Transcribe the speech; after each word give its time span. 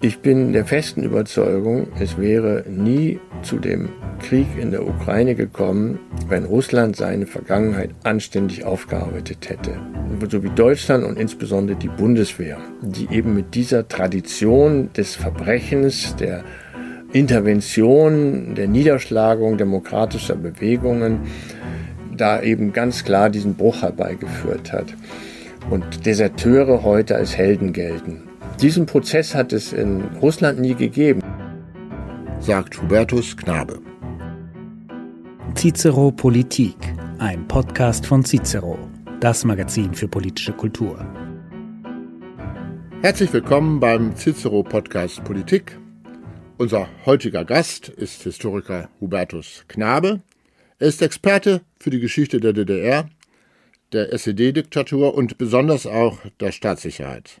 Ich 0.00 0.20
bin 0.20 0.52
der 0.52 0.64
festen 0.64 1.02
Überzeugung, 1.02 1.88
es 1.98 2.18
wäre 2.18 2.64
nie 2.68 3.18
zu 3.42 3.58
dem 3.58 3.88
Krieg 4.20 4.46
in 4.56 4.70
der 4.70 4.86
Ukraine 4.86 5.34
gekommen, 5.34 5.98
wenn 6.28 6.44
Russland 6.44 6.94
seine 6.94 7.26
Vergangenheit 7.26 7.90
anständig 8.04 8.64
aufgearbeitet 8.64 9.48
hätte. 9.48 9.72
So 10.30 10.44
wie 10.44 10.50
Deutschland 10.50 11.04
und 11.04 11.18
insbesondere 11.18 11.76
die 11.76 11.88
Bundeswehr, 11.88 12.58
die 12.80 13.08
eben 13.10 13.34
mit 13.34 13.56
dieser 13.56 13.88
Tradition 13.88 14.90
des 14.92 15.16
Verbrechens, 15.16 16.14
der 16.14 16.44
Intervention, 17.12 18.54
der 18.54 18.68
Niederschlagung 18.68 19.58
demokratischer 19.58 20.36
Bewegungen 20.36 21.22
da 22.16 22.40
eben 22.40 22.72
ganz 22.72 23.04
klar 23.04 23.30
diesen 23.30 23.56
Bruch 23.56 23.82
herbeigeführt 23.82 24.72
hat 24.72 24.94
und 25.70 26.06
Deserteure 26.06 26.84
heute 26.84 27.16
als 27.16 27.36
Helden 27.36 27.72
gelten. 27.72 28.27
Diesen 28.60 28.86
Prozess 28.86 29.36
hat 29.36 29.52
es 29.52 29.72
in 29.72 30.02
Russland 30.20 30.58
nie 30.58 30.74
gegeben. 30.74 31.22
Sagt 32.40 32.82
Hubertus 32.82 33.36
Knabe. 33.36 33.80
Cicero 35.54 36.10
Politik, 36.10 36.74
ein 37.18 37.46
Podcast 37.46 38.04
von 38.04 38.24
Cicero, 38.24 38.76
das 39.20 39.44
Magazin 39.44 39.94
für 39.94 40.08
politische 40.08 40.52
Kultur. 40.52 41.06
Herzlich 43.00 43.32
willkommen 43.32 43.78
beim 43.78 44.16
Cicero 44.16 44.64
Podcast 44.64 45.22
Politik. 45.22 45.78
Unser 46.56 46.88
heutiger 47.06 47.44
Gast 47.44 47.88
ist 47.88 48.24
Historiker 48.24 48.88
Hubertus 49.00 49.66
Knabe. 49.68 50.20
Er 50.80 50.88
ist 50.88 51.00
Experte 51.00 51.60
für 51.78 51.90
die 51.90 52.00
Geschichte 52.00 52.40
der 52.40 52.54
DDR, 52.54 53.08
der 53.92 54.12
SED-Diktatur 54.12 55.14
und 55.14 55.38
besonders 55.38 55.86
auch 55.86 56.18
der 56.40 56.50
Staatssicherheit. 56.50 57.40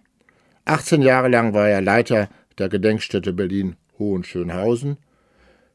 18 0.68 1.00
Jahre 1.00 1.28
lang 1.28 1.54
war 1.54 1.66
er 1.66 1.80
Leiter 1.80 2.28
der 2.58 2.68
Gedenkstätte 2.68 3.32
Berlin-Hohenschönhausen. 3.32 4.98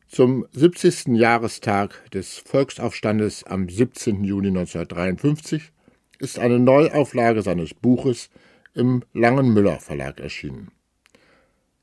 Zum 0.08 0.45
70. 0.52 1.17
Jahrestag 1.17 2.11
des 2.11 2.38
Volksaufstandes 2.38 3.44
am 3.44 3.67
17. 3.67 4.23
Juni 4.23 4.49
1953 4.49 5.71
ist 6.19 6.38
eine 6.38 6.59
Neuauflage 6.59 7.41
seines 7.41 7.73
Buches 7.73 8.30
im 8.75 9.03
Langen 9.14 9.52
Müller 9.52 9.80
Verlag 9.80 10.19
erschienen. 10.19 10.69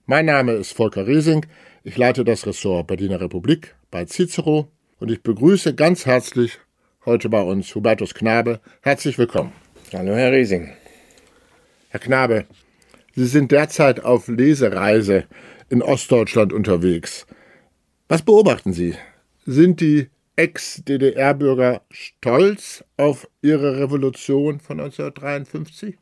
Mein 0.07 0.27
Name 0.27 0.53
ist 0.53 0.73
Volker 0.73 1.09
Riesing, 1.09 1.47
ich 1.83 1.97
leite 1.97 2.25
das 2.25 2.47
Ressort 2.47 2.87
Berliner 2.87 3.21
Republik 3.21 3.75
bei 3.91 4.05
Cicero 4.05 4.69
und 5.01 5.11
ich 5.11 5.25
begrüße 5.25 5.75
ganz 5.75 6.07
herzlich 6.07 6.61
heute 7.05 7.29
bei 7.29 7.43
uns 7.43 7.75
Hubertus 7.75 8.15
Knabe. 8.15 8.61
Herzlich 8.83 9.19
willkommen. 9.19 9.53
Hallo, 9.93 10.15
Herr 10.15 10.31
Riesing. 10.31 10.71
Herr 11.89 12.01
Knabe, 12.01 12.47
Sie 13.21 13.27
sind 13.27 13.53
derzeit 13.53 14.03
auf 14.03 14.29
Lesereise 14.29 15.27
in 15.69 15.83
Ostdeutschland 15.83 16.55
unterwegs. 16.55 17.27
Was 18.09 18.23
beobachten 18.23 18.73
Sie? 18.73 18.95
Sind 19.45 19.83
die 19.83 20.09
Ex-DDR-Bürger 20.37 21.83
stolz 21.91 22.83
auf 22.97 23.29
ihre 23.43 23.79
Revolution 23.79 24.59
von 24.59 24.81
1953? 24.81 25.99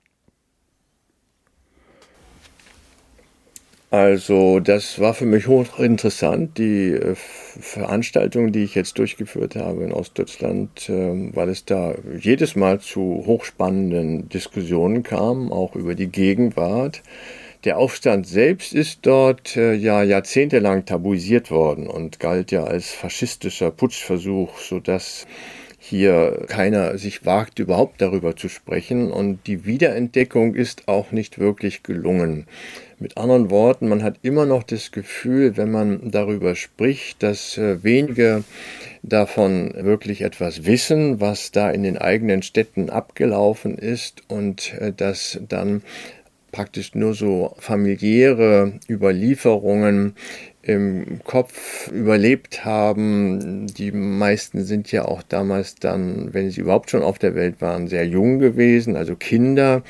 Also 3.91 4.61
das 4.61 5.01
war 5.01 5.15
für 5.15 5.25
mich 5.25 5.47
hochinteressant, 5.47 6.59
die 6.59 6.93
äh, 6.93 7.15
Veranstaltung, 7.15 8.53
die 8.53 8.65
ich 8.65 8.75
jetzt 8.75 8.99
durchgeführt 8.99 9.57
habe 9.57 9.83
in 9.83 9.93
Ostdeutschland, 9.93 10.91
äh, 10.91 11.35
weil 11.35 11.49
es 11.49 11.65
da 11.65 11.95
jedes 12.21 12.55
Mal 12.55 12.81
zu 12.81 13.23
hochspannenden 13.25 14.29
Diskussionen 14.29 15.05
kam, 15.05 15.51
auch 15.51 15.75
über 15.75 15.95
die 15.95 16.09
Gegenwart. 16.09 17.03
Der 17.65 17.79
Aufstand 17.79 18.27
selbst 18.27 18.75
ist 18.75 19.01
dort 19.03 19.57
äh, 19.57 19.73
ja 19.73 20.03
jahrzehntelang 20.03 20.85
tabuisiert 20.85 21.51
worden 21.51 21.87
und 21.87 22.21
galt 22.21 22.53
ja 22.53 22.65
als 22.65 22.91
faschistischer 22.91 23.71
Putschversuch, 23.71 24.59
sodass 24.59 25.27
hier 25.81 26.45
keiner 26.49 26.99
sich 26.99 27.25
wagt, 27.25 27.59
überhaupt 27.59 28.03
darüber 28.03 28.37
zu 28.37 28.51
sprechen. 28.51 29.11
Und 29.11 29.47
die 29.47 29.65
Wiederentdeckung 29.65 30.55
ist 30.55 30.89
auch 30.89 31.11
nicht 31.11 31.39
wirklich 31.39 31.83
gelungen. 31.83 32.47
Mit 33.01 33.17
anderen 33.17 33.49
Worten, 33.49 33.89
man 33.89 34.03
hat 34.03 34.17
immer 34.23 34.45
noch 34.45 34.65
das 34.65 34.91
Gefühl, 34.91 35.57
wenn 35.57 35.71
man 35.71 36.11
darüber 36.11 36.57
spricht, 36.57 37.23
dass 37.23 37.57
äh, 37.57 37.85
wenige 37.85 38.43
davon 39.05 39.73
wirklich 39.77 40.23
etwas 40.23 40.67
wissen, 40.67 41.21
was 41.21 41.53
da 41.53 41.71
in 41.71 41.85
den 41.85 41.97
eigenen 41.97 42.43
Städten 42.43 42.91
abgelaufen 42.91 43.79
ist 43.79 44.23
und 44.27 44.75
äh, 44.81 44.93
dass 44.93 45.39
dann 45.49 45.83
praktisch 46.51 46.97
nur 46.97 47.15
so 47.15 47.55
familiäre 47.59 48.73
Überlieferungen 48.89 50.15
im 50.63 51.21
Kopf 51.23 51.89
überlebt 51.93 52.65
haben. 52.65 53.69
Die 53.69 53.93
meisten 53.93 54.65
sind 54.65 54.91
ja 54.91 55.05
auch 55.05 55.23
damals 55.23 55.77
dann, 55.77 56.35
wenn 56.35 56.51
sie 56.51 56.63
überhaupt 56.63 56.91
schon 56.91 57.03
auf 57.03 57.21
der 57.21 57.37
Welt 57.37 57.61
waren, 57.61 57.87
sehr 57.87 58.09
jung 58.09 58.41
gewesen, 58.41 58.97
also 58.97 59.15
Kinder. 59.15 59.85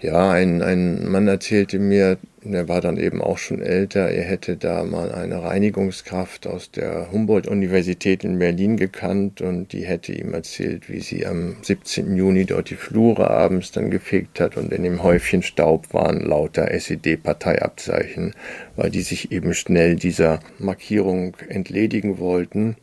Ja, 0.00 0.30
ein, 0.30 0.62
ein 0.62 1.08
Mann 1.08 1.26
erzählte 1.26 1.80
mir, 1.80 2.18
er 2.44 2.68
war 2.68 2.80
dann 2.80 2.98
eben 2.98 3.20
auch 3.20 3.36
schon 3.36 3.60
älter, 3.60 4.08
er 4.08 4.22
hätte 4.22 4.56
da 4.56 4.84
mal 4.84 5.10
eine 5.10 5.42
Reinigungskraft 5.42 6.46
aus 6.46 6.70
der 6.70 7.10
Humboldt-Universität 7.10 8.22
in 8.22 8.38
Berlin 8.38 8.76
gekannt 8.76 9.40
und 9.40 9.72
die 9.72 9.84
hätte 9.84 10.12
ihm 10.12 10.34
erzählt, 10.34 10.88
wie 10.88 11.00
sie 11.00 11.26
am 11.26 11.56
17. 11.62 12.16
Juni 12.16 12.44
dort 12.44 12.70
die 12.70 12.76
Flure 12.76 13.28
abends 13.28 13.72
dann 13.72 13.90
gefegt 13.90 14.38
hat 14.38 14.56
und 14.56 14.72
in 14.72 14.84
dem 14.84 15.02
Häufchen 15.02 15.42
Staub 15.42 15.92
waren 15.92 16.20
lauter 16.20 16.70
SED-Parteiabzeichen, 16.70 18.34
weil 18.76 18.90
die 18.90 19.02
sich 19.02 19.32
eben 19.32 19.52
schnell 19.52 19.96
dieser 19.96 20.38
Markierung 20.60 21.36
entledigen 21.48 22.20
wollten. 22.20 22.76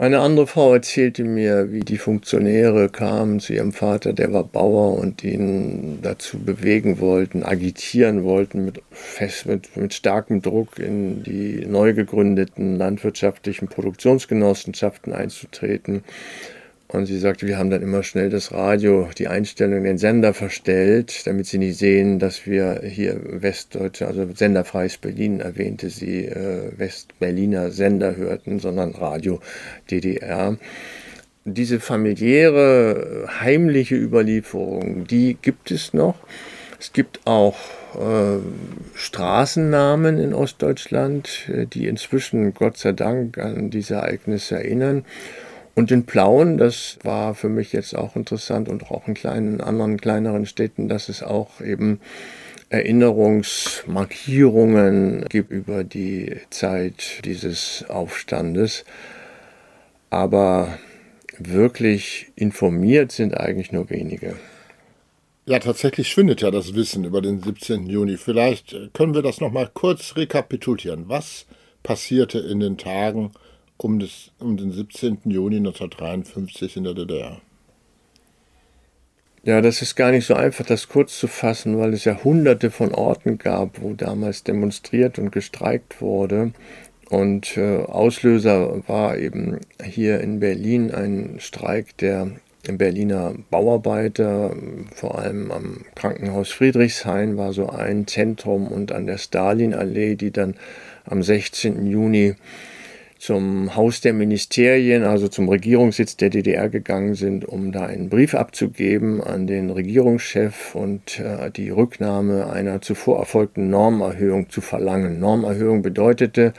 Eine 0.00 0.20
andere 0.20 0.46
Frau 0.46 0.72
erzählte 0.72 1.24
mir, 1.24 1.72
wie 1.72 1.80
die 1.80 1.98
Funktionäre 1.98 2.88
kamen 2.88 3.38
zu 3.38 3.52
ihrem 3.52 3.74
Vater, 3.74 4.14
der 4.14 4.32
war 4.32 4.44
Bauer 4.44 4.98
und 4.98 5.22
ihn 5.22 5.98
dazu 6.00 6.38
bewegen 6.38 7.00
wollten, 7.00 7.42
agitieren 7.42 8.24
wollten, 8.24 8.64
mit, 8.64 8.80
fest, 8.90 9.44
mit, 9.44 9.76
mit 9.76 9.92
starkem 9.92 10.40
Druck 10.40 10.78
in 10.78 11.22
die 11.22 11.66
neu 11.66 11.92
gegründeten 11.92 12.78
landwirtschaftlichen 12.78 13.68
Produktionsgenossenschaften 13.68 15.12
einzutreten. 15.12 16.02
Und 16.92 17.06
sie 17.06 17.18
sagte, 17.18 17.46
wir 17.46 17.56
haben 17.56 17.70
dann 17.70 17.82
immer 17.82 18.02
schnell 18.02 18.30
das 18.30 18.50
Radio, 18.50 19.08
die 19.16 19.28
Einstellung, 19.28 19.84
den 19.84 19.98
Sender 19.98 20.34
verstellt, 20.34 21.24
damit 21.24 21.46
sie 21.46 21.58
nicht 21.58 21.78
sehen, 21.78 22.18
dass 22.18 22.46
wir 22.46 22.82
hier 22.84 23.20
Westdeutsche, 23.22 24.08
also 24.08 24.26
senderfreies 24.34 24.98
Berlin 24.98 25.38
erwähnte 25.38 25.88
sie, 25.88 26.24
äh, 26.24 26.72
Westberliner 26.76 27.70
Sender 27.70 28.16
hörten, 28.16 28.58
sondern 28.58 28.90
Radio 28.90 29.38
DDR. 29.88 30.56
Diese 31.44 31.78
familiäre, 31.78 33.28
heimliche 33.40 33.94
Überlieferung, 33.94 35.06
die 35.06 35.36
gibt 35.40 35.70
es 35.70 35.94
noch. 35.94 36.16
Es 36.80 36.92
gibt 36.92 37.20
auch 37.24 37.56
äh, 37.94 38.38
Straßennamen 38.94 40.18
in 40.18 40.34
Ostdeutschland, 40.34 41.48
äh, 41.54 41.66
die 41.66 41.86
inzwischen 41.86 42.52
Gott 42.52 42.78
sei 42.78 42.92
Dank 42.92 43.38
an 43.38 43.70
diese 43.70 43.94
Ereignisse 43.94 44.56
erinnern. 44.56 45.04
Und 45.80 45.90
in 45.90 46.04
Plauen, 46.04 46.58
das 46.58 46.98
war 47.04 47.34
für 47.34 47.48
mich 47.48 47.72
jetzt 47.72 47.96
auch 47.96 48.14
interessant 48.14 48.68
und 48.68 48.90
auch 48.90 49.08
in 49.08 49.14
kleinen, 49.14 49.62
anderen 49.62 49.98
kleineren 49.98 50.44
Städten, 50.44 50.90
dass 50.90 51.08
es 51.08 51.22
auch 51.22 51.62
eben 51.62 52.00
Erinnerungsmarkierungen 52.68 55.24
gibt 55.30 55.50
über 55.50 55.82
die 55.82 56.36
Zeit 56.50 57.24
dieses 57.24 57.86
Aufstandes. 57.88 58.84
Aber 60.10 60.68
wirklich 61.38 62.30
informiert 62.36 63.10
sind 63.10 63.34
eigentlich 63.34 63.72
nur 63.72 63.88
wenige. 63.88 64.36
Ja, 65.46 65.60
tatsächlich 65.60 66.08
schwindet 66.08 66.42
ja 66.42 66.50
das 66.50 66.74
Wissen 66.74 67.04
über 67.04 67.22
den 67.22 67.42
17. 67.42 67.86
Juni. 67.86 68.18
Vielleicht 68.18 68.76
können 68.92 69.14
wir 69.14 69.22
das 69.22 69.40
nochmal 69.40 69.70
kurz 69.72 70.14
rekapitulieren. 70.14 71.08
Was 71.08 71.46
passierte 71.82 72.38
in 72.38 72.60
den 72.60 72.76
Tagen 72.76 73.32
um, 73.84 73.98
das, 73.98 74.30
um 74.38 74.56
den 74.56 74.72
17. 74.72 75.18
Juni 75.24 75.56
1953 75.56 76.76
in 76.76 76.84
der 76.84 76.94
DDR. 76.94 77.40
Ja, 79.42 79.62
das 79.62 79.80
ist 79.80 79.96
gar 79.96 80.10
nicht 80.10 80.26
so 80.26 80.34
einfach, 80.34 80.66
das 80.66 80.88
kurz 80.88 81.18
zu 81.18 81.26
fassen, 81.26 81.78
weil 81.78 81.94
es 81.94 82.04
ja 82.04 82.22
hunderte 82.22 82.70
von 82.70 82.92
Orten 82.94 83.38
gab, 83.38 83.80
wo 83.80 83.94
damals 83.94 84.44
demonstriert 84.44 85.18
und 85.18 85.32
gestreikt 85.32 86.02
wurde. 86.02 86.52
Und 87.08 87.56
äh, 87.56 87.78
Auslöser 87.78 88.86
war 88.86 89.16
eben 89.16 89.58
hier 89.82 90.20
in 90.20 90.40
Berlin 90.40 90.90
ein 90.90 91.36
Streik 91.40 91.96
der 91.96 92.30
Berliner 92.70 93.34
Bauarbeiter, 93.50 94.54
vor 94.94 95.18
allem 95.18 95.50
am 95.50 95.84
Krankenhaus 95.94 96.50
Friedrichshain 96.50 97.38
war 97.38 97.54
so 97.54 97.70
ein 97.70 98.06
Zentrum 98.06 98.68
und 98.68 98.92
an 98.92 99.06
der 99.06 99.16
Stalinallee, 99.16 100.16
die 100.16 100.30
dann 100.30 100.54
am 101.06 101.22
16. 101.22 101.86
Juni 101.86 102.36
zum 103.20 103.76
Haus 103.76 104.00
der 104.00 104.14
Ministerien, 104.14 105.04
also 105.04 105.28
zum 105.28 105.50
Regierungssitz 105.50 106.16
der 106.16 106.30
DDR 106.30 106.70
gegangen 106.70 107.14
sind, 107.14 107.44
um 107.44 107.70
da 107.70 107.84
einen 107.84 108.08
Brief 108.08 108.34
abzugeben 108.34 109.22
an 109.22 109.46
den 109.46 109.68
Regierungschef 109.68 110.74
und 110.74 111.20
äh, 111.20 111.50
die 111.50 111.68
Rücknahme 111.68 112.50
einer 112.50 112.80
zuvor 112.80 113.18
erfolgten 113.18 113.68
Normerhöhung 113.68 114.48
zu 114.48 114.62
verlangen. 114.62 115.20
Normerhöhung 115.20 115.82
bedeutete, 115.82 116.54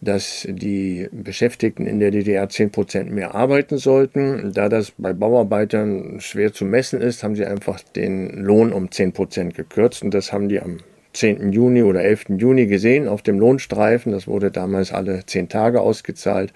dass 0.00 0.48
die 0.50 1.06
Beschäftigten 1.12 1.86
in 1.86 2.00
der 2.00 2.10
DDR 2.10 2.48
10 2.48 2.70
Prozent 2.70 3.10
mehr 3.10 3.34
arbeiten 3.34 3.76
sollten. 3.76 4.54
Da 4.54 4.70
das 4.70 4.94
bei 4.96 5.12
Bauarbeitern 5.12 6.18
schwer 6.20 6.54
zu 6.54 6.64
messen 6.64 7.02
ist, 7.02 7.22
haben 7.22 7.36
sie 7.36 7.44
einfach 7.44 7.78
den 7.94 8.38
Lohn 8.38 8.72
um 8.72 8.90
10 8.90 9.12
Prozent 9.12 9.54
gekürzt 9.54 10.02
und 10.02 10.14
das 10.14 10.32
haben 10.32 10.48
die 10.48 10.60
am 10.60 10.78
10. 11.12 11.52
Juni 11.52 11.82
oder 11.82 12.02
11. 12.02 12.26
Juni 12.38 12.66
gesehen 12.66 13.08
auf 13.08 13.22
dem 13.22 13.38
Lohnstreifen. 13.38 14.12
Das 14.12 14.26
wurde 14.26 14.50
damals 14.50 14.92
alle 14.92 15.24
10 15.26 15.48
Tage 15.48 15.80
ausgezahlt. 15.80 16.52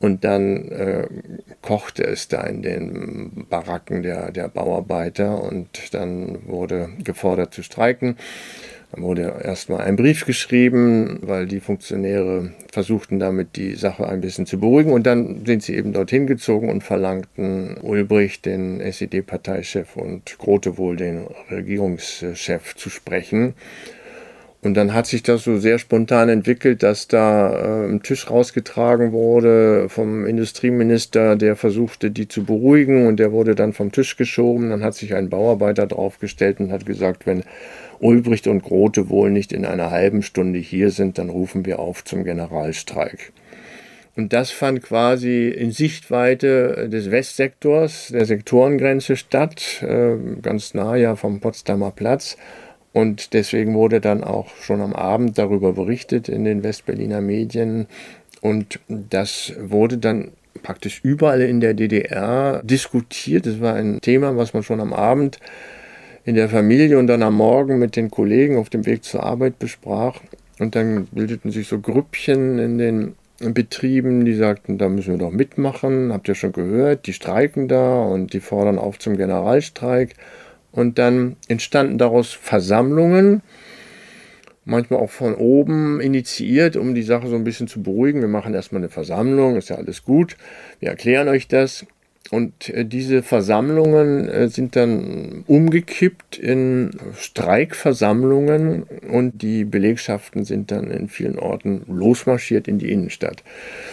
Und 0.00 0.24
dann 0.24 0.68
äh, 0.70 1.06
kochte 1.62 2.04
es 2.04 2.28
da 2.28 2.42
in 2.42 2.62
den 2.62 3.46
Baracken 3.48 4.02
der, 4.02 4.32
der 4.32 4.48
Bauarbeiter 4.48 5.42
und 5.42 5.94
dann 5.94 6.46
wurde 6.46 6.90
gefordert 7.02 7.54
zu 7.54 7.62
streiken. 7.62 8.16
Dann 8.94 9.02
wurde 9.02 9.40
erstmal 9.42 9.80
ein 9.80 9.96
Brief 9.96 10.24
geschrieben, 10.24 11.18
weil 11.22 11.46
die 11.46 11.60
Funktionäre 11.60 12.52
versuchten 12.70 13.18
damit 13.18 13.56
die 13.56 13.74
Sache 13.74 14.06
ein 14.08 14.20
bisschen 14.20 14.46
zu 14.46 14.60
beruhigen. 14.60 14.92
Und 14.92 15.04
dann 15.04 15.44
sind 15.44 15.62
sie 15.62 15.74
eben 15.74 15.92
dorthin 15.92 16.26
gezogen 16.26 16.70
und 16.70 16.84
verlangten 16.84 17.76
Ulbricht, 17.82 18.46
den 18.46 18.80
SED-Parteichef, 18.80 19.96
und 19.96 20.38
Grote 20.38 20.78
wohl, 20.78 20.96
den 20.96 21.26
Regierungschef, 21.50 22.76
zu 22.76 22.88
sprechen. 22.88 23.54
Und 24.62 24.74
dann 24.74 24.94
hat 24.94 25.06
sich 25.06 25.22
das 25.22 25.44
so 25.44 25.58
sehr 25.58 25.78
spontan 25.78 26.30
entwickelt, 26.30 26.82
dass 26.82 27.06
da 27.06 27.52
äh, 27.52 27.86
ein 27.86 28.02
Tisch 28.02 28.30
rausgetragen 28.30 29.12
wurde 29.12 29.90
vom 29.90 30.24
Industrieminister, 30.24 31.36
der 31.36 31.54
versuchte, 31.54 32.10
die 32.10 32.28
zu 32.28 32.44
beruhigen 32.44 33.06
und 33.06 33.18
der 33.18 33.30
wurde 33.30 33.54
dann 33.54 33.74
vom 33.74 33.92
Tisch 33.92 34.16
geschoben. 34.16 34.70
Dann 34.70 34.82
hat 34.82 34.94
sich 34.94 35.14
ein 35.14 35.28
Bauarbeiter 35.28 35.86
draufgestellt 35.86 36.60
und 36.60 36.72
hat 36.72 36.86
gesagt, 36.86 37.26
wenn 37.26 37.42
Ulbricht 38.04 38.46
und 38.48 38.62
Grote 38.62 39.08
wohl 39.08 39.30
nicht 39.30 39.50
in 39.50 39.64
einer 39.64 39.90
halben 39.90 40.22
Stunde 40.22 40.58
hier 40.58 40.90
sind, 40.90 41.16
dann 41.16 41.30
rufen 41.30 41.64
wir 41.64 41.78
auf 41.78 42.04
zum 42.04 42.22
Generalstreik. 42.22 43.32
Und 44.14 44.34
das 44.34 44.50
fand 44.50 44.82
quasi 44.82 45.48
in 45.48 45.72
Sichtweite 45.72 46.88
des 46.90 47.10
Westsektors, 47.10 48.08
der 48.12 48.26
Sektorengrenze 48.26 49.16
statt, 49.16 49.82
äh, 49.82 50.16
ganz 50.42 50.74
nah 50.74 50.96
ja 50.96 51.16
vom 51.16 51.40
Potsdamer 51.40 51.90
Platz. 51.90 52.36
Und 52.92 53.32
deswegen 53.32 53.74
wurde 53.74 54.02
dann 54.02 54.22
auch 54.22 54.54
schon 54.60 54.82
am 54.82 54.92
Abend 54.92 55.38
darüber 55.38 55.72
berichtet 55.72 56.28
in 56.28 56.44
den 56.44 56.62
Westberliner 56.62 57.22
Medien. 57.22 57.86
Und 58.42 58.78
das 58.88 59.54
wurde 59.58 59.96
dann 59.96 60.30
praktisch 60.62 61.00
überall 61.02 61.40
in 61.40 61.60
der 61.60 61.72
DDR 61.72 62.60
diskutiert. 62.62 63.46
Das 63.46 63.60
war 63.60 63.74
ein 63.74 64.00
Thema, 64.02 64.36
was 64.36 64.52
man 64.52 64.62
schon 64.62 64.80
am 64.80 64.92
Abend 64.92 65.40
in 66.24 66.34
der 66.34 66.48
Familie 66.48 66.98
und 66.98 67.06
dann 67.06 67.22
am 67.22 67.34
Morgen 67.34 67.78
mit 67.78 67.96
den 67.96 68.10
Kollegen 68.10 68.56
auf 68.56 68.70
dem 68.70 68.86
Weg 68.86 69.04
zur 69.04 69.22
Arbeit 69.22 69.58
besprach. 69.58 70.20
Und 70.58 70.74
dann 70.74 71.06
bildeten 71.06 71.50
sich 71.50 71.68
so 71.68 71.80
Grüppchen 71.80 72.58
in 72.58 72.78
den 72.78 73.14
Betrieben, 73.40 74.24
die 74.24 74.34
sagten, 74.34 74.78
da 74.78 74.88
müssen 74.88 75.12
wir 75.12 75.18
doch 75.18 75.32
mitmachen. 75.32 76.12
Habt 76.12 76.28
ihr 76.28 76.34
schon 76.34 76.52
gehört? 76.52 77.06
Die 77.06 77.12
streiken 77.12 77.68
da 77.68 78.02
und 78.02 78.32
die 78.32 78.40
fordern 78.40 78.78
auf 78.78 78.98
zum 78.98 79.16
Generalstreik. 79.16 80.14
Und 80.72 80.98
dann 80.98 81.36
entstanden 81.48 81.98
daraus 81.98 82.32
Versammlungen, 82.32 83.42
manchmal 84.64 85.00
auch 85.00 85.10
von 85.10 85.34
oben 85.34 86.00
initiiert, 86.00 86.76
um 86.76 86.94
die 86.94 87.02
Sache 87.02 87.28
so 87.28 87.36
ein 87.36 87.44
bisschen 87.44 87.68
zu 87.68 87.82
beruhigen. 87.82 88.20
Wir 88.20 88.28
machen 88.28 88.54
erstmal 88.54 88.80
eine 88.80 88.88
Versammlung, 88.88 89.56
ist 89.56 89.68
ja 89.68 89.76
alles 89.76 90.04
gut. 90.04 90.36
Wir 90.80 90.88
erklären 90.88 91.28
euch 91.28 91.48
das. 91.48 91.86
Und 92.30 92.70
äh, 92.70 92.84
diese 92.84 93.22
Versammlungen 93.22 94.28
äh, 94.28 94.48
sind 94.48 94.76
dann 94.76 95.44
umgekippt 95.46 96.38
in 96.38 96.92
Streikversammlungen 97.16 98.84
und 99.10 99.42
die 99.42 99.64
Belegschaften 99.64 100.44
sind 100.44 100.70
dann 100.70 100.90
in 100.90 101.08
vielen 101.08 101.38
Orten 101.38 101.82
losmarschiert 101.86 102.66
in 102.66 102.78
die 102.78 102.90
Innenstadt. 102.90 103.44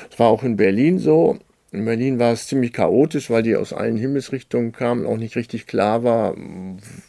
Es 0.09 0.17
war 0.17 0.27
auch 0.29 0.43
in 0.43 0.55
Berlin 0.55 0.97
so. 0.97 1.39
In 1.73 1.85
Berlin 1.85 2.19
war 2.19 2.33
es 2.33 2.47
ziemlich 2.47 2.73
chaotisch, 2.73 3.29
weil 3.29 3.43
die 3.43 3.55
aus 3.55 3.71
allen 3.71 3.95
Himmelsrichtungen 3.95 4.73
kamen, 4.73 5.05
auch 5.05 5.17
nicht 5.17 5.37
richtig 5.37 5.67
klar 5.67 6.03
war, 6.03 6.35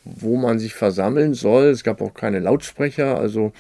wo 0.05 0.37
man 0.37 0.61
sich 0.61 0.75
versammeln 0.75 1.35
soll. 1.35 1.65
Es 1.65 1.83
gab 1.83 2.01
auch 2.01 2.15
keine 2.15 2.39
Lautsprecher, 2.39 3.19
also 3.19 3.53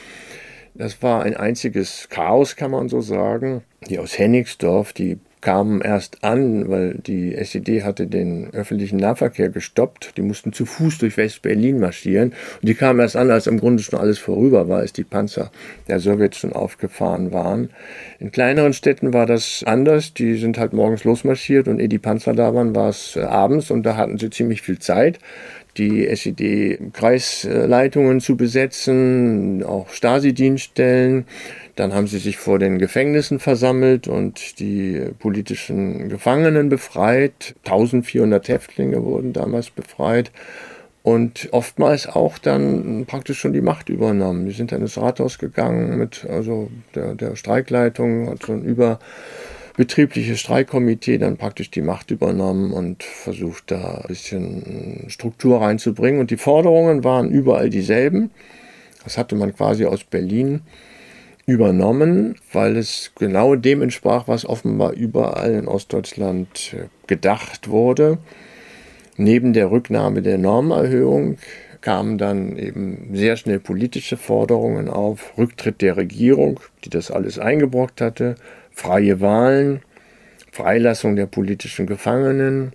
das 0.75 1.03
war 1.03 1.23
ein 1.23 1.37
einziges 1.37 2.09
Chaos, 2.09 2.56
kann 2.56 2.70
man 2.70 2.88
so 2.88 3.00
sagen. 3.00 3.62
Die 3.88 3.99
aus 3.99 4.17
Hennigsdorf, 4.17 4.93
die 4.93 5.19
kamen 5.42 5.80
erst 5.80 6.24
an, 6.24 6.70
weil 6.70 6.94
die 6.94 7.34
SED 7.34 7.82
hatte 7.82 8.06
den 8.06 8.54
öffentlichen 8.54 8.96
Nahverkehr 8.96 9.50
gestoppt. 9.50 10.16
Die 10.16 10.22
mussten 10.22 10.52
zu 10.52 10.64
Fuß 10.64 10.98
durch 10.98 11.16
West-Berlin 11.16 11.80
marschieren. 11.80 12.30
Und 12.30 12.68
die 12.68 12.74
kamen 12.74 13.00
erst 13.00 13.16
an, 13.16 13.30
als 13.30 13.46
im 13.46 13.58
Grunde 13.58 13.82
schon 13.82 13.98
alles 13.98 14.18
vorüber 14.18 14.68
war, 14.68 14.78
als 14.78 14.92
die 14.92 15.04
Panzer 15.04 15.50
der 15.88 16.00
Sowjets 16.00 16.38
schon 16.38 16.52
aufgefahren 16.52 17.32
waren. 17.32 17.70
In 18.20 18.30
kleineren 18.30 18.72
Städten 18.72 19.12
war 19.12 19.26
das 19.26 19.64
anders. 19.66 20.14
Die 20.14 20.36
sind 20.36 20.58
halt 20.58 20.72
morgens 20.72 21.04
losmarschiert 21.04 21.68
und 21.68 21.80
ehe 21.80 21.88
die 21.88 21.98
Panzer 21.98 22.32
da 22.32 22.54
waren, 22.54 22.74
war 22.74 22.88
es 22.88 23.16
äh, 23.16 23.22
abends 23.22 23.70
und 23.70 23.82
da 23.82 23.96
hatten 23.96 24.18
sie 24.18 24.30
ziemlich 24.30 24.62
viel 24.62 24.78
Zeit 24.78 25.18
die 25.78 26.06
SED-Kreisleitungen 26.06 28.20
zu 28.20 28.36
besetzen, 28.36 29.64
auch 29.64 29.88
Stasi-Dienststellen. 29.90 31.24
Dann 31.76 31.94
haben 31.94 32.06
sie 32.06 32.19
sich 32.19 32.36
vor 32.36 32.58
den 32.58 32.78
Gefängnissen 32.78 33.38
versammelt 33.38 34.06
und 34.06 34.60
die 34.60 35.00
politischen 35.19 36.10
Gefangenen 36.10 36.69
befreit. 36.69 37.54
1400 37.64 38.48
Häftlinge 38.48 39.02
wurden 39.02 39.32
damals 39.32 39.70
befreit 39.70 40.30
und 41.02 41.48
oftmals 41.52 42.06
auch 42.06 42.38
dann 42.38 43.04
praktisch 43.06 43.40
schon 43.40 43.52
die 43.52 43.60
Macht 43.60 43.88
übernommen. 43.88 44.46
Die 44.46 44.52
sind 44.52 44.72
dann 44.72 44.82
ins 44.82 44.98
Rathaus 44.98 45.38
gegangen 45.38 45.98
mit, 45.98 46.26
also 46.28 46.70
der, 46.94 47.14
der 47.14 47.36
Streikleitung 47.36 48.28
hat 48.28 48.44
so 48.44 48.52
ein 48.52 48.64
überbetriebliches 49.74 50.40
Streikkomitee 50.40 51.19
dann 51.19 51.38
praktisch 51.38 51.70
die 51.70 51.80
Macht 51.80 52.10
übernommen 52.10 52.72
und 52.72 53.02
versucht 53.02 53.70
da 53.70 54.02
ein 54.02 54.08
bisschen 54.08 55.04
Struktur 55.08 55.62
reinzubringen. 55.62 56.20
Und 56.20 56.30
die 56.30 56.36
Forderungen 56.36 57.04
waren 57.04 57.30
überall 57.30 57.70
dieselben. 57.70 58.30
Das 59.04 59.16
hatte 59.16 59.34
man 59.34 59.54
quasi 59.54 59.86
aus 59.86 60.04
Berlin 60.04 60.60
übernommen, 61.46 62.36
weil 62.52 62.76
es 62.76 63.12
genau 63.19 63.56
dem 63.56 63.82
entsprach, 63.82 64.28
was 64.28 64.46
offenbar 64.46 64.92
überall 64.92 65.54
in 65.54 65.66
Ostdeutschland 65.66 66.75
äh, 66.75 66.84
gedacht 67.06 67.68
wurde. 67.68 68.18
Neben 69.16 69.52
der 69.52 69.70
Rücknahme 69.70 70.22
der 70.22 70.38
Normerhöhung 70.38 71.38
kamen 71.82 72.17
dann 72.17 72.56
eben 72.56 73.11
sehr 73.12 73.37
schnell 73.37 73.58
politische 73.58 74.17
Forderungen 74.17 74.88
auf, 74.88 75.37
Rücktritt 75.37 75.82
der 75.82 75.96
Regierung, 75.96 76.61
die 76.85 76.90
das 76.90 77.11
alles 77.11 77.38
eingebrockt 77.38 78.00
hatte, 78.00 78.37
freie 78.71 79.21
Wahlen, 79.21 79.83
Freilassung 80.50 81.16
der 81.16 81.26
politischen 81.26 81.87
Gefangenen, 81.87 82.73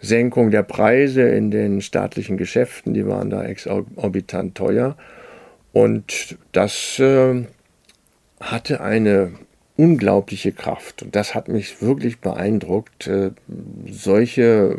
Senkung 0.00 0.50
der 0.50 0.62
Preise 0.62 1.22
in 1.22 1.50
den 1.50 1.82
staatlichen 1.82 2.36
Geschäften, 2.36 2.94
die 2.94 3.06
waren 3.06 3.30
da 3.30 3.44
exorbitant 3.44 4.54
teuer. 4.54 4.96
Und 5.72 6.38
das 6.52 6.98
äh, 6.98 7.44
hatte 8.40 8.80
eine 8.80 9.32
unglaubliche 9.80 10.52
Kraft. 10.52 11.02
Und 11.02 11.16
das 11.16 11.34
hat 11.34 11.48
mich 11.48 11.80
wirklich 11.80 12.18
beeindruckt. 12.18 13.06
Äh, 13.06 13.30
solche 13.90 14.76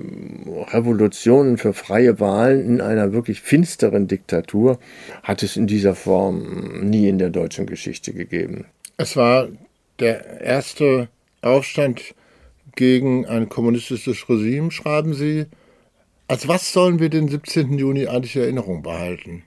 Revolutionen 0.71 1.57
für 1.57 1.73
freie 1.73 2.19
Wahlen 2.19 2.63
in 2.63 2.81
einer 2.81 3.11
wirklich 3.11 3.41
finsteren 3.41 4.07
Diktatur 4.07 4.77
hat 5.23 5.41
es 5.41 5.57
in 5.57 5.65
dieser 5.65 5.95
Form 5.95 6.87
nie 6.87 7.09
in 7.09 7.17
der 7.17 7.31
deutschen 7.31 7.65
Geschichte 7.65 8.13
gegeben. 8.13 8.65
Es 8.97 9.17
war 9.17 9.47
der 9.97 10.39
erste 10.41 11.09
Aufstand 11.41 12.13
gegen 12.75 13.25
ein 13.25 13.49
kommunistisches 13.49 14.29
Regime, 14.29 14.69
schreiben 14.69 15.15
Sie. 15.15 15.47
Als 16.27 16.47
was 16.47 16.71
sollen 16.71 16.99
wir 16.99 17.09
den 17.09 17.27
17. 17.27 17.75
Juni 17.79 18.05
eigentlich 18.05 18.35
Erinnerung 18.35 18.83
behalten? 18.83 19.41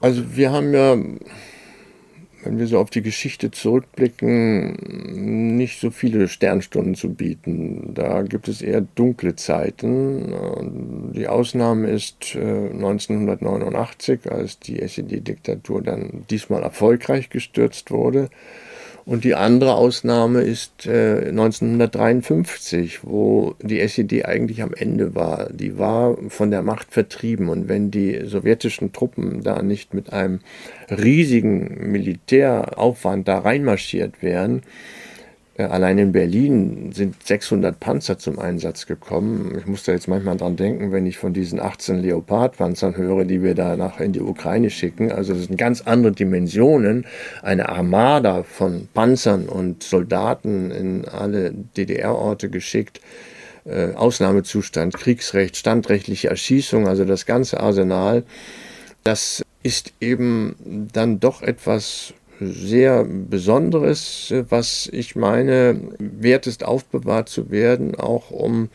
Also 0.00 0.36
wir 0.36 0.50
haben 0.50 0.74
ja 0.74 0.96
wenn 2.44 2.58
wir 2.58 2.66
so 2.66 2.78
auf 2.78 2.90
die 2.90 3.02
Geschichte 3.02 3.50
zurückblicken, 3.50 5.56
nicht 5.56 5.80
so 5.80 5.90
viele 5.90 6.28
Sternstunden 6.28 6.94
zu 6.94 7.14
bieten. 7.14 7.94
Da 7.94 8.22
gibt 8.22 8.48
es 8.48 8.62
eher 8.62 8.80
dunkle 8.80 9.36
Zeiten. 9.36 11.12
Die 11.14 11.28
Ausnahme 11.28 11.90
ist 11.90 12.36
1989, 12.36 14.26
äh, 14.26 14.30
als 14.30 14.58
die 14.58 14.80
SED-Diktatur 14.80 15.82
dann 15.82 16.24
diesmal 16.30 16.62
erfolgreich 16.62 17.30
gestürzt 17.30 17.90
wurde. 17.90 18.30
Und 19.04 19.24
die 19.24 19.34
andere 19.34 19.74
Ausnahme 19.74 20.42
ist 20.42 20.86
äh, 20.86 21.28
1953, 21.28 23.00
wo 23.02 23.54
die 23.60 23.80
SED 23.80 24.24
eigentlich 24.24 24.62
am 24.62 24.74
Ende 24.74 25.14
war. 25.14 25.50
Die 25.52 25.76
war 25.76 26.16
von 26.28 26.52
der 26.52 26.62
Macht 26.62 26.92
vertrieben. 26.92 27.48
Und 27.48 27.68
wenn 27.68 27.90
die 27.90 28.20
sowjetischen 28.24 28.92
Truppen 28.92 29.42
da 29.42 29.62
nicht 29.62 29.92
mit 29.92 30.12
einem 30.12 30.40
riesigen 30.88 31.90
Militäraufwand 31.90 33.26
da 33.26 33.38
reinmarschiert 33.38 34.22
wären, 34.22 34.62
allein 35.58 35.98
in 35.98 36.12
Berlin 36.12 36.92
sind 36.92 37.16
600 37.26 37.78
Panzer 37.78 38.18
zum 38.18 38.38
Einsatz 38.38 38.86
gekommen. 38.86 39.54
Ich 39.58 39.66
muss 39.66 39.84
da 39.84 39.92
jetzt 39.92 40.08
manchmal 40.08 40.38
dran 40.38 40.56
denken, 40.56 40.92
wenn 40.92 41.04
ich 41.04 41.18
von 41.18 41.34
diesen 41.34 41.60
18 41.60 41.98
Leopard-Panzern 41.98 42.96
höre, 42.96 43.24
die 43.24 43.42
wir 43.42 43.54
da 43.54 43.76
nach 43.76 44.00
in 44.00 44.12
die 44.12 44.20
Ukraine 44.20 44.70
schicken. 44.70 45.12
Also 45.12 45.34
das 45.34 45.44
sind 45.44 45.58
ganz 45.58 45.82
andere 45.82 46.12
Dimensionen. 46.12 47.06
Eine 47.42 47.68
Armada 47.68 48.44
von 48.44 48.88
Panzern 48.94 49.46
und 49.46 49.82
Soldaten 49.82 50.70
in 50.70 51.04
alle 51.06 51.52
DDR-Orte 51.52 52.48
geschickt. 52.48 53.00
Äh, 53.64 53.92
Ausnahmezustand, 53.94 54.94
Kriegsrecht, 54.94 55.56
standrechtliche 55.56 56.28
Erschießung, 56.28 56.88
also 56.88 57.04
das 57.04 57.26
ganze 57.26 57.60
Arsenal. 57.60 58.24
Das 59.04 59.42
ist 59.62 59.92
eben 60.00 60.88
dann 60.92 61.20
doch 61.20 61.42
etwas 61.42 62.14
sehr 62.46 63.04
Besonderes, 63.04 64.32
was 64.48 64.88
ich 64.92 65.16
meine, 65.16 65.80
wert 65.98 66.46
ist 66.46 66.64
aufbewahrt 66.64 67.28
zu 67.28 67.50
werden, 67.50 67.94
auch 67.94 68.30
um 68.30 68.68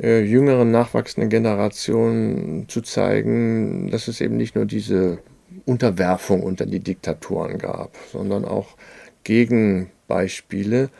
äh, 0.00 0.22
jüngeren, 0.22 0.70
nachwachsenden 0.70 1.30
Generationen 1.30 2.68
zu 2.68 2.82
zeigen, 2.82 3.90
dass 3.90 4.08
es 4.08 4.20
eben 4.20 4.36
nicht 4.36 4.54
nur 4.54 4.64
diese 4.64 5.18
Unterwerfung 5.64 6.42
unter 6.42 6.66
die 6.66 6.80
Diktatoren 6.80 7.58
gab, 7.58 7.96
sondern 8.12 8.44
auch 8.44 8.76
Gegenbeispiele. 9.24 10.90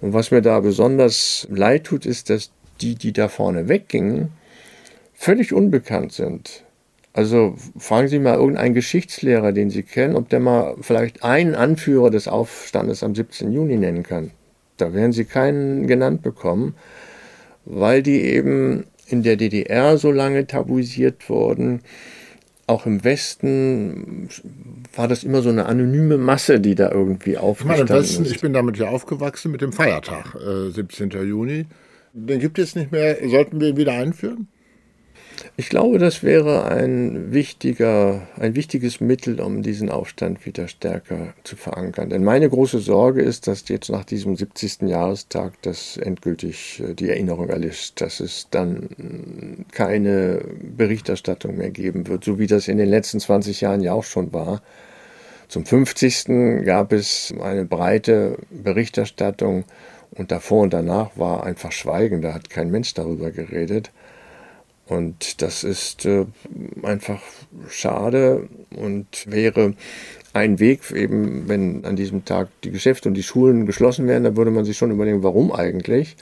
Und 0.00 0.12
was 0.12 0.30
mir 0.30 0.42
da 0.42 0.60
besonders 0.60 1.46
leid 1.50 1.84
tut, 1.84 2.06
ist, 2.06 2.30
dass 2.30 2.50
die, 2.80 2.94
die 2.94 3.12
da 3.12 3.28
vorne 3.28 3.68
weggingen, 3.68 4.32
völlig 5.14 5.52
unbekannt 5.52 6.12
sind. 6.12 6.64
Also 7.14 7.56
fragen 7.76 8.08
Sie 8.08 8.18
mal 8.18 8.36
irgendeinen 8.36 8.74
Geschichtslehrer, 8.74 9.52
den 9.52 9.68
Sie 9.68 9.82
kennen, 9.82 10.16
ob 10.16 10.30
der 10.30 10.40
mal 10.40 10.76
vielleicht 10.80 11.22
einen 11.22 11.54
Anführer 11.54 12.10
des 12.10 12.26
Aufstandes 12.26 13.02
am 13.02 13.14
17. 13.14 13.52
Juni 13.52 13.76
nennen 13.76 14.02
kann. 14.02 14.30
Da 14.78 14.94
werden 14.94 15.12
Sie 15.12 15.26
keinen 15.26 15.86
genannt 15.86 16.22
bekommen, 16.22 16.74
weil 17.66 18.02
die 18.02 18.22
eben 18.22 18.84
in 19.06 19.22
der 19.22 19.36
DDR 19.36 19.98
so 19.98 20.10
lange 20.10 20.46
tabuisiert 20.46 21.28
wurden. 21.28 21.82
Auch 22.66 22.86
im 22.86 23.04
Westen 23.04 24.28
war 24.94 25.06
das 25.06 25.24
immer 25.24 25.42
so 25.42 25.50
eine 25.50 25.66
anonyme 25.66 26.16
Masse, 26.16 26.60
die 26.60 26.74
da 26.74 26.90
irgendwie 26.90 27.36
aufgestanden 27.36 27.84
ich 27.84 27.90
meine, 27.90 27.98
im 27.98 28.04
Westen, 28.04 28.24
ist. 28.24 28.30
Ich 28.32 28.40
bin 28.40 28.54
damit 28.54 28.78
ja 28.78 28.88
aufgewachsen 28.88 29.52
mit 29.52 29.60
dem 29.60 29.72
Feiertag, 29.72 30.34
äh, 30.36 30.70
17. 30.70 31.10
Juni. 31.10 31.66
Den 32.14 32.40
gibt 32.40 32.58
es 32.58 32.74
nicht 32.74 32.90
mehr. 32.90 33.16
Sollten 33.28 33.60
wir 33.60 33.68
ihn 33.68 33.76
wieder 33.76 33.92
einführen? 33.92 34.48
Ich 35.56 35.68
glaube, 35.68 35.98
das 35.98 36.22
wäre 36.22 36.64
ein, 36.66 37.32
wichtiger, 37.32 38.22
ein 38.38 38.54
wichtiges 38.54 39.00
Mittel, 39.00 39.40
um 39.40 39.62
diesen 39.62 39.90
Aufstand 39.90 40.44
wieder 40.46 40.68
stärker 40.68 41.34
zu 41.44 41.56
verankern. 41.56 42.10
Denn 42.10 42.24
meine 42.24 42.48
große 42.48 42.78
Sorge 42.78 43.22
ist, 43.22 43.46
dass 43.46 43.68
jetzt 43.68 43.90
nach 43.90 44.04
diesem 44.04 44.36
70. 44.36 44.82
Jahrestag 44.82 45.52
das 45.62 45.96
endgültig 45.96 46.82
äh, 46.86 46.94
die 46.94 47.10
Erinnerung 47.10 47.48
erlischt, 47.48 48.00
dass 48.00 48.20
es 48.20 48.48
dann 48.50 49.66
keine 49.72 50.42
Berichterstattung 50.76 51.56
mehr 51.56 51.70
geben 51.70 52.06
wird, 52.06 52.24
so 52.24 52.38
wie 52.38 52.46
das 52.46 52.68
in 52.68 52.78
den 52.78 52.88
letzten 52.88 53.20
20 53.20 53.60
Jahren 53.60 53.80
ja 53.80 53.92
auch 53.92 54.04
schon 54.04 54.32
war. 54.32 54.62
Zum 55.48 55.66
50. 55.66 56.64
gab 56.64 56.92
es 56.92 57.34
eine 57.42 57.66
breite 57.66 58.38
Berichterstattung 58.50 59.64
und 60.12 60.30
davor 60.30 60.62
und 60.62 60.72
danach 60.72 61.10
war 61.16 61.44
einfach 61.44 61.72
Schweigen, 61.72 62.22
da 62.22 62.32
hat 62.32 62.48
kein 62.48 62.70
Mensch 62.70 62.94
darüber 62.94 63.30
geredet. 63.30 63.90
Und 64.92 65.40
das 65.40 65.64
ist 65.64 66.04
äh, 66.04 66.26
einfach 66.82 67.22
schade 67.70 68.48
und 68.76 69.06
wäre 69.26 69.72
ein 70.34 70.58
Weg, 70.60 70.90
eben 70.90 71.48
wenn 71.48 71.86
an 71.86 71.96
diesem 71.96 72.26
Tag 72.26 72.48
die 72.62 72.70
Geschäfte 72.70 73.08
und 73.08 73.14
die 73.14 73.22
Schulen 73.22 73.64
geschlossen 73.64 74.06
wären, 74.06 74.24
dann 74.24 74.36
würde 74.36 74.50
man 74.50 74.66
sich 74.66 74.76
schon 74.76 74.90
überlegen, 74.90 75.22
warum 75.22 75.50
eigentlich. 75.50 76.16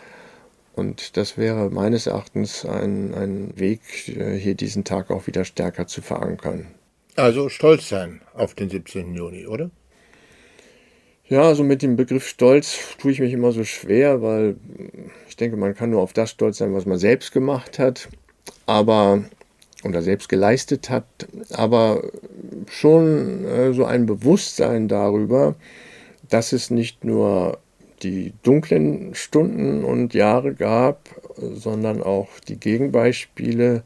Und 0.73 1.17
das 1.17 1.37
wäre 1.37 1.69
meines 1.71 2.07
Erachtens 2.07 2.65
ein, 2.65 3.13
ein 3.15 3.59
Weg, 3.59 3.81
äh, 4.09 4.37
hier 4.37 4.55
diesen 4.55 4.85
Tag 4.85 5.11
auch 5.11 5.27
wieder 5.27 5.45
stärker 5.45 5.89
zu 5.89 6.01
verankern. 6.01 6.69
Also 7.17 7.49
stolz 7.49 7.89
sein 7.89 8.21
auf 8.35 8.55
den 8.55 8.71
17. 8.71 9.15
Juni, 9.15 9.49
oder? 9.49 9.71
Ja, 11.27 11.43
also 11.43 11.65
mit 11.65 11.83
dem 11.83 11.97
Begriff 11.97 12.27
Stolz 12.27 12.97
tue 12.99 13.11
ich 13.11 13.21
mich 13.21 13.33
immer 13.33 13.51
so 13.51 13.65
schwer, 13.65 14.23
weil 14.23 14.57
ich 15.29 15.37
denke, 15.37 15.57
man 15.57 15.75
kann 15.75 15.91
nur 15.91 16.03
auf 16.03 16.13
das 16.13 16.31
stolz 16.31 16.59
sein, 16.59 16.73
was 16.73 16.87
man 16.87 16.99
selbst 16.99 17.33
gemacht 17.33 17.81
hat 17.81 18.09
aber 18.67 19.25
oder 19.85 20.03
selbst 20.03 20.29
geleistet 20.29 20.91
hat, 20.91 21.07
aber 21.53 22.03
schon 22.69 23.45
äh, 23.47 23.73
so 23.73 23.85
ein 23.85 24.07
Bewusstsein 24.07 24.89
darüber, 24.89 25.55
dass 26.29 26.53
es 26.53 26.71
nicht 26.71 27.05
nur 27.05 27.59
die 28.03 28.33
dunklen 28.43 29.15
Stunden 29.15 29.85
und 29.85 30.15
Jahre 30.15 30.55
gab, 30.55 31.09
sondern 31.37 32.03
auch 32.03 32.29
die 32.49 32.57
Gegenbeispiele. 32.57 33.83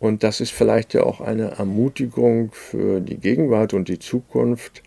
Und 0.00 0.22
das 0.22 0.40
ist 0.40 0.52
vielleicht 0.52 0.94
ja 0.94 1.02
auch 1.02 1.20
eine 1.20 1.52
Ermutigung 1.52 2.50
für 2.52 3.00
die 3.00 3.16
Gegenwart 3.18 3.74
und 3.74 3.88
die 3.88 3.98
Zukunft. 3.98 4.82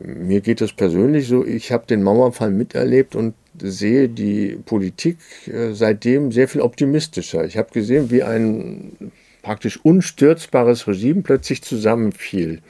Mir 0.00 0.40
geht 0.40 0.60
es 0.60 0.72
persönlich 0.72 1.26
so, 1.26 1.44
ich 1.44 1.72
habe 1.72 1.86
den 1.86 2.02
Mauerfall 2.02 2.50
miterlebt 2.50 3.16
und 3.16 3.34
sehe 3.60 4.08
die 4.08 4.58
Politik 4.64 5.18
äh, 5.46 5.72
seitdem 5.72 6.32
sehr 6.32 6.48
viel 6.48 6.60
optimistischer. 6.60 7.44
Ich 7.44 7.56
habe 7.56 7.70
gesehen, 7.72 8.10
wie 8.10 8.22
ein 8.22 9.12
praktisch 9.42 9.78
unstürzbares 9.82 10.86
Regime 10.86 11.22
plötzlich 11.22 11.62
zusammenfiel. 11.62 12.60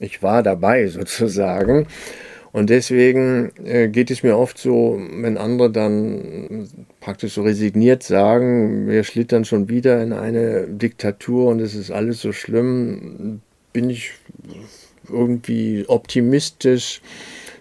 Ich 0.00 0.22
war 0.22 0.42
dabei 0.42 0.86
sozusagen. 0.88 1.86
Und 2.50 2.70
deswegen 2.70 3.52
äh, 3.64 3.88
geht 3.88 4.10
es 4.10 4.22
mir 4.22 4.36
oft 4.36 4.58
so, 4.58 4.98
wenn 4.98 5.36
andere 5.36 5.70
dann 5.70 6.68
praktisch 7.00 7.34
so 7.34 7.42
resigniert 7.42 8.02
sagen, 8.02 8.88
wir 8.88 9.04
schlittern 9.04 9.44
schon 9.44 9.68
wieder 9.68 10.02
in 10.02 10.12
eine 10.12 10.66
Diktatur 10.66 11.46
und 11.46 11.60
es 11.60 11.74
ist 11.74 11.90
alles 11.90 12.20
so 12.20 12.32
schlimm, 12.32 13.42
bin 13.72 13.90
ich 13.90 14.12
irgendwie 15.08 15.84
optimistisch 15.88 17.00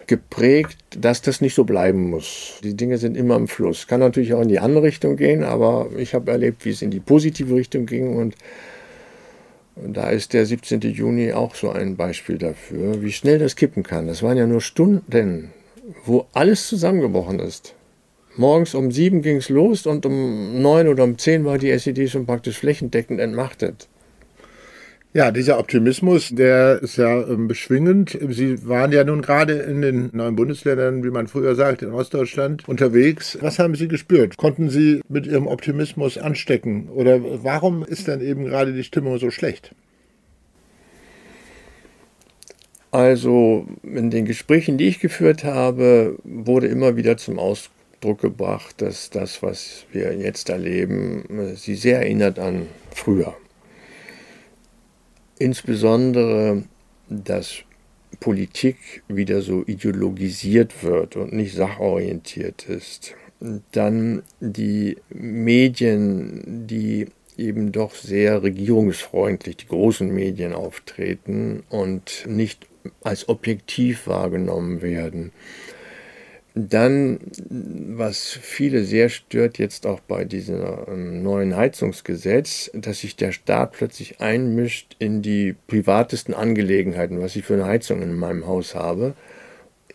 geprägt, 0.07 0.77
dass 0.97 1.21
das 1.21 1.41
nicht 1.41 1.53
so 1.53 1.63
bleiben 1.63 2.09
muss. 2.09 2.59
Die 2.63 2.75
Dinge 2.75 2.97
sind 2.97 3.15
immer 3.17 3.35
im 3.35 3.47
Fluss. 3.47 3.87
Kann 3.87 3.99
natürlich 3.99 4.33
auch 4.33 4.41
in 4.41 4.47
die 4.47 4.59
andere 4.59 4.83
Richtung 4.83 5.17
gehen, 5.17 5.43
aber 5.43 5.89
ich 5.97 6.13
habe 6.13 6.31
erlebt, 6.31 6.65
wie 6.65 6.69
es 6.71 6.81
in 6.81 6.91
die 6.91 6.99
positive 6.99 7.53
Richtung 7.53 7.85
ging 7.85 8.15
und 8.15 8.35
da 9.85 10.09
ist 10.09 10.33
der 10.33 10.45
17. 10.45 10.81
Juni 10.81 11.33
auch 11.33 11.53
so 11.53 11.69
ein 11.69 11.97
Beispiel 11.97 12.37
dafür, 12.37 13.01
wie 13.03 13.11
schnell 13.11 13.37
das 13.37 13.55
kippen 13.55 13.83
kann. 13.83 14.07
Das 14.07 14.23
waren 14.23 14.37
ja 14.37 14.47
nur 14.47 14.61
Stunden, 14.61 15.51
wo 16.05 16.25
alles 16.33 16.67
zusammengebrochen 16.67 17.39
ist. 17.39 17.75
Morgens 18.35 18.75
um 18.75 18.91
sieben 18.91 19.21
ging 19.21 19.37
es 19.37 19.49
los 19.49 19.85
und 19.85 20.05
um 20.05 20.61
neun 20.61 20.87
oder 20.87 21.03
um 21.03 21.17
zehn 21.17 21.45
war 21.45 21.57
die 21.57 21.71
SED 21.71 22.07
schon 22.07 22.25
praktisch 22.25 22.57
flächendeckend 22.57 23.19
entmachtet. 23.19 23.87
Ja, 25.13 25.31
dieser 25.31 25.57
Optimismus, 25.57 26.29
der 26.31 26.81
ist 26.83 26.97
ja 26.97 27.25
ähm, 27.27 27.47
beschwingend. 27.47 28.17
Sie 28.29 28.67
waren 28.67 28.91
ja 28.91 29.03
nun 29.03 29.21
gerade 29.21 29.53
in 29.53 29.81
den 29.81 30.09
neuen 30.11 30.35
Bundesländern, 30.35 31.03
wie 31.03 31.09
man 31.09 31.27
früher 31.27 31.55
sagt, 31.55 31.81
in 31.81 31.91
Ostdeutschland 31.91 32.67
unterwegs. 32.67 33.37
Was 33.41 33.57
haben 33.57 33.75
Sie 33.75 33.87
gespürt? 33.87 34.35
Konnten 34.37 34.69
Sie 34.69 35.01
mit 35.07 35.25
Ihrem 35.25 35.47
Optimismus 35.47 36.17
anstecken? 36.17 36.89
Oder 36.89 37.21
warum 37.43 37.83
ist 37.83 38.07
dann 38.09 38.21
eben 38.21 38.45
gerade 38.45 38.73
die 38.73 38.83
Stimmung 38.83 39.17
so 39.17 39.31
schlecht? 39.31 39.73
Also 42.91 43.65
in 43.83 44.11
den 44.11 44.25
Gesprächen, 44.25 44.77
die 44.77 44.89
ich 44.89 44.99
geführt 44.99 45.45
habe, 45.45 46.17
wurde 46.25 46.67
immer 46.67 46.95
wieder 46.95 47.17
zum 47.17 47.39
Ausdruck 47.39 48.21
gebracht, 48.21 48.81
dass 48.81 49.09
das, 49.09 49.41
was 49.41 49.85
wir 49.91 50.15
jetzt 50.17 50.49
erleben, 50.49 51.53
sie 51.55 51.75
sehr 51.75 51.99
erinnert 51.99 52.39
an 52.39 52.67
früher. 52.93 53.35
Insbesondere, 55.39 56.63
dass 57.09 57.63
Politik 58.19 59.03
wieder 59.07 59.41
so 59.41 59.63
ideologisiert 59.65 60.83
wird 60.83 61.15
und 61.15 61.33
nicht 61.33 61.55
sachorientiert 61.55 62.67
ist. 62.67 63.13
Dann 63.71 64.23
die 64.39 64.97
Medien, 65.09 66.65
die 66.67 67.07
eben 67.37 67.71
doch 67.71 67.93
sehr 67.93 68.41
regierungsfreundlich, 68.41 69.57
die 69.57 69.67
großen 69.67 70.11
Medien 70.11 70.53
auftreten 70.53 71.63
und 71.69 72.25
nicht 72.27 72.65
als 73.01 73.29
objektiv 73.29 74.07
wahrgenommen 74.07 74.81
werden. 74.81 75.31
Dann, 76.59 77.19
was 77.49 78.29
viele 78.29 78.83
sehr 78.83 79.09
stört 79.09 79.59
jetzt 79.59 79.85
auch 79.85 79.99
bei 79.99 80.25
diesem 80.25 80.59
ähm, 80.87 81.21
neuen 81.21 81.55
Heizungsgesetz, 81.55 82.71
dass 82.73 83.01
sich 83.01 83.15
der 83.15 83.31
Staat 83.31 83.73
plötzlich 83.73 84.21
einmischt 84.21 84.95
in 84.97 85.21
die 85.21 85.55
privatesten 85.67 86.33
Angelegenheiten, 86.33 87.21
was 87.21 87.35
ich 87.35 87.45
für 87.45 87.53
eine 87.53 87.65
Heizung 87.65 88.01
in 88.01 88.15
meinem 88.15 88.47
Haus 88.47 88.73
habe. 88.73 89.13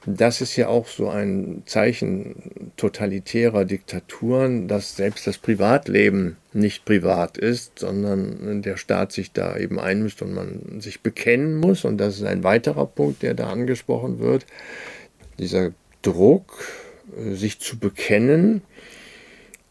Das 0.06 0.40
ist 0.40 0.54
ja 0.54 0.68
auch 0.68 0.86
so 0.86 1.08
ein 1.08 1.62
Zeichen 1.66 2.70
totalitärer 2.76 3.64
Diktaturen, 3.64 4.68
dass 4.68 4.96
selbst 4.96 5.26
das 5.26 5.38
Privatleben 5.38 6.36
nicht 6.52 6.84
privat 6.84 7.38
ist, 7.38 7.80
sondern 7.80 8.62
der 8.62 8.76
Staat 8.76 9.10
sich 9.10 9.32
da 9.32 9.56
eben 9.56 9.80
einmischt 9.80 10.22
und 10.22 10.32
man 10.32 10.80
sich 10.80 11.00
bekennen 11.00 11.56
muss. 11.56 11.84
Und 11.84 11.98
das 11.98 12.16
ist 12.16 12.24
ein 12.24 12.44
weiterer 12.44 12.86
Punkt, 12.86 13.22
der 13.22 13.34
da 13.34 13.50
angesprochen 13.50 14.20
wird. 14.20 14.46
Dieser 15.38 15.72
Druck 16.02 16.64
äh, 17.16 17.34
sich 17.34 17.60
zu 17.60 17.78
bekennen 17.78 18.62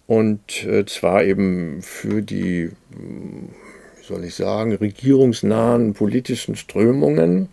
und 0.08 0.66
äh, 0.66 0.86
zwar 0.86 1.24
eben 1.24 1.82
für 1.82 2.22
die, 2.22 2.72
wie 2.90 4.06
soll 4.06 4.26
ich 4.26 4.36
sagen, 4.36 4.74
regierungsnahen 4.76 5.94
politischen 5.94 6.56
Strömungen, 6.56 7.50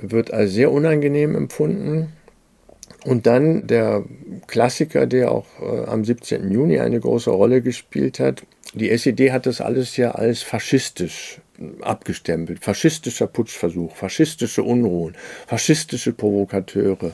wird 0.00 0.32
als 0.32 0.52
sehr 0.52 0.72
unangenehm 0.72 1.36
empfunden. 1.36 2.12
Und 3.04 3.26
dann 3.26 3.66
der 3.66 4.04
Klassiker, 4.46 5.06
der 5.06 5.32
auch 5.32 5.46
äh, 5.60 5.84
am 5.86 6.04
17. 6.04 6.50
Juni 6.50 6.78
eine 6.80 7.00
große 7.00 7.30
Rolle 7.30 7.62
gespielt 7.62 8.20
hat. 8.20 8.44
Die 8.74 8.90
SED 8.90 9.30
hat 9.32 9.46
das 9.46 9.60
alles 9.60 9.96
ja 9.96 10.12
als 10.12 10.42
faschistisch 10.42 11.40
abgestempelt. 11.80 12.64
Faschistischer 12.64 13.26
Putschversuch, 13.26 13.94
faschistische 13.94 14.62
Unruhen, 14.62 15.16
faschistische 15.46 16.12
Provokateure. 16.12 17.12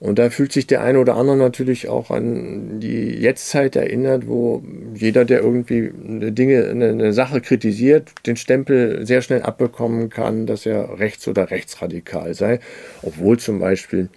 Und 0.00 0.18
da 0.18 0.30
fühlt 0.30 0.50
sich 0.50 0.66
der 0.66 0.82
eine 0.82 0.98
oder 0.98 1.14
andere 1.14 1.36
natürlich 1.36 1.90
auch 1.90 2.10
an 2.10 2.80
die 2.80 3.10
Jetztzeit 3.20 3.76
erinnert, 3.76 4.26
wo 4.26 4.62
jeder, 4.94 5.26
der 5.26 5.42
irgendwie 5.42 5.92
eine 6.08 6.32
Dinge, 6.32 6.70
eine, 6.70 7.12
Sache 7.12 7.42
kritisiert, 7.42 8.10
den 8.24 8.36
Stempel 8.36 9.04
sehr 9.06 9.20
schnell 9.20 9.42
abbekommen 9.42 10.08
kann, 10.08 10.46
dass 10.46 10.64
er 10.64 10.98
rechts- 10.98 11.28
oder 11.28 11.50
rechtsradikal 11.50 12.32
sei. 12.32 12.60
Obwohl 13.02 13.38
zum 13.38 13.58
Beispiel 13.58 14.08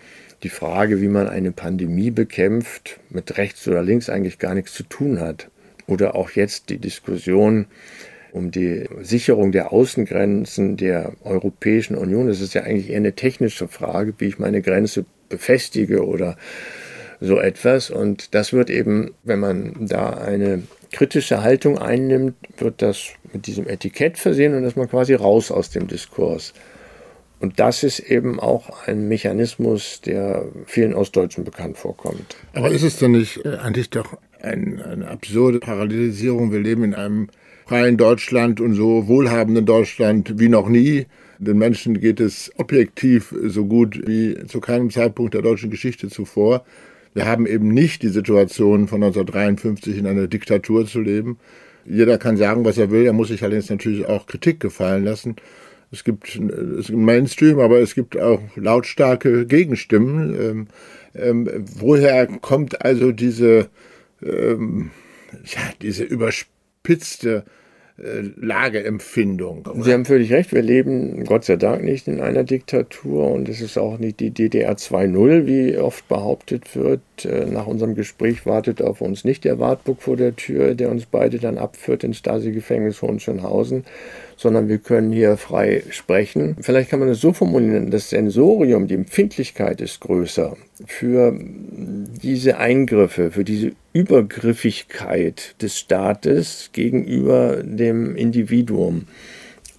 die 0.44 0.50
Frage, 0.50 1.02
wie 1.02 1.10
man 1.10 1.28
eine 1.28 1.52
Pandemie 1.52 2.12
bekämpft, 2.12 3.02
mit 3.10 3.38
rechts 3.38 3.68
oder 3.68 3.84
links 3.84 4.10
eigentlich 4.10 4.40
gar 4.40 4.56
nichts 4.56 4.74
zu 4.74 4.84
tun 4.84 5.20
hat. 5.20 5.50
Oder 5.88 6.16
auch 6.16 6.32
jetzt 6.32 6.70
die 6.70 6.78
Diskussion 6.78 7.66
um 8.32 8.52
die 8.52 8.86
Sicherung 9.02 9.52
der 9.52 9.74
Außengrenzen 9.74 10.78
der 10.78 11.12
Europäischen 11.25 11.96
Union. 11.96 12.28
Das 12.28 12.40
ist 12.40 12.54
ja 12.54 12.63
eigentlich 12.63 12.90
eher 12.90 12.98
eine 12.98 13.13
technische 13.13 13.68
Frage, 13.68 14.13
wie 14.18 14.28
ich 14.28 14.40
meine 14.40 14.62
Grenze 14.62 15.06
befestige 15.34 16.06
oder 16.06 16.38
so 17.20 17.40
etwas. 17.40 17.90
Und 17.90 18.36
das 18.36 18.54
wird 18.54 18.70
eben, 18.70 19.13
wenn 19.24 19.40
man 19.40 19.74
da 19.88 20.12
eine 20.12 20.63
kritische 20.92 21.42
Haltung 21.42 21.78
einnimmt, 21.78 22.36
wird 22.58 22.82
das 22.82 23.10
mit 23.34 23.48
diesem 23.48 23.68
Etikett 23.68 24.18
versehen 24.18 24.54
und 24.56 24.63
ist 24.63 24.78
man 24.78 24.90
quasi 24.90 25.13
raus 25.16 25.52
aus 25.52 25.70
dem 25.70 25.88
Diskurs. 25.88 26.54
Und 27.40 27.60
das 27.60 27.84
ist 27.84 28.00
eben 28.00 28.40
auch 28.40 28.88
ein 28.88 29.10
Mechanismus, 29.10 30.00
der 30.02 30.46
vielen 30.66 30.94
Ostdeutschen 30.94 31.44
bekannt 31.44 31.78
vorkommt. 31.78 32.38
Aber 32.54 32.70
ist 32.70 32.84
es 32.84 33.00
denn 33.00 33.12
nicht 33.12 33.44
äh, 33.44 33.58
eigentlich 33.58 33.90
doch 33.90 34.18
ein, 34.42 34.82
eine 34.82 35.10
absurde 35.10 35.60
Parallelisierung? 35.60 36.54
Wir 36.54 36.62
leben 36.62 36.86
in 36.86 36.94
einem 36.94 37.28
freien 37.66 37.98
Deutschland 37.98 38.62
und 38.62 38.75
so 38.75 39.08
wohlhabenden 39.08 39.66
Deutschland 39.66 40.40
wie 40.40 40.48
noch 40.48 40.70
nie. 40.70 41.06
Den 41.40 41.58
Menschen 41.58 42.00
geht 42.00 42.20
es 42.20 42.52
objektiv 42.58 43.34
so 43.46 43.66
gut 43.66 44.08
wie 44.08 44.38
zu 44.48 44.60
keinem 44.60 44.90
Zeitpunkt 44.90 45.34
der 45.34 45.42
deutschen 45.42 45.70
Geschichte 45.70 46.10
zuvor. 46.10 46.66
Wir 47.13 47.25
haben 47.25 47.46
eben 47.46 47.68
nicht 47.68 48.02
die 48.02 48.10
Situation 48.10 48.88
von 48.88 49.04
1953 49.04 49.98
in 49.98 50.08
einer 50.08 50.28
Diktatur 50.28 50.88
zu 50.88 51.00
leben. 51.00 51.38
Jeder 51.86 52.18
kann 52.18 52.38
sagen, 52.38 52.66
was 52.66 52.78
er 52.78 52.92
will, 52.92 53.06
er 53.06 53.13
muss 53.13 53.28
sich 53.28 53.44
allerdings 53.44 53.70
natürlich 53.70 54.06
auch 54.06 54.25
Kritik 54.25 54.60
gefallen 54.60 55.04
lassen. 55.04 55.36
Es 55.92 56.04
gibt, 56.04 56.36
es 56.36 56.88
gibt 56.88 57.00
Mainstream, 57.00 57.60
aber 57.60 57.80
es 57.80 57.94
gibt 57.94 58.20
auch 58.20 58.42
lautstarke 58.56 59.46
Gegenstimmen. 59.46 60.36
Ähm, 60.42 60.68
ähm, 61.13 61.50
woher 61.75 62.25
kommt 62.25 62.84
also 62.84 63.12
diese, 63.12 63.70
ähm, 64.24 64.90
ja, 65.46 65.62
diese 65.82 66.04
überspitzte 66.04 67.44
äh, 67.97 68.21
Lageempfindung. 68.35 69.67
Sie 69.81 69.93
haben 69.93 70.05
völlig 70.05 70.31
recht, 70.33 70.51
wir 70.51 70.62
leben 70.62 71.23
Gott 71.25 71.45
sei 71.45 71.57
Dank 71.57 71.83
nicht 71.83 72.07
in 72.07 72.21
einer 72.21 72.43
Diktatur 72.43 73.31
und 73.31 73.47
es 73.50 73.62
ist 73.62 73.77
auch 73.77 74.00
nicht 74.00 74.19
die 74.19 74.31
DDR 74.31 74.73
2.0, 74.73 75.45
wie 75.45 75.77
oft 75.77 76.07
behauptet 76.07 76.75
wird. 76.75 77.01
Äh, 77.25 77.46
nach 77.46 77.67
unserem 77.67 77.96
Gespräch 77.96 78.46
wartet 78.46 78.82
auf 78.82 79.01
uns 79.01 79.24
nicht 79.24 79.43
der 79.43 79.60
Wartburg 79.60 80.01
vor 80.01 80.17
der 80.17 80.36
Tür, 80.36 80.75
der 80.75 80.89
uns 80.89 81.05
beide 81.05 81.39
dann 81.39 81.58
abführt 81.58 82.03
ins 82.03 82.17
Stasi-Gefängnis 82.17 83.01
Hohenschönhausen, 83.01 83.86
sondern 84.36 84.67
wir 84.67 84.79
können 84.79 85.12
hier 85.12 85.38
frei 85.38 85.84
sprechen. 85.89 86.55
Vielleicht 86.60 86.89
kann 86.89 87.00
man 87.00 87.10
es 87.10 87.22
so 87.22 87.34
formulieren, 87.34 87.91
das 87.91 88.10
Sensorium, 88.10 88.88
die 88.88 88.96
Empfindlichkeit 88.96 89.79
ist 89.82 90.01
größer 90.01 90.58
für 90.86 91.38
diese 91.38 92.58
Eingriffe, 92.58 93.32
für 93.32 93.43
diese 93.43 93.71
Übergriffigkeit 93.93 95.56
des 95.62 95.78
Staates 95.78 96.71
gegenüber 96.73 97.62
dem 97.63 98.15
Individuum. 98.15 99.08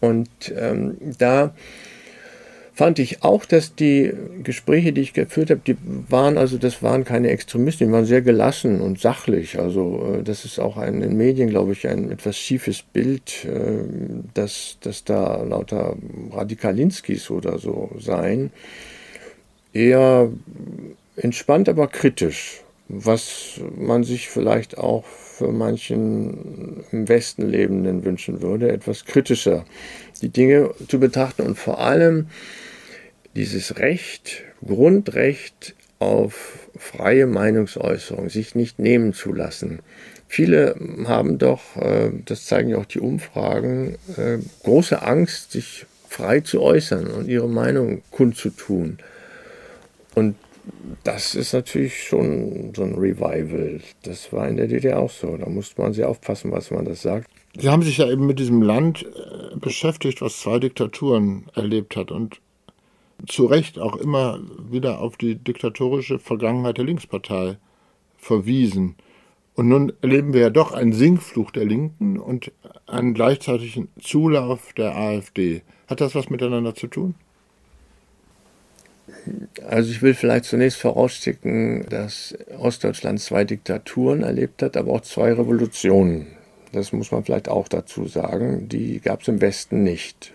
Und 0.01 0.29
ähm, 0.57 0.97
da 1.19 1.55
fand 2.75 2.99
ich 2.99 3.23
auch, 3.23 3.45
dass 3.45 3.77
die 3.77 4.13
Gespräche, 4.43 4.93
die 4.93 5.03
ich 5.03 5.13
geführt 5.13 5.51
habe, 5.51 5.61
die 5.65 5.77
waren 6.09 6.37
also, 6.37 6.59
das 6.59 6.83
waren 6.83 7.05
keine 7.05 7.29
Extremisten, 7.31 7.87
die 7.87 7.93
waren 7.93 8.05
sehr 8.05 8.21
gelassen 8.21 8.81
und 8.81 9.01
sachlich. 9.01 9.59
Also 9.61 10.17
äh, 10.19 10.23
das 10.25 10.45
ist 10.45 10.59
auch 10.59 10.77
ein, 10.77 10.95
in 10.95 11.01
den 11.01 11.17
Medien, 11.17 11.49
glaube 11.49 11.73
ich, 11.73 11.87
ein 11.87 12.11
etwas 12.11 12.37
schiefes 12.37 12.83
Bild, 12.83 13.45
äh, 13.45 13.85
dass, 14.35 14.79
dass 14.81 15.05
da 15.05 15.43
lauter 15.45 15.97
Radikalinskis 16.33 17.31
oder 17.31 17.59
so 17.59 17.91
seien. 18.01 18.51
Eher 19.73 20.31
entspannt, 21.17 21.69
aber 21.69 21.87
kritisch, 21.87 22.63
was 22.89 23.61
man 23.77 24.03
sich 24.03 24.29
vielleicht 24.29 24.79
auch 24.79 25.05
für 25.05 25.53
manchen 25.53 26.85
im 26.91 27.09
Westen 27.09 27.49
Lebenden 27.49 28.05
wünschen 28.05 28.43
würde, 28.43 28.71
etwas 28.71 29.05
kritischer 29.05 29.65
die 30.23 30.29
Dinge 30.29 30.71
zu 30.89 30.99
betrachten 30.99 31.43
und 31.43 31.59
vor 31.59 31.79
allem 31.79 32.27
dieses 33.35 33.79
Recht, 33.79 34.43
Grundrecht 34.65 35.75
auf 35.99 36.69
freie 36.77 37.27
Meinungsäußerung, 37.27 38.29
sich 38.29 38.55
nicht 38.55 38.79
nehmen 38.79 39.13
zu 39.13 39.33
lassen. 39.33 39.81
Viele 40.29 40.77
haben 41.07 41.39
doch, 41.39 41.77
äh, 41.77 42.11
das 42.25 42.47
zeigen 42.47 42.71
ja 42.71 42.79
auch 42.79 42.87
die 42.87 43.01
Umfragen, 43.01 43.97
äh, 44.17 44.39
große 44.63 45.03
Angst, 45.03 45.53
sich 45.53 45.87
frei 46.09 46.41
zu 46.41 46.61
äußern 46.61 47.07
und 47.09 47.29
ihre 47.29 47.49
Meinung 47.49 48.03
kundzutun. 48.11 48.99
Und 50.15 50.37
das 51.03 51.35
ist 51.35 51.53
natürlich 51.53 52.05
schon 52.05 52.73
so 52.75 52.83
ein 52.83 52.95
Revival. 52.95 53.81
Das 54.03 54.33
war 54.33 54.49
in 54.49 54.57
der 54.57 54.69
DDR 54.69 54.99
auch 54.99 55.11
so. 55.11 55.37
Da 55.37 55.49
musste 55.49 55.81
man 55.81 55.93
sehr 55.93 56.09
aufpassen, 56.09 56.53
was 56.53 56.71
man 56.71 56.85
das 56.85 57.03
sagt. 57.03 57.29
Sie 57.59 57.69
haben 57.69 57.83
sich 57.83 57.99
ja 57.99 58.11
eben 58.11 58.27
mit 58.27 58.39
diesem 58.39 58.63
Land 58.63 59.05
äh, 59.05 59.57
beschäftigt, 59.57 60.21
was 60.23 60.41
zwei 60.41 60.59
Diktaturen 60.59 61.47
erlebt 61.55 61.97
hat 61.97 62.11
und 62.11 62.41
zu 63.27 63.47
Recht 63.47 63.79
auch 63.79 63.97
immer 63.97 64.41
wieder 64.71 65.01
auf 65.01 65.17
die 65.17 65.37
diktatorische 65.37 66.19
Vergangenheit 66.19 66.79
der 66.79 66.85
Linkspartei 66.85 67.59
verwiesen. 68.17 68.97
Und 69.55 69.69
nun 69.69 69.93
erleben 70.03 70.33
wir 70.33 70.41
ja 70.41 70.51
doch 70.51 70.73
einen 70.73 70.93
Sinkfluch 70.93 71.51
der 71.53 71.65
Linken 71.65 72.19
und 72.19 72.51
einen 72.87 73.15
gleichzeitigen 73.15 73.89
Zulauf 74.01 74.73
der 74.73 74.97
AfD. 74.97 75.63
Hat 75.87 76.01
das 76.01 76.15
was 76.15 76.29
miteinander 76.29 76.75
zu 76.75 76.89
tun? 76.89 77.15
Also 79.67 79.91
ich 79.91 80.03
will 80.03 80.15
vielleicht 80.15 80.47
zunächst 80.47 80.81
vorausschicken, 80.81 81.87
dass 81.89 82.37
Ostdeutschland 82.59 83.21
zwei 83.21 83.45
Diktaturen 83.45 84.23
erlebt 84.23 84.63
hat, 84.63 84.77
aber 84.77 84.93
auch 84.93 85.03
zwei 85.03 85.33
Revolutionen. 85.33 86.27
Das 86.73 86.93
muss 86.93 87.13
man 87.13 87.25
vielleicht 87.25 87.49
auch 87.49 87.69
dazu 87.69 88.07
sagen. 88.07 88.69
Die 88.69 89.01
gab 89.01 89.23
es 89.23 89.29
im 89.29 89.41
Westen 89.41 89.85
nicht. 89.85 90.33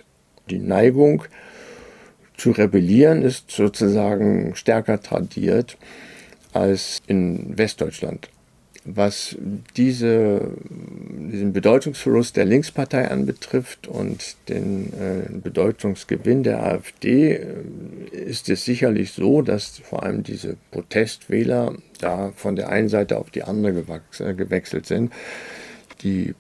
Die 0.49 0.59
Neigung 0.59 1.23
zu 2.39 2.52
rebellieren 2.52 3.21
ist 3.21 3.52
sozusagen 3.52 4.56
stärker 4.56 5.02
tradiert 5.02 5.78
als 6.54 6.99
in 7.06 7.58
Westdeutschland. 7.58 8.30
Was 8.86 9.36
diese, 9.75 10.52
diesen 11.32 11.54
Bedeutungsverlust 11.54 12.38
der 12.38 12.45
Linkspartei 12.45 13.12
anbetrifft 13.12 13.88
und 13.88 14.36
den 14.47 14.93
äh, 14.93 15.30
Bedeutungsgewinn 15.32 16.43
der 16.43 16.63
AfD, 16.63 17.34
äh, 17.34 17.45
ist 18.12 18.49
es 18.49 18.63
sicherlich 18.63 19.12
so, 19.12 19.41
dass 19.41 19.80
vor 19.80 20.04
allem 20.04 20.23
diese 20.23 20.56
Protestwähler 20.71 21.75
da 21.99 22.32
von 22.36 22.56
der 22.56 22.69
einen 22.69 22.89
Seite 22.89 23.17
auf 23.17 23.30
die 23.30 23.43
andere 23.43 23.84
äh, 24.19 24.34
gewechselt 24.34 24.86
sind. 24.86 25.12
Die 26.02 26.34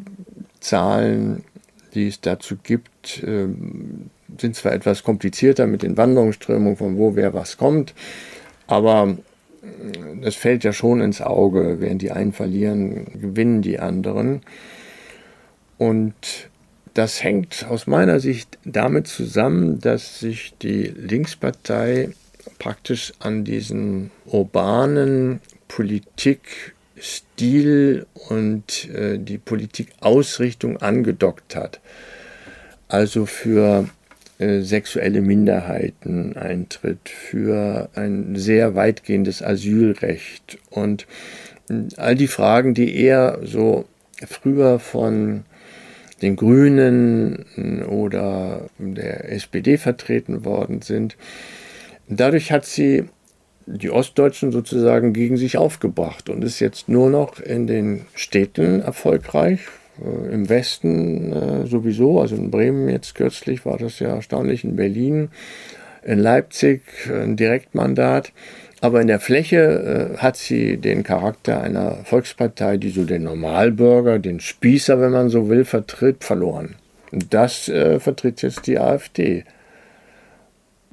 Zahlen, 0.61 1.43
die 1.93 2.07
es 2.07 2.21
dazu 2.21 2.55
gibt, 2.63 3.21
äh, 3.21 3.47
sind 4.39 4.55
zwar 4.55 4.73
etwas 4.73 5.03
komplizierter 5.03 5.67
mit 5.67 5.83
den 5.83 5.97
Wanderungsströmungen, 5.97 6.77
von 6.77 6.97
wo 6.97 7.15
wer 7.15 7.33
was 7.33 7.57
kommt, 7.57 7.93
aber 8.67 9.17
das 10.21 10.35
fällt 10.35 10.63
ja 10.63 10.71
schon 10.73 11.01
ins 11.01 11.21
Auge. 11.21 11.77
Während 11.79 12.01
die 12.01 12.11
einen 12.11 12.33
verlieren, 12.33 13.05
gewinnen 13.19 13.61
die 13.61 13.79
anderen. 13.79 14.41
Und 15.77 16.49
das 16.93 17.23
hängt 17.23 17.65
aus 17.69 17.87
meiner 17.87 18.19
Sicht 18.19 18.57
damit 18.65 19.07
zusammen, 19.07 19.79
dass 19.79 20.19
sich 20.19 20.53
die 20.61 20.83
Linkspartei 20.83 22.09
praktisch 22.57 23.13
an 23.19 23.45
diesen 23.45 24.11
urbanen 24.25 25.39
Politikstil 25.67 28.05
und 28.27 28.89
äh, 28.89 29.17
die 29.17 29.37
Politikausrichtung 29.37 30.77
angedockt 30.77 31.55
hat. 31.55 31.79
Also 32.87 33.25
für 33.25 33.85
äh, 33.85 33.87
sexuelle 34.39 35.21
Minderheiten 35.21 36.37
eintritt, 36.37 37.09
für 37.09 37.89
ein 37.95 38.35
sehr 38.35 38.73
weitgehendes 38.75 39.43
Asylrecht 39.43 40.57
und 40.69 41.07
äh, 41.69 41.83
all 41.97 42.15
die 42.15 42.27
Fragen, 42.27 42.73
die 42.73 42.95
eher 42.95 43.39
so 43.43 43.85
früher 44.27 44.79
von 44.79 45.43
den 46.21 46.35
Grünen 46.35 47.45
äh, 47.57 47.83
oder 47.83 48.69
der 48.77 49.31
SPD 49.31 49.77
vertreten 49.77 50.45
worden 50.45 50.81
sind. 50.81 51.17
Dadurch 52.07 52.51
hat 52.51 52.65
sie 52.65 53.05
die 53.65 53.91
Ostdeutschen 53.91 54.51
sozusagen 54.51 55.13
gegen 55.13 55.37
sich 55.37 55.57
aufgebracht 55.57 56.29
und 56.29 56.43
ist 56.43 56.59
jetzt 56.59 56.89
nur 56.89 57.09
noch 57.09 57.39
in 57.39 57.67
den 57.67 58.05
Städten 58.15 58.81
erfolgreich. 58.81 59.59
Äh, 60.03 60.33
Im 60.33 60.49
Westen 60.49 61.31
äh, 61.31 61.65
sowieso, 61.67 62.19
also 62.19 62.35
in 62.35 62.51
Bremen 62.51 62.89
jetzt 62.89 63.15
kürzlich 63.15 63.65
war 63.65 63.77
das 63.77 63.99
ja 63.99 64.09
erstaunlich, 64.15 64.63
in 64.63 64.75
Berlin, 64.75 65.29
in 66.03 66.19
Leipzig 66.19 66.81
ein 67.09 67.35
Direktmandat. 67.35 68.31
Aber 68.81 69.01
in 69.01 69.07
der 69.07 69.19
Fläche 69.19 70.13
äh, 70.15 70.17
hat 70.17 70.37
sie 70.37 70.77
den 70.77 71.03
Charakter 71.03 71.61
einer 71.61 71.95
Volkspartei, 72.05 72.77
die 72.77 72.89
so 72.89 73.03
den 73.03 73.23
Normalbürger, 73.23 74.19
den 74.19 74.39
Spießer, 74.39 75.01
wenn 75.01 75.11
man 75.11 75.29
so 75.29 75.49
will, 75.49 75.65
vertritt, 75.65 76.23
verloren. 76.23 76.75
Und 77.11 77.33
das 77.33 77.67
äh, 77.67 77.99
vertritt 77.99 78.41
jetzt 78.41 78.67
die 78.67 78.79
AfD. 78.79 79.43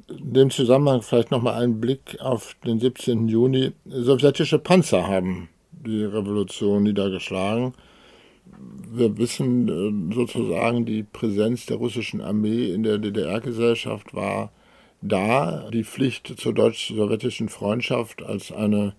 In 0.09 0.33
dem 0.33 0.51
Zusammenhang 0.51 1.03
vielleicht 1.03 1.31
nochmal 1.31 1.63
einen 1.63 1.81
Blick 1.81 2.17
auf 2.21 2.57
den 2.65 2.81
17. 2.81 3.29
Juni. 3.29 3.73
Sowjetische 3.85 4.59
Panzer 4.59 5.07
haben 5.07 5.49
die 5.71 6.05
Revolution 6.05 6.83
niedergeschlagen. 6.83 7.75
Wir 8.93 9.19
wissen 9.19 9.69
äh, 9.69 10.15
sozusagen, 10.15 10.87
die 10.87 11.03
Präsenz 11.03 11.67
der 11.67 11.77
russischen 11.77 12.21
Armee 12.21 12.73
in 12.73 12.83
der 12.83 12.99
DDR-Gesellschaft 12.99 14.15
war 14.15 14.53
da 15.03 15.69
die 15.71 15.85
Pflicht 15.85 16.35
zur 16.39 16.55
deutsch-sowjetischen 16.55 17.49
Freundschaft 17.49 18.23
als 18.23 18.53
eine 18.53 18.95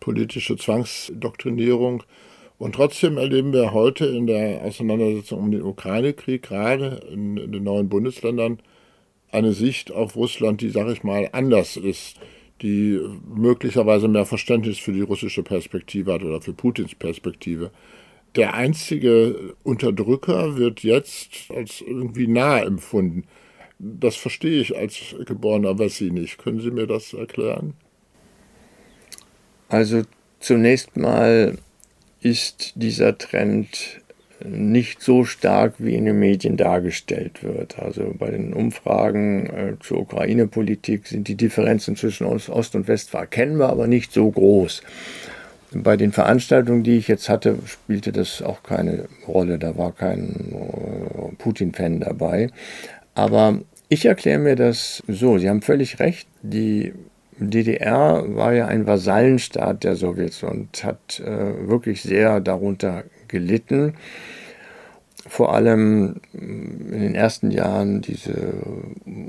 politische 0.00 0.56
Zwangsdoktrinierung. 0.56 2.02
Und 2.58 2.76
trotzdem 2.76 3.18
erleben 3.18 3.52
wir 3.52 3.72
heute 3.72 4.06
in 4.06 4.26
der 4.26 4.62
Auseinandersetzung 4.62 5.40
um 5.40 5.50
den 5.50 5.62
Ukraine-Krieg, 5.62 6.42
gerade 6.42 7.00
in, 7.10 7.36
den 7.36 7.64
neuen 7.64 7.88
Bundesländern, 7.88 8.60
eine 9.32 9.52
Sicht 9.52 9.90
auf 9.90 10.14
Russland, 10.14 10.60
die, 10.60 10.70
sage 10.70 10.92
ich 10.92 11.02
mal, 11.02 11.28
anders 11.32 11.76
ist, 11.76 12.16
die 12.62 13.00
möglicherweise 13.26 14.06
mehr 14.06 14.26
Verständnis 14.26 14.78
für 14.78 14.92
die 14.92 15.00
russische 15.00 15.42
Perspektive 15.42 16.12
hat 16.12 16.22
oder 16.22 16.40
für 16.40 16.52
Putins 16.52 16.94
Perspektive. 16.94 17.72
Der 18.36 18.54
einzige 18.54 19.54
Unterdrücker 19.62 20.56
wird 20.56 20.80
jetzt 20.82 21.50
als 21.54 21.80
irgendwie 21.80 22.26
nah 22.26 22.60
empfunden. 22.60 23.24
Das 23.78 24.16
verstehe 24.16 24.60
ich 24.60 24.76
als 24.76 25.14
geborener 25.24 25.78
Wessi 25.78 26.10
nicht. 26.10 26.38
Können 26.38 26.60
Sie 26.60 26.70
mir 26.70 26.86
das 26.86 27.12
erklären? 27.12 27.74
Also 29.68 30.02
zunächst 30.40 30.96
mal 30.96 31.58
ist 32.20 32.72
dieser 32.76 33.18
Trend 33.18 34.00
nicht 34.44 35.00
so 35.00 35.24
stark, 35.24 35.74
wie 35.78 35.94
in 35.94 36.04
den 36.04 36.18
Medien 36.18 36.56
dargestellt 36.56 37.42
wird. 37.42 37.78
Also 37.78 38.14
bei 38.18 38.30
den 38.30 38.52
Umfragen 38.52 39.46
äh, 39.46 39.76
zur 39.80 40.00
Ukraine-Politik 40.00 41.06
sind 41.06 41.28
die 41.28 41.36
Differenzen 41.36 41.96
zwischen 41.96 42.26
Ost 42.26 42.74
und 42.74 42.88
West 42.88 43.14
erkennbar, 43.14 43.70
aber 43.70 43.86
nicht 43.86 44.12
so 44.12 44.30
groß. 44.30 44.82
Bei 45.74 45.96
den 45.96 46.12
Veranstaltungen, 46.12 46.82
die 46.82 46.96
ich 46.96 47.08
jetzt 47.08 47.28
hatte, 47.28 47.58
spielte 47.66 48.12
das 48.12 48.42
auch 48.42 48.62
keine 48.62 49.08
Rolle. 49.26 49.58
Da 49.58 49.76
war 49.76 49.92
kein 49.92 50.52
äh, 50.52 51.34
Putin-Fan 51.36 52.00
dabei. 52.00 52.48
Aber 53.14 53.58
ich 53.88 54.06
erkläre 54.06 54.38
mir 54.38 54.56
das 54.56 55.02
so, 55.08 55.38
Sie 55.38 55.48
haben 55.48 55.62
völlig 55.62 55.98
recht, 55.98 56.28
die 56.42 56.94
DDR 57.38 58.24
war 58.28 58.52
ja 58.52 58.66
ein 58.66 58.86
Vasallenstaat 58.86 59.84
der 59.84 59.96
Sowjets 59.96 60.42
und 60.42 60.84
hat 60.84 61.20
äh, 61.20 61.68
wirklich 61.68 62.02
sehr 62.02 62.40
darunter 62.40 63.04
gelitten. 63.28 63.94
Vor 65.26 65.54
allem 65.54 66.16
in 66.34 67.00
den 67.00 67.14
ersten 67.14 67.50
Jahren 67.50 68.02
diese 68.02 68.54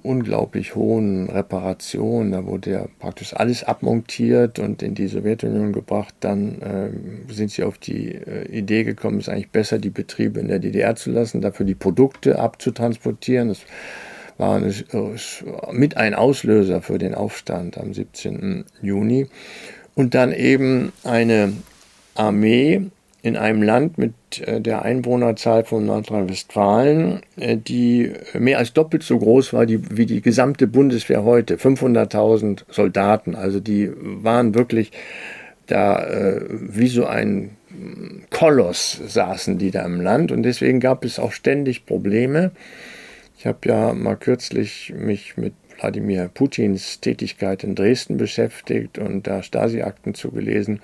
unglaublich 0.03 0.75
hohen 0.75 1.29
Reparationen, 1.29 2.34
da 2.34 2.45
wurde 2.45 2.71
ja 2.71 2.86
praktisch 2.99 3.34
alles 3.34 3.63
abmontiert 3.63 4.60
und 4.60 4.84
in 4.84 4.93
die 4.93 5.08
Sowjetunion 5.08 5.71
gebracht. 5.71 6.13
Dann 6.19 6.62
äh, 6.62 7.34
sind 7.34 7.51
sie 7.51 7.63
auf 7.63 7.77
die 7.77 8.13
äh, 8.13 8.45
Idee 8.49 8.84
gekommen, 8.84 9.19
es 9.19 9.27
ist 9.27 9.34
eigentlich 9.34 9.51
besser, 9.51 9.79
die 9.79 9.89
Betriebe 9.89 10.41
in 10.41 10.49
der 10.49 10.60
DDR 10.60 10.97
zu 10.97 11.12
lassen, 11.12 11.39
dafür 11.39 11.65
die 11.65 11.75
Produkte 11.75 12.39
abzutransportieren. 12.39 13.47
Das 13.47 13.60
war 14.38 14.58
eine, 14.58 14.73
mit 15.71 15.95
ein 15.95 16.13
Auslöser 16.13 16.81
für 16.81 16.97
den 16.97 17.15
Aufstand 17.15 17.77
am 17.77 17.93
17. 17.93 18.65
Juni. 18.81 19.27
Und 19.95 20.13
dann 20.13 20.34
eben 20.34 20.91
eine 21.05 21.53
Armee 22.15 22.91
in 23.25 23.38
einem 23.38 23.63
Land 23.63 23.97
mit 23.97 24.13
äh, 24.41 24.61
der 24.61 24.83
Einwohnerzahl 24.83 25.65
von 25.65 25.83
Nordrhein-Westfalen, 25.88 27.21
äh, 27.38 27.57
die 27.57 28.13
mehr 28.38 28.59
als 28.59 28.71
doppelt 28.73 29.01
so 29.01 29.17
groß 29.17 29.51
war 29.51 29.67
wie 29.67 30.05
die 30.05 30.21
gesamte 30.21 30.67
Bundeswehr 30.67 31.23
heute. 31.23 31.55
500.000 31.55 32.65
Soldaten. 32.69 33.33
Also 33.33 33.59
die 33.59 33.89
waren 33.95 34.53
wirklich 34.53 34.91
da 35.65 36.05
äh, 36.05 36.41
wie 36.49 36.88
so 36.88 37.07
ein 37.07 37.57
Koloss 38.29 39.01
saßen 39.07 39.57
die 39.57 39.71
da 39.71 39.83
im 39.85 40.01
Land 40.01 40.31
und 40.31 40.43
deswegen 40.43 40.79
gab 40.79 41.03
es 41.03 41.17
auch 41.17 41.31
ständig 41.31 41.88
Probleme. 41.88 42.51
Ich 43.39 43.47
habe 43.47 43.57
ja 43.65 43.93
mal 43.93 44.15
kürzlich 44.15 44.93
mich 44.95 45.35
mit 45.35 45.53
Wladimir 45.79 46.29
Putins 46.31 47.01
Tätigkeit 47.01 47.63
in 47.63 47.73
Dresden 47.73 48.17
beschäftigt 48.17 48.99
und 48.99 49.25
da 49.25 49.41
Stasi-Akten 49.41 50.13
zugelesen. 50.13 50.79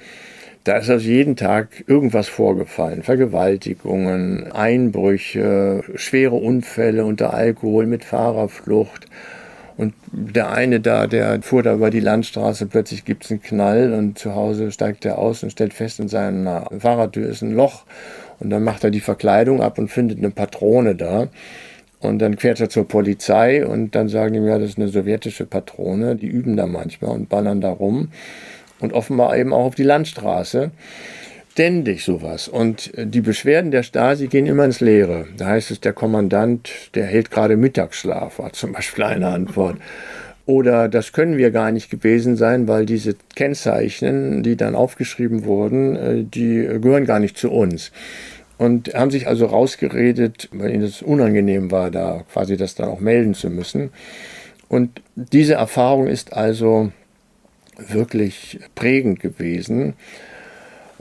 Da 0.63 0.77
ist 0.77 0.89
also 0.91 1.07
jeden 1.07 1.35
Tag 1.35 1.83
irgendwas 1.87 2.27
vorgefallen. 2.27 3.01
Vergewaltigungen, 3.01 4.51
Einbrüche, 4.51 5.83
schwere 5.95 6.35
Unfälle 6.35 7.03
unter 7.03 7.33
Alkohol 7.33 7.87
mit 7.87 8.05
Fahrerflucht. 8.05 9.07
Und 9.77 9.95
der 10.11 10.51
eine 10.51 10.79
da, 10.79 11.07
der 11.07 11.41
fuhr 11.41 11.63
da 11.63 11.73
über 11.73 11.89
die 11.89 11.99
Landstraße, 11.99 12.67
plötzlich 12.67 13.05
gibt 13.05 13.25
es 13.25 13.31
einen 13.31 13.41
Knall 13.41 13.93
und 13.93 14.19
zu 14.19 14.35
Hause 14.35 14.71
steigt 14.71 15.05
er 15.05 15.17
aus 15.17 15.41
und 15.41 15.49
stellt 15.51 15.73
fest, 15.73 15.99
in 15.99 16.07
seiner 16.07 16.67
Fahrradtür 16.77 17.27
ist 17.27 17.41
ein 17.41 17.53
Loch. 17.53 17.85
Und 18.39 18.51
dann 18.51 18.63
macht 18.63 18.83
er 18.83 18.91
die 18.91 18.99
Verkleidung 18.99 19.61
ab 19.61 19.79
und 19.79 19.87
findet 19.87 20.19
eine 20.19 20.29
Patrone 20.29 20.93
da. 20.93 21.29
Und 21.99 22.19
dann 22.19 22.37
fährt 22.37 22.59
er 22.59 22.69
zur 22.69 22.87
Polizei 22.87 23.65
und 23.65 23.95
dann 23.95 24.09
sagen 24.09 24.33
die, 24.33 24.39
ja, 24.39 24.59
das 24.59 24.71
ist 24.71 24.77
eine 24.77 24.87
sowjetische 24.89 25.45
Patrone, 25.45 26.15
die 26.15 26.27
üben 26.27 26.57
da 26.57 26.67
manchmal 26.67 27.11
und 27.11 27.29
ballern 27.29 27.61
da 27.61 27.71
rum. 27.71 28.09
Und 28.81 28.93
offenbar 28.93 29.37
eben 29.37 29.53
auch 29.53 29.65
auf 29.65 29.75
die 29.75 29.83
Landstraße. 29.83 30.71
Ständig 31.53 32.03
sowas. 32.03 32.47
Und 32.47 32.91
die 32.97 33.21
Beschwerden 33.21 33.71
der 33.71 33.83
Stasi 33.83 34.27
gehen 34.27 34.47
immer 34.47 34.65
ins 34.65 34.79
Leere. 34.81 35.27
Da 35.37 35.47
heißt 35.47 35.71
es, 35.71 35.79
der 35.79 35.93
Kommandant, 35.93 36.71
der 36.95 37.05
hält 37.05 37.31
gerade 37.31 37.57
Mittagsschlaf, 37.57 38.39
war 38.39 38.53
zum 38.53 38.73
Beispiel 38.73 39.03
eine 39.03 39.27
Antwort. 39.27 39.77
Oder 40.45 40.89
das 40.89 41.13
können 41.13 41.37
wir 41.37 41.51
gar 41.51 41.71
nicht 41.71 41.89
gewesen 41.89 42.35
sein, 42.35 42.67
weil 42.67 42.85
diese 42.85 43.15
Kennzeichen, 43.35 44.43
die 44.43 44.55
dann 44.55 44.75
aufgeschrieben 44.75 45.45
wurden, 45.45 45.95
äh, 45.95 46.23
die 46.23 46.67
gehören 46.81 47.05
gar 47.05 47.19
nicht 47.19 47.37
zu 47.37 47.51
uns 47.51 47.91
und 48.61 48.93
haben 48.93 49.09
sich 49.09 49.27
also 49.27 49.47
rausgeredet, 49.47 50.49
weil 50.51 50.71
ihnen 50.71 50.83
es 50.83 51.01
unangenehm 51.01 51.71
war, 51.71 51.89
da 51.89 52.23
quasi 52.31 52.57
das 52.57 52.75
dann 52.75 52.89
auch 52.89 52.99
melden 52.99 53.33
zu 53.33 53.49
müssen. 53.49 53.89
Und 54.67 55.01
diese 55.15 55.55
Erfahrung 55.55 56.05
ist 56.05 56.33
also 56.33 56.91
wirklich 57.89 58.59
prägend 58.75 59.19
gewesen. 59.19 59.93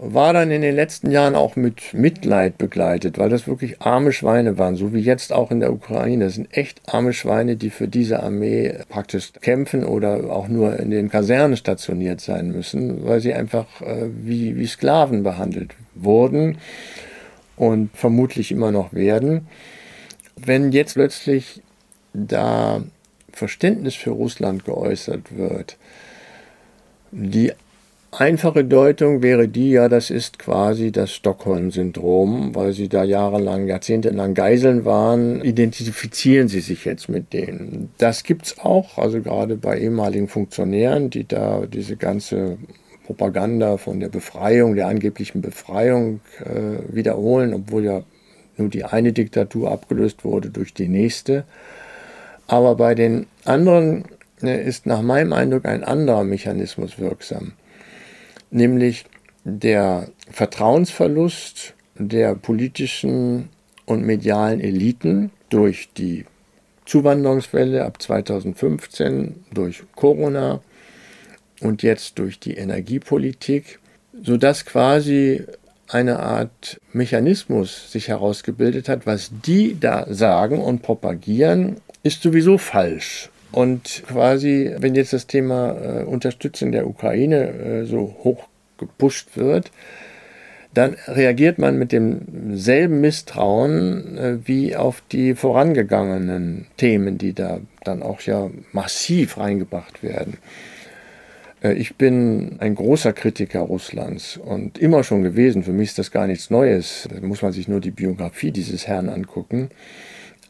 War 0.03 0.33
dann 0.33 0.51
in 0.51 0.63
den 0.63 0.75
letzten 0.75 1.11
Jahren 1.11 1.35
auch 1.35 1.57
mit 1.57 1.93
Mitleid 1.93 2.57
begleitet, 2.57 3.19
weil 3.19 3.29
das 3.29 3.47
wirklich 3.47 3.83
arme 3.83 4.13
Schweine 4.13 4.57
waren, 4.57 4.77
so 4.77 4.95
wie 4.95 5.01
jetzt 5.01 5.31
auch 5.31 5.51
in 5.51 5.61
der 5.61 5.75
Ukraine. 5.75 6.25
Das 6.25 6.37
sind 6.37 6.57
echt 6.57 6.81
arme 6.87 7.13
Schweine, 7.13 7.57
die 7.57 7.69
für 7.69 7.87
diese 7.87 8.23
Armee 8.23 8.79
praktisch 8.89 9.31
kämpfen 9.43 9.85
oder 9.85 10.31
auch 10.31 10.49
nur 10.49 10.81
in 10.81 10.91
den 10.91 11.11
Kasernen 11.11 11.59
stationiert 11.59 12.23
sein 12.23 12.51
müssen, 12.51 13.05
weil 13.05 13.21
sie 13.21 13.35
einfach 13.35 13.83
äh, 13.83 14.07
wie, 14.23 14.57
wie 14.57 14.67
Sklaven 14.67 15.23
behandelt 15.23 15.75
wurden 15.95 16.57
und 17.57 17.91
vermutlich 17.95 18.53
immer 18.53 18.73
noch 18.73 18.95
werden. 18.95 19.49
Wenn 20.35 20.73
jetzt 20.73 20.95
plötzlich 20.95 21.61
da 22.15 22.83
Verständnis 23.33 23.95
für 23.95 24.11
Russland 24.11 24.65
geäußert 24.65 25.37
wird, 25.37 25.77
die 27.13 27.53
einfache 28.13 28.65
Deutung 28.65 29.23
wäre 29.23 29.49
die, 29.49 29.71
ja, 29.71 29.89
das 29.89 30.11
ist 30.11 30.39
quasi 30.39 30.91
das 30.91 31.13
Stockholm-Syndrom, 31.13 32.55
weil 32.55 32.73
sie 32.73 32.89
da 32.89 33.05
jahrelang, 33.05 33.69
jahrzehntelang 33.69 34.35
Geiseln 34.35 34.85
waren, 34.85 35.43
identifizieren 35.43 36.49
sie 36.49 36.61
sich 36.61 36.85
jetzt 36.85 37.09
mit 37.09 37.33
denen. 37.33 37.91
Das 37.99 38.25
gibt 38.25 38.47
es 38.47 38.59
auch, 38.59 38.99
also 38.99 39.21
gerade 39.21 39.57
bei 39.57 39.79
ehemaligen 39.79 40.29
Funktionären, 40.29 41.11
die 41.11 41.27
da 41.27 41.67
diese 41.67 41.97
ganze 41.97 42.59
Propaganda 43.07 43.77
von 43.77 44.01
der 44.01 44.09
Befreiung, 44.09 44.75
der 44.77 44.89
angeblichen 44.89 45.41
Befreiung 45.41 46.21
äh, 46.45 46.95
wiederholen, 46.95 47.55
obwohl 47.55 47.85
ja 47.85 48.03
nur 48.57 48.69
die 48.69 48.85
eine 48.85 49.13
Diktatur 49.13 49.71
abgelöst 49.71 50.25
wurde 50.25 50.51
durch 50.51 50.75
die 50.75 50.89
nächste. 50.89 51.45
Aber 52.47 52.75
bei 52.75 52.95
den 52.95 53.27
anderen 53.45 54.05
ist 54.43 54.87
nach 54.87 55.03
meinem 55.03 55.33
Eindruck 55.33 55.67
ein 55.67 55.85
anderer 55.85 56.25
Mechanismus 56.25 56.99
wirksam, 56.99 57.53
nämlich 58.51 59.05
der 59.45 60.09
Vertrauensverlust 60.31 61.75
der 61.97 62.35
politischen 62.35 63.49
und 63.87 64.05
medialen 64.05 64.61
Eliten 64.61 65.31
durch 65.49 65.91
die 65.97 66.25
Zuwanderungswelle 66.87 67.85
ab 67.85 68.01
2015, 68.01 69.45
durch 69.53 69.83
Corona 69.95 70.61
und 71.61 71.83
jetzt 71.83 72.19
durch 72.19 72.41
die 72.41 72.57
Energiepolitik, 72.57 73.79
sodass 74.23 74.65
quasi 74.65 75.45
eine 75.89 76.21
Art 76.21 76.81
Mechanismus 76.93 77.93
sich 77.93 78.09
herausgebildet 78.09 78.89
hat, 78.89 79.07
was 79.07 79.31
die 79.45 79.79
da 79.79 80.07
sagen 80.09 80.61
und 80.61 80.83
propagieren, 80.83 81.77
ist 82.03 82.23
sowieso 82.23 82.59
falsch. 82.59 83.31
Und 83.53 84.05
quasi, 84.07 84.75
wenn 84.79 84.95
jetzt 84.95 85.13
das 85.13 85.27
Thema 85.27 85.73
äh, 85.73 86.05
Unterstützung 86.05 86.73
der 86.73 86.87
Ukraine 86.87 87.49
äh, 87.51 87.85
so 87.85 88.17
hoch 88.23 88.47
gepusht 88.79 89.37
wird, 89.37 89.71
dann 90.73 90.97
reagiert 91.09 91.59
man 91.59 91.79
mit 91.79 91.91
demselben 91.91 93.01
Misstrauen 93.01 94.19
äh, 94.19 94.39
wie 94.45 94.77
auf 94.77 95.03
die 95.11 95.35
vorangegangenen 95.35 96.67
Themen, 96.77 97.19
die 97.19 97.33
da 97.33 97.61
dann 97.83 98.03
auch 98.03 98.21
ja 98.21 98.51
massiv 98.73 99.39
reingebracht 99.39 100.03
werden. 100.03 100.39
Äh, 101.63 101.75
ich 101.75 101.97
bin 101.97 102.57
ein 102.61 102.77
großer 102.77 103.13
Kritiker 103.13 103.61
Russlands 103.61 104.37
und 104.37 104.79
immer 104.79 105.03
schon 105.03 105.23
gewesen. 105.23 105.65
Für 105.65 105.73
mich 105.73 105.91
ist 105.91 105.99
das 105.99 106.13
gar 106.13 106.27
nichts 106.29 106.51
Neues. 106.51 107.09
Da 107.13 107.27
muss 107.27 107.43
man 107.43 107.53
sich 107.53 107.67
nur 107.67 107.81
die 107.81 107.91
Biografie 107.91 108.53
dieses 108.53 108.87
Herrn 108.87 109.09
angucken. 109.09 109.71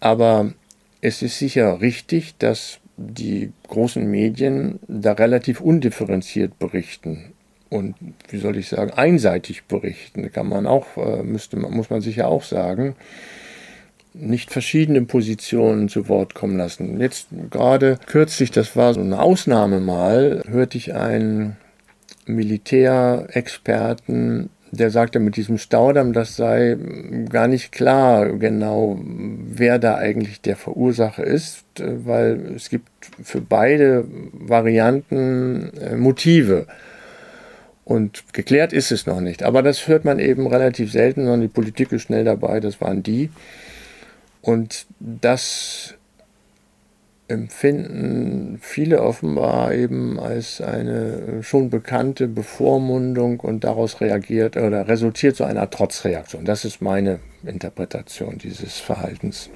Aber 0.00 0.52
es 1.00 1.22
ist 1.22 1.38
sicher 1.38 1.80
richtig, 1.80 2.36
dass 2.38 2.80
die 3.00 3.52
großen 3.68 4.08
Medien 4.08 4.78
da 4.86 5.12
relativ 5.12 5.60
undifferenziert 5.60 6.58
berichten 6.58 7.32
und 7.70 7.94
wie 8.28 8.38
soll 8.38 8.58
ich 8.58 8.68
sagen, 8.68 8.90
einseitig 8.90 9.64
berichten, 9.64 10.30
kann 10.32 10.48
man 10.48 10.66
auch, 10.66 10.96
äh, 10.96 11.22
müsste, 11.22 11.56
muss 11.56 11.88
man 11.88 12.00
sicher 12.00 12.26
auch 12.28 12.42
sagen, 12.42 12.96
nicht 14.12 14.50
verschiedene 14.50 15.02
Positionen 15.02 15.88
zu 15.88 16.08
Wort 16.08 16.34
kommen 16.34 16.58
lassen. 16.58 17.00
Jetzt 17.00 17.28
gerade 17.50 18.00
kürzlich, 18.06 18.50
das 18.50 18.74
war 18.74 18.92
so 18.92 18.98
eine 19.00 19.20
Ausnahme 19.20 19.78
mal, 19.78 20.42
hörte 20.48 20.78
ich 20.78 20.94
einen 20.94 21.56
Militärexperten, 22.26 24.50
der 24.72 24.90
sagte, 24.90 25.18
mit 25.18 25.37
diesem 25.37 25.59
Staudamm, 25.59 26.12
das 26.12 26.37
sei 26.37 26.76
gar 27.28 27.48
nicht 27.48 27.72
klar 27.72 28.28
genau, 28.30 29.00
wer 29.02 29.78
da 29.78 29.96
eigentlich 29.96 30.40
der 30.40 30.56
Verursacher 30.56 31.24
ist, 31.24 31.64
weil 31.78 32.52
es 32.54 32.68
gibt 32.68 32.88
für 33.22 33.40
beide 33.40 34.04
Varianten 34.33 35.72
äh, 35.80 35.96
Motive. 35.96 36.66
Und 37.85 38.33
geklärt 38.33 38.72
ist 38.72 38.92
es 38.92 39.06
noch 39.06 39.20
nicht. 39.20 39.42
Aber 39.42 39.62
das 39.62 39.88
hört 39.88 40.04
man 40.04 40.20
eben 40.20 40.46
relativ 40.46 40.92
selten, 40.92 41.22
sondern 41.22 41.40
die 41.40 41.48
Politik 41.48 41.90
ist 41.90 42.02
schnell 42.02 42.24
dabei, 42.24 42.61
das 42.61 42.80
waren 42.80 43.02
die. 43.02 43.30
Und 44.42 44.87
das 45.00 45.94
empfinden 47.31 48.59
viele 48.61 49.03
offenbar 49.03 49.73
eben 49.73 50.19
als 50.19 50.61
eine 50.61 51.43
schon 51.43 51.71
bekannte 51.71 52.29
Bevormundung 52.29 53.40
und 53.40 53.64
daraus 53.64 54.01
reagiert 54.01 54.57
oder 54.57 54.88
resultiert 54.88 55.37
zu 55.37 55.45
einer 55.45 55.71
Trotzreaktion. 55.71 56.45
Das 56.45 56.64
ist 56.64 56.83
meine 56.83 57.21
Interpretation 57.45 58.38
dieses 58.38 58.79
Verhaltens. 58.79 59.51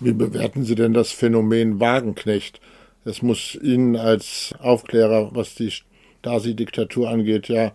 Wie 0.00 0.12
bewerten 0.12 0.64
Sie 0.64 0.74
denn 0.74 0.92
das 0.92 1.10
Phänomen 1.12 1.80
Wagenknecht? 1.80 2.60
Es 3.04 3.22
muss 3.22 3.54
Ihnen 3.54 3.96
als 3.96 4.54
Aufklärer, 4.60 5.30
was 5.34 5.54
die 5.54 5.72
Stasi-Diktatur 6.20 7.08
angeht, 7.08 7.48
ja 7.48 7.72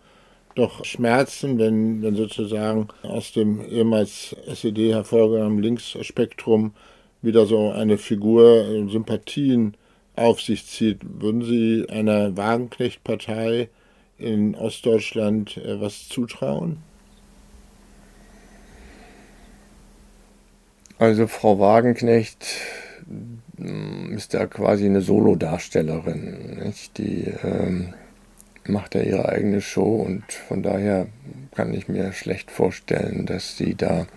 doch 0.55 0.83
schmerzen, 0.85 1.59
wenn, 1.59 2.01
wenn 2.01 2.15
sozusagen 2.15 2.87
aus 3.03 3.31
dem 3.31 3.61
ehemals 3.69 4.35
SED 4.47 4.91
hervorgegangenen 4.91 5.61
Linksspektrum 5.61 6.73
wieder 7.21 7.45
so 7.45 7.71
eine 7.71 7.97
Figur 7.97 8.67
äh, 8.67 8.89
Sympathien 8.89 9.75
auf 10.15 10.41
sich 10.41 10.65
zieht. 10.65 10.99
Würden 11.03 11.43
Sie 11.43 11.85
einer 11.89 12.35
Wagenknecht-Partei 12.35 13.69
in 14.17 14.55
Ostdeutschland 14.55 15.57
äh, 15.57 15.79
was 15.79 16.09
zutrauen? 16.09 16.77
Also 20.99 21.27
Frau 21.27 21.59
Wagenknecht 21.59 22.47
mm, 23.57 24.13
ist 24.15 24.33
da 24.33 24.47
quasi 24.47 24.85
eine 24.85 25.01
Solodarstellerin, 25.01 26.73
die 26.97 27.31
ähm, 27.43 27.93
macht 28.65 28.95
er 28.95 29.05
ihre 29.05 29.29
eigene 29.29 29.61
Show 29.61 29.97
und 29.97 30.23
von 30.33 30.63
daher 30.63 31.07
kann 31.55 31.73
ich 31.73 31.87
mir 31.87 32.11
schlecht 32.13 32.49
vorstellen, 32.49 33.25
dass 33.25 33.57
sie 33.57 33.75
da 33.75 34.07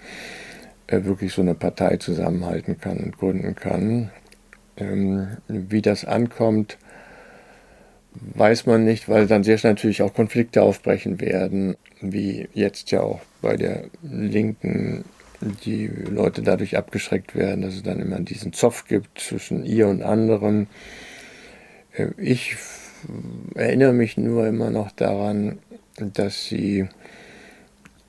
wirklich 0.91 1.33
so 1.33 1.43
eine 1.43 1.55
Partei 1.55 1.97
zusammenhalten 1.97 2.79
kann 2.81 2.99
und 2.99 3.19
gründen 3.19 3.55
kann. 3.55 4.11
Ähm, 4.77 5.37
wie 5.49 5.83
das 5.83 6.05
ankommt, 6.05 6.79
weiß 8.13 8.67
man 8.67 8.85
nicht, 8.85 9.09
weil 9.09 9.27
dann 9.27 9.45
sehr 9.45 9.59
schnell 9.59 9.75
natürlich 9.75 10.03
auch 10.03 10.15
Konflikte 10.15 10.63
aufbrechen 10.63 11.21
werden, 11.21 11.77
wie 12.01 12.49
jetzt 12.55 12.91
ja 12.91 13.03
auch 13.03 13.21
bei 13.41 13.57
der 13.57 13.85
Linken 14.03 15.05
die 15.65 15.87
Leute 15.87 16.43
dadurch 16.43 16.77
abgeschreckt 16.77 17.35
werden, 17.35 17.63
dass 17.63 17.75
es 17.75 17.83
dann 17.83 18.01
immer 18.01 18.21
diesen 18.21 18.53
Zoff 18.53 18.87
gibt 18.87 19.21
zwischen 19.21 19.65
ihr 19.65 19.89
und 19.89 20.03
anderen. 20.03 20.67
Äh, 21.93 22.09
ich 22.19 22.57
erinnere 23.55 23.93
mich 23.93 24.17
nur 24.17 24.47
immer 24.47 24.71
noch 24.71 24.91
daran, 24.91 25.59
dass 25.97 26.45
sie, 26.47 26.89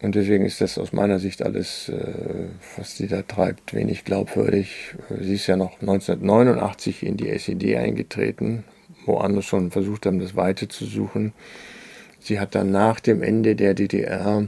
und 0.01 0.15
deswegen 0.15 0.45
ist 0.45 0.61
das 0.61 0.77
aus 0.77 0.93
meiner 0.93 1.19
Sicht 1.19 1.43
alles, 1.43 1.89
äh, 1.89 2.47
was 2.77 2.97
sie 2.97 3.07
da 3.07 3.21
treibt, 3.21 3.73
wenig 3.73 4.03
glaubwürdig. 4.03 4.95
Sie 5.19 5.35
ist 5.35 5.47
ja 5.47 5.57
noch 5.57 5.81
1989 5.81 7.03
in 7.03 7.17
die 7.17 7.29
SED 7.29 7.77
eingetreten, 7.77 8.63
wo 9.05 9.17
andere 9.17 9.43
schon 9.43 9.71
versucht 9.71 10.05
haben, 10.05 10.19
das 10.19 10.35
Weite 10.35 10.67
zu 10.67 10.85
suchen. 10.85 11.33
Sie 12.19 12.39
hat 12.39 12.55
dann 12.55 12.71
nach 12.71 12.99
dem 12.99 13.23
Ende 13.23 13.55
der 13.55 13.73
DDR 13.73 14.47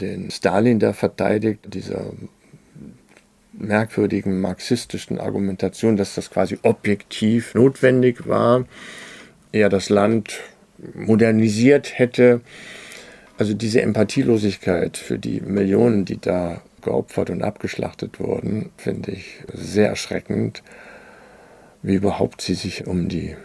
den 0.00 0.30
Stalin 0.30 0.78
da 0.78 0.92
verteidigt, 0.92 1.60
dieser 1.74 2.12
merkwürdigen 3.52 4.40
marxistischen 4.40 5.18
Argumentation, 5.18 5.96
dass 5.96 6.14
das 6.14 6.30
quasi 6.30 6.58
objektiv 6.62 7.54
notwendig 7.54 8.26
war 8.26 8.64
er 9.52 9.68
das 9.68 9.90
Land 9.90 10.40
modernisiert 10.94 11.98
hätte. 11.98 12.40
Also 13.38 13.54
diese 13.54 13.80
Empathielosigkeit 13.82 14.96
für 14.96 15.18
die 15.18 15.40
Millionen, 15.40 16.04
die 16.04 16.20
da 16.20 16.62
geopfert 16.82 17.30
und 17.30 17.42
abgeschlachtet 17.42 18.20
wurden, 18.20 18.70
finde 18.76 19.12
ich 19.12 19.40
sehr 19.52 19.88
erschreckend, 19.88 20.62
wie 21.82 21.94
überhaupt 21.94 22.42
sie 22.42 22.54
sich 22.54 22.86
um 22.86 23.08
die 23.08 23.36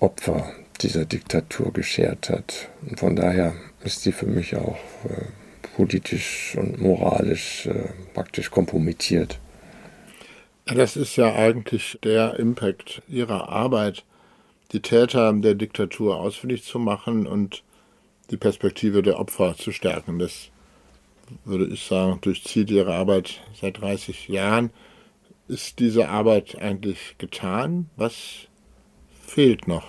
Opfer 0.00 0.52
dieser 0.80 1.04
Diktatur 1.04 1.72
geschert 1.72 2.28
hat. 2.30 2.68
Und 2.82 2.98
von 2.98 3.16
daher 3.16 3.54
ist 3.84 4.02
sie 4.02 4.12
für 4.12 4.26
mich 4.26 4.56
auch 4.56 4.78
äh, 5.04 5.24
politisch 5.76 6.56
und 6.58 6.80
moralisch 6.80 7.66
äh, 7.66 7.88
praktisch 8.12 8.50
kompromittiert. 8.50 9.38
Das 10.66 10.96
ist 10.96 11.16
ja 11.16 11.34
eigentlich 11.34 11.98
der 12.02 12.38
Impact 12.38 13.02
ihrer 13.08 13.50
Arbeit, 13.50 14.04
die 14.72 14.80
Täter 14.80 15.32
der 15.34 15.54
Diktatur 15.54 16.18
ausfindig 16.18 16.64
zu 16.64 16.78
machen 16.78 17.26
und 17.26 17.62
die 18.30 18.36
Perspektive 18.36 19.02
der 19.02 19.18
Opfer 19.18 19.56
zu 19.56 19.72
stärken. 19.72 20.18
Das 20.18 20.50
würde 21.44 21.66
ich 21.66 21.84
sagen, 21.84 22.18
durchzieht 22.20 22.70
ihre 22.70 22.94
Arbeit 22.94 23.42
seit 23.60 23.80
30 23.80 24.28
Jahren. 24.28 24.70
Ist 25.48 25.78
diese 25.78 26.08
Arbeit 26.08 26.56
eigentlich 26.60 27.16
getan? 27.18 27.90
Was 27.96 28.48
fehlt 29.26 29.68
noch? 29.68 29.86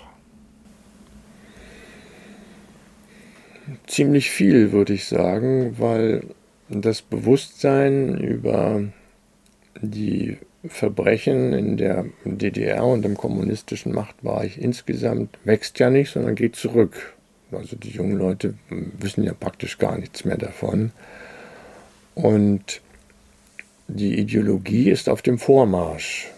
Ziemlich 3.87 4.29
viel, 4.29 4.71
würde 4.71 4.93
ich 4.93 5.05
sagen, 5.05 5.79
weil 5.79 6.27
das 6.69 7.01
Bewusstsein 7.01 8.17
über 8.17 8.83
die 9.81 10.37
Verbrechen 10.67 11.53
in 11.53 11.77
der 11.77 12.05
DDR 12.23 12.83
und 12.85 13.05
im 13.05 13.17
kommunistischen 13.17 13.93
Machtbereich 13.93 14.57
insgesamt 14.57 15.37
wächst 15.43 15.79
ja 15.79 15.89
nicht, 15.89 16.11
sondern 16.11 16.35
geht 16.35 16.55
zurück. 16.55 17.14
Also 17.57 17.75
die 17.75 17.89
jungen 17.89 18.17
Leute 18.17 18.55
wissen 18.69 19.23
ja 19.23 19.33
praktisch 19.33 19.77
gar 19.77 19.97
nichts 19.97 20.25
mehr 20.25 20.37
davon. 20.37 20.91
Und 22.13 22.81
die 23.87 24.17
Ideologie 24.17 24.89
ist 24.89 25.09
auf 25.09 25.21
dem 25.21 25.37
Vormarsch. 25.37 26.31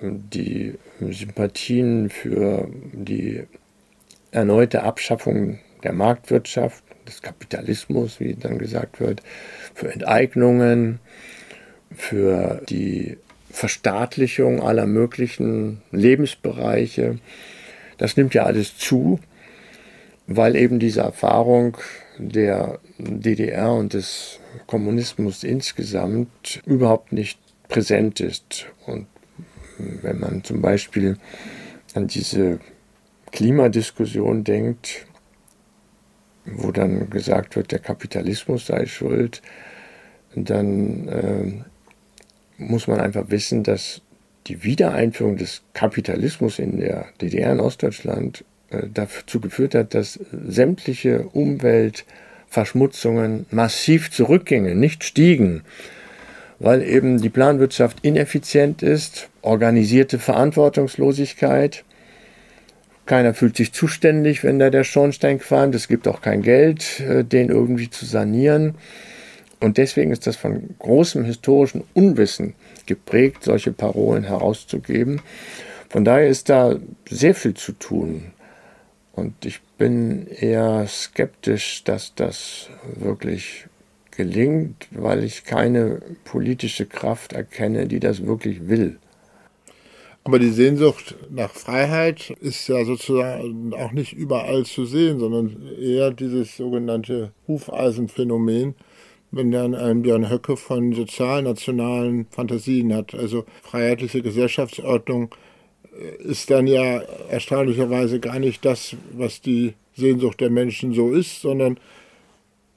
Die 0.00 0.74
Sympathien 1.00 2.10
für 2.10 2.68
die 2.92 3.44
erneute 4.30 4.82
Abschaffung 4.82 5.58
der 5.82 5.92
Marktwirtschaft, 5.92 6.82
des 7.06 7.22
Kapitalismus, 7.22 8.20
wie 8.20 8.34
dann 8.34 8.58
gesagt 8.58 9.00
wird, 9.00 9.22
für 9.74 9.92
Enteignungen, 9.92 11.00
für 11.94 12.62
die 12.68 13.18
Verstaatlichung 13.50 14.62
aller 14.62 14.86
möglichen 14.86 15.82
Lebensbereiche. 15.90 17.18
Das 17.98 18.16
nimmt 18.16 18.34
ja 18.34 18.44
alles 18.44 18.76
zu, 18.78 19.20
weil 20.36 20.56
eben 20.56 20.78
diese 20.78 21.00
Erfahrung 21.00 21.76
der 22.18 22.78
DDR 22.98 23.72
und 23.72 23.94
des 23.94 24.38
Kommunismus 24.66 25.44
insgesamt 25.44 26.62
überhaupt 26.66 27.12
nicht 27.12 27.38
präsent 27.68 28.20
ist. 28.20 28.66
Und 28.86 29.06
wenn 29.78 30.20
man 30.20 30.44
zum 30.44 30.60
Beispiel 30.60 31.16
an 31.94 32.06
diese 32.06 32.60
Klimadiskussion 33.32 34.44
denkt, 34.44 35.06
wo 36.44 36.70
dann 36.72 37.08
gesagt 37.10 37.56
wird, 37.56 37.72
der 37.72 37.78
Kapitalismus 37.78 38.66
sei 38.66 38.86
schuld, 38.86 39.42
dann 40.34 41.08
äh, 41.08 41.64
muss 42.58 42.86
man 42.86 43.00
einfach 43.00 43.30
wissen, 43.30 43.62
dass 43.62 44.02
die 44.46 44.64
Wiedereinführung 44.64 45.36
des 45.36 45.62
Kapitalismus 45.72 46.58
in 46.58 46.78
der 46.78 47.06
DDR 47.20 47.52
in 47.52 47.60
Ostdeutschland 47.60 48.44
dazu 48.92 49.40
geführt 49.40 49.74
hat, 49.74 49.94
dass 49.94 50.20
sämtliche 50.46 51.28
Umweltverschmutzungen 51.28 53.46
massiv 53.50 54.10
zurückgingen, 54.10 54.78
nicht 54.80 55.04
stiegen, 55.04 55.62
weil 56.58 56.82
eben 56.82 57.20
die 57.20 57.30
Planwirtschaft 57.30 57.98
ineffizient 58.02 58.82
ist, 58.82 59.28
organisierte 59.42 60.18
Verantwortungslosigkeit, 60.18 61.84
keiner 63.06 63.34
fühlt 63.34 63.56
sich 63.56 63.72
zuständig, 63.72 64.44
wenn 64.44 64.58
da 64.58 64.70
der 64.70 64.84
Schornstein 64.84 65.38
qualmt. 65.38 65.74
Es 65.74 65.88
gibt 65.88 66.06
auch 66.06 66.20
kein 66.20 66.42
Geld, 66.42 67.00
äh, 67.00 67.24
den 67.24 67.48
irgendwie 67.48 67.90
zu 67.90 68.06
sanieren. 68.06 68.76
Und 69.60 69.76
deswegen 69.76 70.10
ist 70.10 70.26
das 70.26 70.36
von 70.36 70.74
großem 70.78 71.24
historischen 71.24 71.84
Unwissen 71.94 72.54
geprägt, 72.86 73.44
solche 73.44 73.72
Parolen 73.72 74.24
herauszugeben. 74.24 75.20
Von 75.88 76.04
daher 76.04 76.28
ist 76.28 76.48
da 76.48 76.76
sehr 77.08 77.34
viel 77.34 77.54
zu 77.54 77.72
tun. 77.72 78.32
Und 79.12 79.44
ich 79.44 79.60
bin 79.78 80.26
eher 80.26 80.86
skeptisch, 80.86 81.84
dass 81.84 82.14
das 82.14 82.70
wirklich 82.96 83.66
gelingt, 84.10 84.88
weil 84.90 85.24
ich 85.24 85.44
keine 85.44 86.00
politische 86.24 86.86
Kraft 86.86 87.32
erkenne, 87.32 87.86
die 87.86 88.00
das 88.00 88.24
wirklich 88.24 88.68
will. 88.68 88.98
Aber 90.24 90.38
die 90.38 90.50
Sehnsucht 90.50 91.16
nach 91.30 91.50
Freiheit 91.50 92.30
ist 92.40 92.68
ja 92.68 92.84
sozusagen 92.84 93.74
auch 93.74 93.90
nicht 93.90 94.12
überall 94.12 94.64
zu 94.64 94.84
sehen, 94.84 95.18
sondern 95.18 95.56
eher 95.80 96.12
dieses 96.12 96.56
sogenannte 96.56 97.32
Hufeisenphänomen, 97.48 98.76
wenn 99.32 99.50
dann 99.50 99.74
ein 99.74 100.02
Björn 100.02 100.30
Höcke 100.30 100.56
von 100.56 100.92
sozialnationalen 100.92 102.26
Fantasien 102.30 102.94
hat. 102.94 103.14
Also 103.14 103.44
freiheitliche 103.62 104.22
Gesellschaftsordnung 104.22 105.34
ist 106.18 106.50
dann 106.50 106.66
ja 106.66 107.02
erstaunlicherweise 107.30 108.20
gar 108.20 108.38
nicht 108.38 108.64
das, 108.64 108.96
was 109.12 109.40
die 109.40 109.74
Sehnsucht 109.96 110.40
der 110.40 110.50
Menschen 110.50 110.94
so 110.94 111.12
ist, 111.12 111.40
sondern 111.40 111.78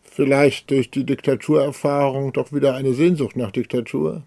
vielleicht 0.04 0.70
durch 0.70 0.92
die 0.92 1.06
Diktaturerfahrung 1.06 2.34
doch 2.34 2.52
wieder 2.52 2.76
eine 2.76 2.94
Sehnsucht 2.94 3.36
nach 3.36 3.52
Diktatur 3.52 4.24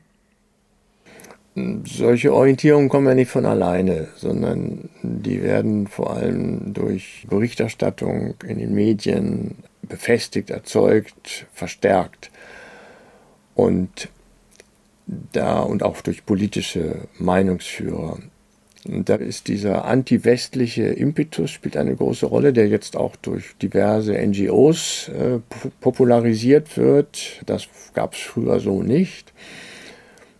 solche 1.85 2.33
Orientierungen 2.33 2.89
kommen 2.89 3.07
ja 3.07 3.15
nicht 3.15 3.31
von 3.31 3.47
alleine, 3.47 4.09
sondern 4.17 4.89
die 5.03 5.43
werden 5.43 5.87
vor 5.87 6.15
allem 6.15 6.73
durch 6.75 7.27
Berichterstattung 7.29 8.35
in 8.47 8.59
den 8.59 8.75
Medien 8.75 9.57
befestigt, 9.83 10.51
erzeugt, 10.51 11.47
verstärkt. 11.53 12.31
Und 13.55 14.09
da 15.07 15.61
und 15.61 15.83
auch 15.83 16.01
durch 16.03 16.27
politische 16.27 17.09
Meinungsführer. 17.19 18.19
Und 18.87 19.09
da 19.09 19.17
ist 19.17 19.49
dieser 19.49 19.85
anti-westliche 19.85 20.85
Impetus 20.85 21.51
spielt 21.51 21.77
eine 21.77 21.97
große 21.97 22.27
Rolle, 22.27 22.53
der 22.53 22.69
jetzt 22.69 22.97
auch 22.97 23.17
durch 23.17 23.57
diverse 23.61 24.15
NGOs 24.15 25.09
äh, 25.09 25.41
popularisiert 25.81 26.77
wird. 26.77 27.43
Das 27.47 27.69
gab 27.95 28.15
es 28.15 28.21
früher 28.21 28.61
so 28.61 28.83
nicht. 28.83 29.33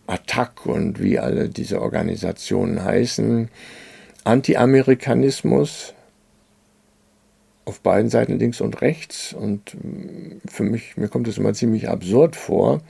Attac 0.07 0.65
und 0.65 1.01
wie 1.01 1.19
alle 1.19 1.49
diese 1.49 1.81
Organisationen 1.81 2.83
heißen, 2.83 3.49
Anti-Amerikanismus 4.23 5.93
auf 7.65 7.81
beiden 7.81 8.09
Seiten 8.09 8.39
links 8.39 8.61
und 8.61 8.81
rechts. 8.81 9.33
Und 9.33 9.75
mm, 9.75 10.47
für 10.47 10.63
mich, 10.63 10.97
mir 10.97 11.09
kommt 11.09 11.27
es 11.27 11.37
immer 11.37 11.53
ziemlich 11.53 11.89
absurd 11.89 12.35
vor. 12.35 12.81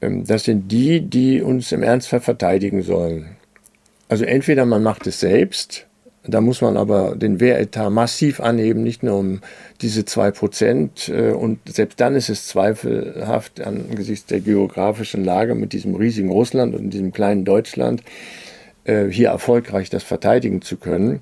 Ähm, 0.00 0.24
das 0.24 0.44
sind 0.44 0.72
die, 0.72 1.00
die 1.02 1.42
uns 1.42 1.70
im 1.70 1.82
Ernstfall 1.82 2.20
verteidigen 2.20 2.82
sollen. 2.82 3.36
Also 4.08 4.24
entweder 4.24 4.66
man 4.66 4.82
macht 4.82 5.06
es 5.06 5.20
selbst 5.20 5.86
da 6.26 6.40
muss 6.40 6.62
man 6.62 6.76
aber 6.78 7.16
den 7.16 7.38
Wehretat 7.38 7.92
massiv 7.92 8.40
anheben, 8.40 8.82
nicht 8.82 9.02
nur 9.02 9.18
um 9.18 9.40
diese 9.82 10.02
2%. 10.02 11.12
Äh, 11.12 11.32
und 11.32 11.58
selbst 11.68 12.00
dann 12.00 12.14
ist 12.14 12.30
es 12.30 12.46
zweifelhaft 12.46 13.60
angesichts 13.60 14.26
der 14.26 14.40
geografischen 14.40 15.24
Lage 15.24 15.54
mit 15.54 15.72
diesem 15.72 15.94
riesigen 15.94 16.30
Russland 16.30 16.74
und 16.74 16.90
diesem 16.90 17.12
kleinen 17.12 17.44
Deutschland 17.44 18.02
äh, 18.84 19.06
hier 19.06 19.28
erfolgreich 19.28 19.90
das 19.90 20.02
verteidigen 20.02 20.62
zu 20.62 20.76
können. 20.78 21.20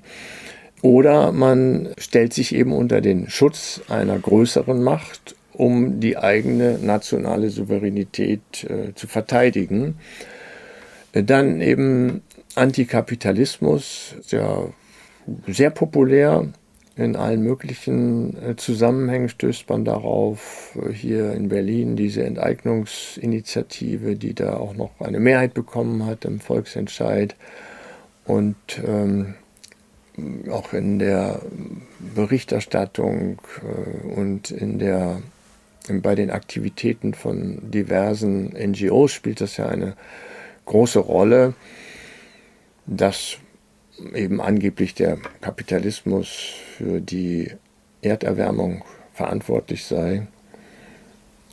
Oder 0.81 1.31
man 1.31 1.89
stellt 1.97 2.33
sich 2.33 2.55
eben 2.55 2.71
unter 2.73 3.01
den 3.01 3.29
Schutz 3.29 3.81
einer 3.89 4.17
größeren 4.17 4.81
Macht, 4.81 5.35
um 5.53 5.99
die 5.99 6.17
eigene 6.17 6.79
nationale 6.79 7.49
Souveränität 7.49 8.41
äh, 8.63 8.93
zu 8.95 9.07
verteidigen. 9.07 9.95
Dann 11.13 11.61
eben 11.61 12.21
Antikapitalismus, 12.55 14.15
ja 14.27 14.67
sehr 15.47 15.69
populär. 15.69 16.47
In 16.95 17.15
allen 17.15 17.41
möglichen 17.41 18.37
äh, 18.37 18.55
Zusammenhängen 18.55 19.27
stößt 19.27 19.67
man 19.67 19.83
darauf. 19.83 20.77
Hier 20.93 21.33
in 21.33 21.49
Berlin 21.49 21.95
diese 21.95 22.23
Enteignungsinitiative, 22.23 24.15
die 24.15 24.35
da 24.35 24.57
auch 24.57 24.75
noch 24.75 24.91
eine 24.99 25.19
Mehrheit 25.19 25.55
bekommen 25.55 26.05
hat 26.05 26.23
im 26.25 26.39
Volksentscheid. 26.39 27.35
Und 28.25 28.55
ähm, 28.85 29.33
auch 30.51 30.73
in 30.73 30.99
der 30.99 31.41
Berichterstattung 32.13 33.41
äh, 33.63 34.07
und 34.07 34.51
in 34.51 34.77
der, 34.77 35.21
bei 35.89 36.13
den 36.13 36.29
Aktivitäten 36.29 37.15
von 37.15 37.57
diversen 37.71 38.49
NGOs 38.49 39.11
spielt 39.11 39.41
das 39.41 39.57
ja 39.57 39.67
eine 39.67 39.95
große 40.65 40.99
Rolle. 40.99 41.55
Das 42.85 43.37
eben 44.13 44.41
angeblich 44.41 44.93
der 44.93 45.17
Kapitalismus 45.41 46.27
für 46.77 46.99
die 46.99 47.51
Erderwärmung 48.01 48.83
verantwortlich 49.13 49.85
sei 49.85 50.27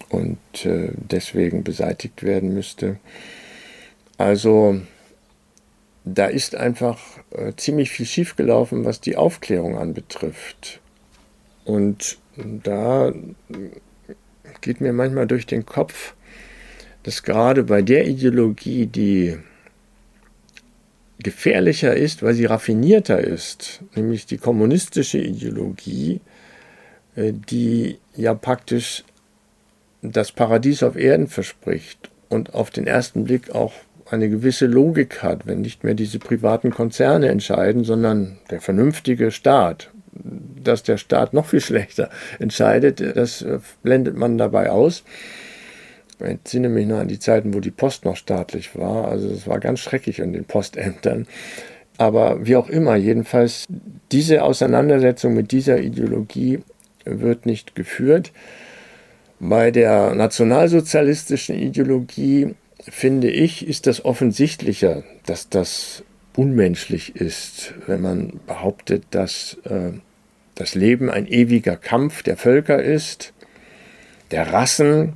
und 0.09 0.39
äh, 0.65 0.91
deswegen 0.95 1.63
beseitigt 1.63 2.23
werden 2.23 2.55
müsste. 2.55 2.99
Also 4.19 4.81
da 6.05 6.27
ist 6.27 6.55
einfach 6.55 6.99
äh, 7.31 7.53
ziemlich 7.57 7.91
viel 7.91 8.07
schiefgelaufen, 8.07 8.85
was 8.85 9.01
die 9.01 9.17
Aufklärung 9.17 9.79
anbetrifft. 9.79 10.81
Und 11.65 12.19
da 12.37 13.13
geht 14.61 14.81
mir 14.81 14.93
manchmal 14.93 15.27
durch 15.27 15.47
den 15.47 15.67
Kopf, 15.67 16.15
dass 17.03 17.23
gerade 17.23 17.65
bei 17.65 17.83
der 17.83 18.07
Ideologie, 18.09 18.87
die 18.87 19.39
gefährlicher 21.23 21.97
ist, 21.97 22.23
weil 22.23 22.35
sie 22.35 22.47
raffinierter 22.47 23.21
ist, 23.21 23.83
nämlich 23.95 24.27
die 24.27 24.39
kommunistische 24.39 25.19
Ideologie, 25.19 26.21
äh, 27.17 27.33
die 27.33 27.99
ja 28.17 28.35
praktisch 28.35 29.05
das 30.03 30.33
Paradies 30.33 30.83
auf 30.83 30.97
Erden 30.97 31.27
verspricht 31.27 32.11
und 32.29 32.55
auf 32.55 32.71
den 32.71 32.87
ersten 32.87 33.25
Blick 33.25 33.55
auch 33.55 33.73
eine 34.11 34.29
gewisse 34.29 34.67
Logik 34.67 35.23
hat, 35.23 35.47
wenn 35.47 35.61
nicht 35.61 35.85
mehr 35.85 35.95
diese 35.95 36.19
privaten 36.19 36.71
Konzerne 36.71 37.29
entscheiden, 37.29 37.85
sondern 37.85 38.39
der 38.51 38.61
vernünftige 38.61 39.31
Staat. 39.31 39.91
Dass 40.13 40.83
der 40.83 40.97
Staat 40.97 41.33
noch 41.33 41.47
viel 41.47 41.61
schlechter 41.61 42.11
entscheidet, 42.39 43.01
das 43.17 43.43
äh, 43.43 43.61
blendet 43.83 44.17
man 44.17 44.39
dabei 44.39 44.71
aus. 44.71 45.05
Ich 46.21 46.27
entsinne 46.27 46.69
mich 46.69 46.87
noch 46.87 46.99
an 46.99 47.09
die 47.09 47.19
Zeiten, 47.19 47.55
wo 47.55 47.61
die 47.61 47.71
Post 47.71 48.05
noch 48.05 48.17
staatlich 48.17 48.77
war. 48.77 49.09
Also 49.09 49.29
es 49.29 49.47
war 49.47 49.61
ganz 49.61 49.81
schrecklich 49.81 50.19
in 50.19 50.33
den 50.33 50.45
Postämtern. 50.45 51.27
Aber 51.99 52.47
wie 52.47 52.57
auch 52.57 52.69
immer, 52.69 52.97
jedenfalls 52.97 53.67
diese 54.11 54.43
Auseinandersetzung 54.43 55.35
mit 55.35 55.53
dieser 55.53 55.81
Ideologie 55.81 56.61
wird 57.05 57.47
nicht 57.47 57.75
geführt. 57.75 58.33
Bei 59.39 59.71
der 59.71 60.15
nationalsozialistischen 60.15 61.57
Ideologie, 61.57 62.55
finde 62.89 63.31
ich, 63.31 63.67
ist 63.67 63.87
das 63.87 64.05
offensichtlicher, 64.05 65.03
dass 65.27 65.49
das 65.49 66.03
unmenschlich 66.37 67.17
ist, 67.17 67.75
wenn 67.87 68.01
man 68.01 68.41
behauptet, 68.47 69.05
dass 69.11 69.59
äh, 69.65 69.93
das 70.55 70.75
Leben 70.75 71.11
ein 71.11 71.27
ewiger 71.27 71.77
Kampf 71.77 72.23
der 72.23 72.37
Völker 72.37 72.83
ist, 72.83 73.33
der 74.31 74.53
Rassen, 74.53 75.15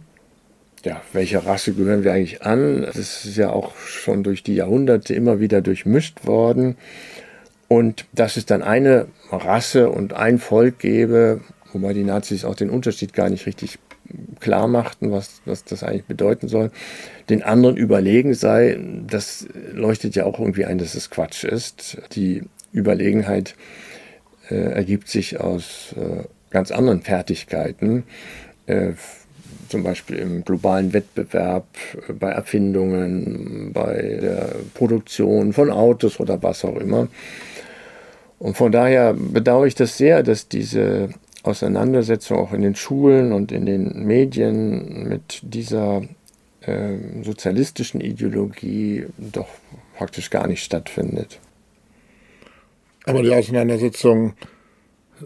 ja, 0.85 1.01
welcher 1.13 1.47
Rasse 1.47 1.73
gehören 1.73 2.05
wir 2.05 2.13
eigentlich 2.13 2.43
an? 2.43 2.83
Das 2.83 3.25
ist 3.25 3.37
ja 3.37 3.51
auch 3.51 3.77
schon 3.77 4.23
durch 4.23 4.43
die 4.43 4.55
Jahrhunderte 4.55 5.15
immer 5.15 5.41
wieder 5.41 5.63
durchmischt 5.63 6.27
worden. 6.27 6.77
Und 7.69 8.07
dass 8.13 8.37
es 8.37 8.47
dann 8.47 8.63
eine 8.63 9.07
Rasse 9.31 9.89
und 9.91 10.13
ein 10.13 10.39
Volk 10.39 10.79
gäbe, 10.79 11.41
wobei 11.73 11.93
die 11.95 12.05
Nazis 12.05 12.45
auch 12.45 12.55
den 12.55 12.71
Unterschied 12.71 13.15
gar 13.15 13.31
nicht 13.31 13.47
richtig 13.47 13.79
klar 14.41 14.69
machten, 14.69 15.11
was, 15.11 15.41
was 15.47 15.65
das 15.65 15.83
eigentlich 15.83 16.05
bedeuten 16.05 16.49
soll, 16.49 16.71
den 17.31 17.43
anderen 17.43 17.77
überlegen 17.77 18.35
sei, 18.35 18.79
das 19.07 19.49
leuchtet 19.73 20.15
ja 20.15 20.25
auch 20.25 20.39
irgendwie 20.39 20.67
ein, 20.67 20.79
dass 20.79 20.95
es 20.95 21.09
Quatsch 21.09 21.45
ist. 21.45 21.99
Die 22.13 22.43
Überlegenheit 22.73 23.55
äh, 24.51 24.57
ergibt 24.57 25.09
sich 25.09 25.41
aus 25.41 25.95
äh, 25.97 26.25
ganz 26.51 26.71
anderen 26.71 27.01
Fertigkeiten. 27.01 28.05
Äh, 28.67 28.93
zum 29.75 29.83
Beispiel 29.83 30.19
im 30.19 30.45
globalen 30.45 30.93
Wettbewerb, 30.93 31.67
äh, 32.09 32.13
bei 32.13 32.31
Erfindungen, 32.31 33.73
bei 33.73 34.19
der 34.23 34.55
Produktion 34.73 35.53
von 35.53 35.73
Autos 35.73 36.21
oder 36.21 36.41
was 36.45 36.65
auch 36.65 36.77
immer. 36.77 37.09
Und 38.39 38.57
von 38.57 38.71
daher 38.71 39.15
bedauere 39.15 39.67
ich 39.67 39.75
das 39.75 39.99
sehr, 39.99 40.23
dass 40.23 40.47
diese 40.47 41.09
Auseinandersetzung 41.43 42.39
auch 42.39 42.53
in 42.53 42.63
den 42.63 42.77
Schulen 42.77 43.33
und 43.33 43.51
in 43.51 43.67
den 43.67 44.07
Medien 44.07 45.09
mit 45.09 45.41
dieser 45.43 46.03
äh, 46.61 46.93
sozialistischen 47.25 48.01
Ideologie 48.01 49.07
doch 49.19 49.49
praktisch 49.97 50.31
gar 50.31 50.47
nicht 50.47 50.63
stattfindet. 50.63 51.41
Aber 53.07 53.25
die 53.25 53.35
Auseinandersetzung 53.35 54.35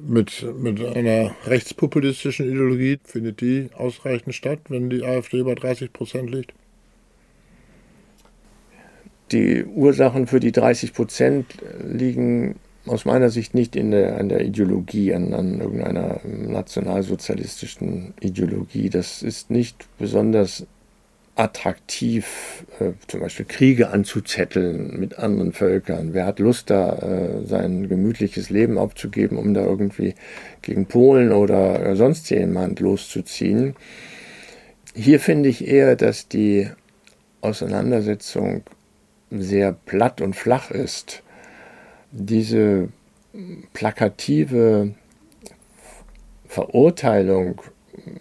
mit, 0.00 0.44
mit 0.58 0.84
einer 0.84 1.34
rechtspopulistischen 1.46 2.46
Ideologie, 2.46 2.98
findet 3.04 3.40
die 3.40 3.70
ausreichend 3.74 4.34
statt, 4.34 4.60
wenn 4.68 4.90
die 4.90 5.02
AfD 5.02 5.38
über 5.38 5.54
30 5.54 5.92
Prozent 5.92 6.30
liegt? 6.30 6.52
Die 9.32 9.64
Ursachen 9.64 10.26
für 10.26 10.40
die 10.40 10.52
30 10.52 10.94
Prozent 10.94 11.46
liegen 11.86 12.56
aus 12.86 13.04
meiner 13.04 13.28
Sicht 13.28 13.54
nicht 13.54 13.76
in 13.76 13.90
der, 13.90 14.18
an 14.18 14.28
der 14.28 14.40
Ideologie, 14.40 15.12
an, 15.12 15.34
an 15.34 15.60
irgendeiner 15.60 16.20
nationalsozialistischen 16.24 18.14
Ideologie. 18.20 18.88
Das 18.88 19.22
ist 19.22 19.50
nicht 19.50 19.86
besonders 19.98 20.66
attraktiv, 21.38 22.64
äh, 22.80 22.92
zum 23.06 23.20
Beispiel 23.20 23.46
Kriege 23.46 23.90
anzuzetteln 23.90 24.98
mit 24.98 25.18
anderen 25.18 25.52
Völkern. 25.52 26.12
Wer 26.12 26.26
hat 26.26 26.40
Lust, 26.40 26.68
da 26.68 26.96
äh, 26.98 27.46
sein 27.46 27.88
gemütliches 27.88 28.50
Leben 28.50 28.76
aufzugeben, 28.76 29.38
um 29.38 29.54
da 29.54 29.64
irgendwie 29.64 30.14
gegen 30.62 30.86
Polen 30.86 31.32
oder 31.32 31.86
äh, 31.86 31.96
sonst 31.96 32.28
jemand 32.30 32.80
loszuziehen? 32.80 33.76
Hier 34.94 35.20
finde 35.20 35.48
ich 35.48 35.66
eher, 35.66 35.94
dass 35.94 36.26
die 36.26 36.68
Auseinandersetzung 37.40 38.62
sehr 39.30 39.72
platt 39.72 40.20
und 40.20 40.34
flach 40.34 40.72
ist. 40.72 41.22
Diese 42.10 42.88
plakative 43.74 44.94
Verurteilung 46.48 47.60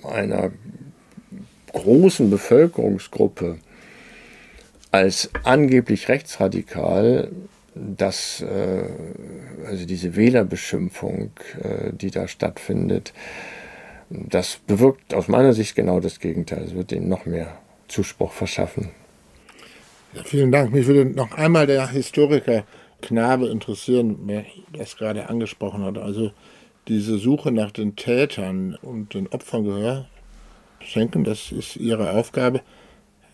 einer 0.04 0.52
großen 1.74 2.30
Bevölkerungsgruppe 2.30 3.58
als 4.92 5.30
angeblich 5.44 6.10
rechtsradikal, 6.10 7.32
dass 7.76 8.42
äh, 8.42 8.84
also 9.66 9.86
diese 9.86 10.16
Wählerbeschimpfung, 10.16 11.32
äh, 11.62 11.94
die 11.94 12.12
da 12.12 12.28
stattfindet, 12.28 13.14
das 14.10 14.60
bewirkt 14.66 15.14
aus 15.14 15.28
meiner 15.28 15.54
Sicht 15.54 15.76
genau 15.76 16.00
das 16.00 16.20
Gegenteil. 16.20 16.64
Es 16.64 16.74
wird 16.74 16.92
ihnen 16.92 17.10
noch 17.10 17.26
mehr 17.26 17.58
Zuspruch 17.88 18.32
verschaffen. 18.32 18.90
Ja, 20.14 20.24
vielen 20.24 20.52
Dank. 20.52 20.72
Mich 20.72 20.88
würde 20.88 21.06
noch 21.06 21.34
einmal 21.34 21.68
der 21.68 21.90
Historiker 21.90 22.64
Knabe 23.02 23.48
interessieren, 23.50 24.18
wer 24.26 24.46
das 24.74 24.98
gerade 24.98 25.30
angesprochen 25.30 25.84
hat. 25.84 25.98
Also 25.98 26.32
diese 26.88 27.18
Suche 27.18 27.52
nach 27.52 27.72
den 27.72 27.96
Tätern 27.96 28.76
und 28.82 29.14
den 29.14 29.28
Opfern 29.28 29.66
Gehör 29.66 30.08
schenken. 30.82 31.24
Das 31.24 31.52
ist 31.52 31.76
ihre 31.76 32.12
Aufgabe. 32.12 32.62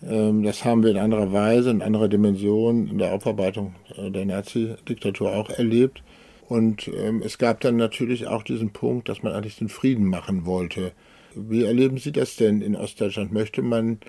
Ähm, 0.07 0.43
das 0.43 0.65
haben 0.65 0.83
wir 0.83 0.91
in 0.91 0.97
anderer 0.97 1.31
Weise, 1.31 1.71
in 1.71 1.81
anderer 1.81 2.07
Dimension 2.07 2.87
in 2.87 2.97
der 2.97 3.13
Aufarbeitung 3.13 3.75
äh, 3.97 4.11
der 4.11 4.25
Nazi-Diktatur 4.25 5.35
auch 5.35 5.49
erlebt. 5.49 6.03
Und 6.49 6.87
ähm, 6.89 7.21
es 7.23 7.37
gab 7.37 7.61
dann 7.61 7.77
natürlich 7.77 8.27
auch 8.27 8.43
diesen 8.43 8.71
Punkt, 8.71 9.09
dass 9.09 9.23
man 9.23 9.33
eigentlich 9.33 9.57
den 9.57 9.69
Frieden 9.69 10.05
machen 10.05 10.45
wollte. 10.45 10.91
Wie 11.35 11.63
erleben 11.63 11.97
Sie 11.97 12.11
das 12.11 12.35
denn 12.35 12.61
in 12.61 12.75
Ostdeutschland? 12.75 13.31
Möchte 13.31 13.61
man 13.61 13.99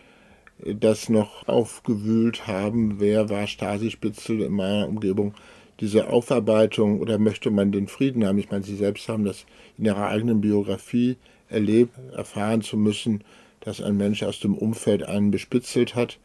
äh, 0.64 0.74
das 0.74 1.08
noch 1.08 1.46
aufgewühlt 1.48 2.46
haben? 2.46 2.98
Wer 2.98 3.30
war 3.30 3.46
Stasi-Spitzel 3.46 4.42
in 4.42 4.52
meiner 4.52 4.88
Umgebung? 4.88 5.34
Diese 5.80 6.08
Aufarbeitung 6.08 7.00
oder 7.00 7.18
möchte 7.18 7.50
man 7.50 7.72
den 7.72 7.88
Frieden 7.88 8.24
haben? 8.24 8.38
Ich 8.38 8.50
meine, 8.50 8.64
Sie 8.64 8.76
selbst 8.76 9.08
haben 9.08 9.24
das 9.24 9.44
in 9.76 9.86
Ihrer 9.86 10.08
eigenen 10.08 10.40
Biografie 10.40 11.16
erlebt, 11.54 11.98
erfahren 12.14 12.60
zu 12.60 12.76
müssen, 12.76 13.24
dass 13.60 13.80
ein 13.80 13.96
Mensch 13.96 14.22
aus 14.22 14.40
dem 14.40 14.54
Umfeld 14.54 15.02
einen 15.04 15.30
bespitzelt 15.30 15.94
hat. 15.94 16.18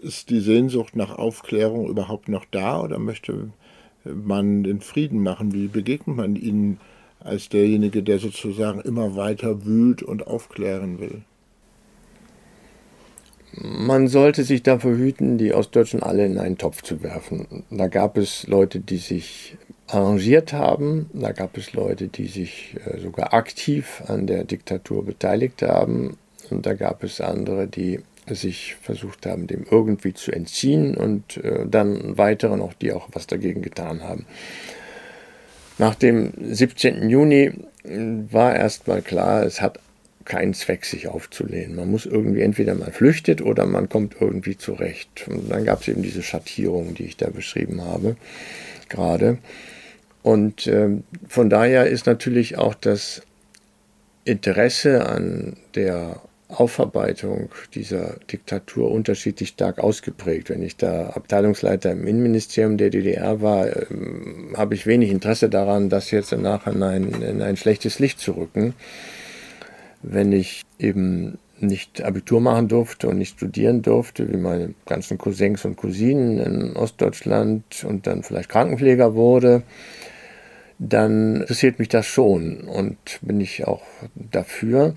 Ist 0.00 0.30
die 0.30 0.40
Sehnsucht 0.40 0.96
nach 0.96 1.16
Aufklärung 1.16 1.88
überhaupt 1.88 2.28
noch 2.28 2.46
da 2.50 2.80
oder 2.80 2.98
möchte 2.98 3.50
man 4.04 4.64
den 4.64 4.80
Frieden 4.80 5.22
machen? 5.22 5.52
Wie 5.52 5.66
begegnet 5.66 6.16
man 6.16 6.36
ihnen 6.36 6.78
als 7.20 7.48
derjenige, 7.48 8.02
der 8.02 8.18
sozusagen 8.18 8.80
immer 8.80 9.16
weiter 9.16 9.64
wühlt 9.64 10.02
und 10.02 10.26
aufklären 10.26 10.98
will? 10.98 11.22
Man 13.56 14.08
sollte 14.08 14.42
sich 14.42 14.62
dafür 14.62 14.96
hüten, 14.96 15.38
die 15.38 15.54
Ostdeutschen 15.54 16.02
alle 16.02 16.26
in 16.26 16.38
einen 16.38 16.58
Topf 16.58 16.82
zu 16.82 17.02
werfen. 17.02 17.64
Da 17.70 17.86
gab 17.86 18.16
es 18.16 18.46
Leute, 18.48 18.80
die 18.80 18.96
sich 18.96 19.56
arrangiert 19.86 20.52
haben. 20.52 21.10
Da 21.12 21.32
gab 21.32 21.56
es 21.56 21.72
Leute, 21.72 22.08
die 22.08 22.26
sich 22.26 22.76
äh, 22.86 22.98
sogar 22.98 23.34
aktiv 23.34 24.02
an 24.06 24.26
der 24.26 24.44
Diktatur 24.44 25.04
beteiligt 25.04 25.62
haben. 25.62 26.16
Und 26.50 26.66
da 26.66 26.74
gab 26.74 27.02
es 27.02 27.20
andere, 27.20 27.66
die 27.66 28.00
sich 28.26 28.76
versucht 28.80 29.26
haben, 29.26 29.46
dem 29.46 29.66
irgendwie 29.70 30.14
zu 30.14 30.32
entziehen 30.32 30.96
und 30.96 31.36
äh, 31.38 31.66
dann 31.66 32.16
weitere 32.16 32.56
noch, 32.56 32.72
die 32.72 32.92
auch 32.92 33.08
was 33.12 33.26
dagegen 33.26 33.60
getan 33.60 34.02
haben. 34.02 34.24
Nach 35.76 35.94
dem 35.94 36.32
17. 36.40 37.08
Juni 37.10 37.52
äh, 37.84 37.98
war 38.30 38.54
erstmal 38.54 39.02
klar, 39.02 39.42
es 39.44 39.60
hat 39.60 39.78
keinen 40.24 40.54
Zweck, 40.54 40.86
sich 40.86 41.08
aufzulehnen. 41.08 41.76
Man 41.76 41.90
muss 41.90 42.06
irgendwie 42.06 42.40
entweder 42.40 42.74
man 42.74 42.92
flüchtet 42.92 43.42
oder 43.42 43.66
man 43.66 43.90
kommt 43.90 44.16
irgendwie 44.18 44.56
zurecht. 44.56 45.26
Und 45.28 45.50
dann 45.50 45.64
gab 45.64 45.82
es 45.82 45.88
eben 45.88 46.02
diese 46.02 46.22
Schattierung, 46.22 46.94
die 46.94 47.04
ich 47.04 47.18
da 47.18 47.28
beschrieben 47.28 47.82
habe, 47.82 48.16
gerade. 48.88 49.38
Und 50.22 50.66
äh, 50.66 50.88
von 51.28 51.50
daher 51.50 51.86
ist 51.86 52.06
natürlich 52.06 52.56
auch 52.56 52.74
das 52.74 53.22
Interesse 54.24 55.06
an 55.06 55.56
der 55.74 56.20
Aufarbeitung 56.48 57.50
dieser 57.74 58.16
Diktatur 58.30 58.90
unterschiedlich 58.90 59.50
stark 59.50 59.78
ausgeprägt. 59.78 60.50
Wenn 60.50 60.62
ich 60.62 60.76
da 60.76 61.10
Abteilungsleiter 61.10 61.92
im 61.92 62.06
Innenministerium 62.06 62.76
der 62.76 62.90
DDR 62.90 63.40
war, 63.40 63.66
äh, 63.66 63.86
habe 64.56 64.74
ich 64.74 64.86
wenig 64.86 65.10
Interesse 65.10 65.48
daran, 65.48 65.88
das 65.88 66.10
jetzt 66.10 66.32
im 66.32 66.42
Nachhinein 66.42 67.22
in 67.22 67.42
ein 67.42 67.56
schlechtes 67.56 67.98
Licht 67.98 68.20
zu 68.20 68.32
rücken. 68.32 68.74
Wenn 70.02 70.32
ich 70.32 70.62
eben 70.78 71.38
nicht 71.60 72.02
Abitur 72.02 72.40
machen 72.40 72.68
durfte 72.68 73.08
und 73.08 73.18
nicht 73.18 73.36
studieren 73.36 73.82
durfte, 73.82 74.30
wie 74.32 74.36
meine 74.36 74.74
ganzen 74.86 75.18
Cousins 75.18 75.64
und 75.64 75.76
Cousinen 75.76 76.38
in 76.38 76.76
Ostdeutschland 76.76 77.84
und 77.84 78.06
dann 78.06 78.22
vielleicht 78.22 78.48
Krankenpfleger 78.48 79.14
wurde, 79.14 79.62
dann 80.78 81.36
interessiert 81.42 81.78
mich 81.78 81.88
das 81.88 82.06
schon 82.06 82.62
und 82.62 82.96
bin 83.22 83.40
ich 83.40 83.66
auch 83.66 83.82
dafür. 84.14 84.94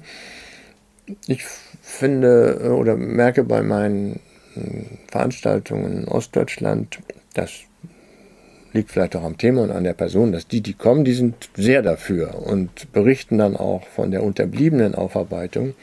Ich 1.28 1.44
finde 1.82 2.76
oder 2.78 2.98
merke 2.98 3.44
bei 3.44 3.62
meinen 3.62 4.20
hm, 4.54 4.86
Veranstaltungen 5.10 6.04
in 6.04 6.08
Ostdeutschland, 6.08 7.00
das 7.34 7.52
liegt 8.74 8.92
vielleicht 8.92 9.16
auch 9.16 9.24
am 9.24 9.38
Thema 9.38 9.62
und 9.62 9.72
an 9.72 9.84
der 9.84 9.94
Person, 9.94 10.32
dass 10.32 10.48
die, 10.48 10.62
die 10.62 10.74
kommen, 10.74 11.06
die 11.06 11.14
sind 11.14 11.50
sehr 11.56 11.82
dafür 11.82 12.46
und 12.46 12.92
berichten 12.92 13.38
dann 13.38 13.56
auch 13.56 13.88
von 13.88 14.12
der 14.12 14.24
unterbliebenen 14.24 14.96
Aufarbeitung. 14.96 15.74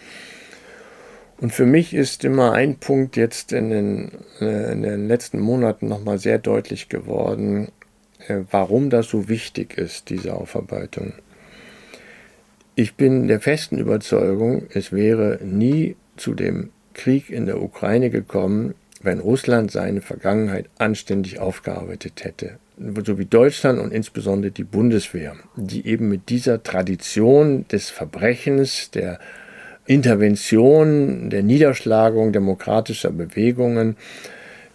Und 1.40 1.52
für 1.52 1.66
mich 1.66 1.94
ist 1.94 2.24
immer 2.24 2.52
ein 2.52 2.76
Punkt 2.76 3.16
jetzt 3.16 3.52
in 3.52 3.70
den, 3.70 4.12
äh, 4.40 4.72
in 4.72 4.82
den 4.82 5.08
letzten 5.08 5.40
Monaten 5.40 5.88
nochmal 5.88 6.18
sehr 6.18 6.38
deutlich 6.38 6.88
geworden, 6.88 7.68
äh, 8.28 8.40
warum 8.50 8.90
das 8.90 9.08
so 9.08 9.28
wichtig 9.28 9.76
ist, 9.76 10.10
diese 10.10 10.34
Aufarbeitung. 10.34 11.12
Ich 12.76 12.94
bin 12.94 13.28
der 13.28 13.40
festen 13.40 13.78
Überzeugung, 13.78 14.64
es 14.72 14.92
wäre 14.92 15.38
nie 15.44 15.96
zu 16.16 16.34
dem 16.34 16.70
Krieg 16.92 17.30
in 17.30 17.46
der 17.46 17.60
Ukraine 17.60 18.10
gekommen, 18.10 18.74
wenn 19.02 19.20
Russland 19.20 19.70
seine 19.70 20.00
Vergangenheit 20.00 20.66
anständig 20.78 21.38
aufgearbeitet 21.38 22.24
hätte. 22.24 22.58
So 23.04 23.18
wie 23.18 23.26
Deutschland 23.26 23.78
und 23.78 23.92
insbesondere 23.92 24.50
die 24.50 24.64
Bundeswehr, 24.64 25.36
die 25.56 25.86
eben 25.86 26.08
mit 26.08 26.28
dieser 26.30 26.62
Tradition 26.62 27.66
des 27.68 27.90
Verbrechens, 27.90 28.90
der 28.90 29.20
Intervention, 29.86 31.30
der 31.30 31.42
Niederschlagung 31.42 32.32
demokratischer 32.32 33.10
Bewegungen 33.10 33.96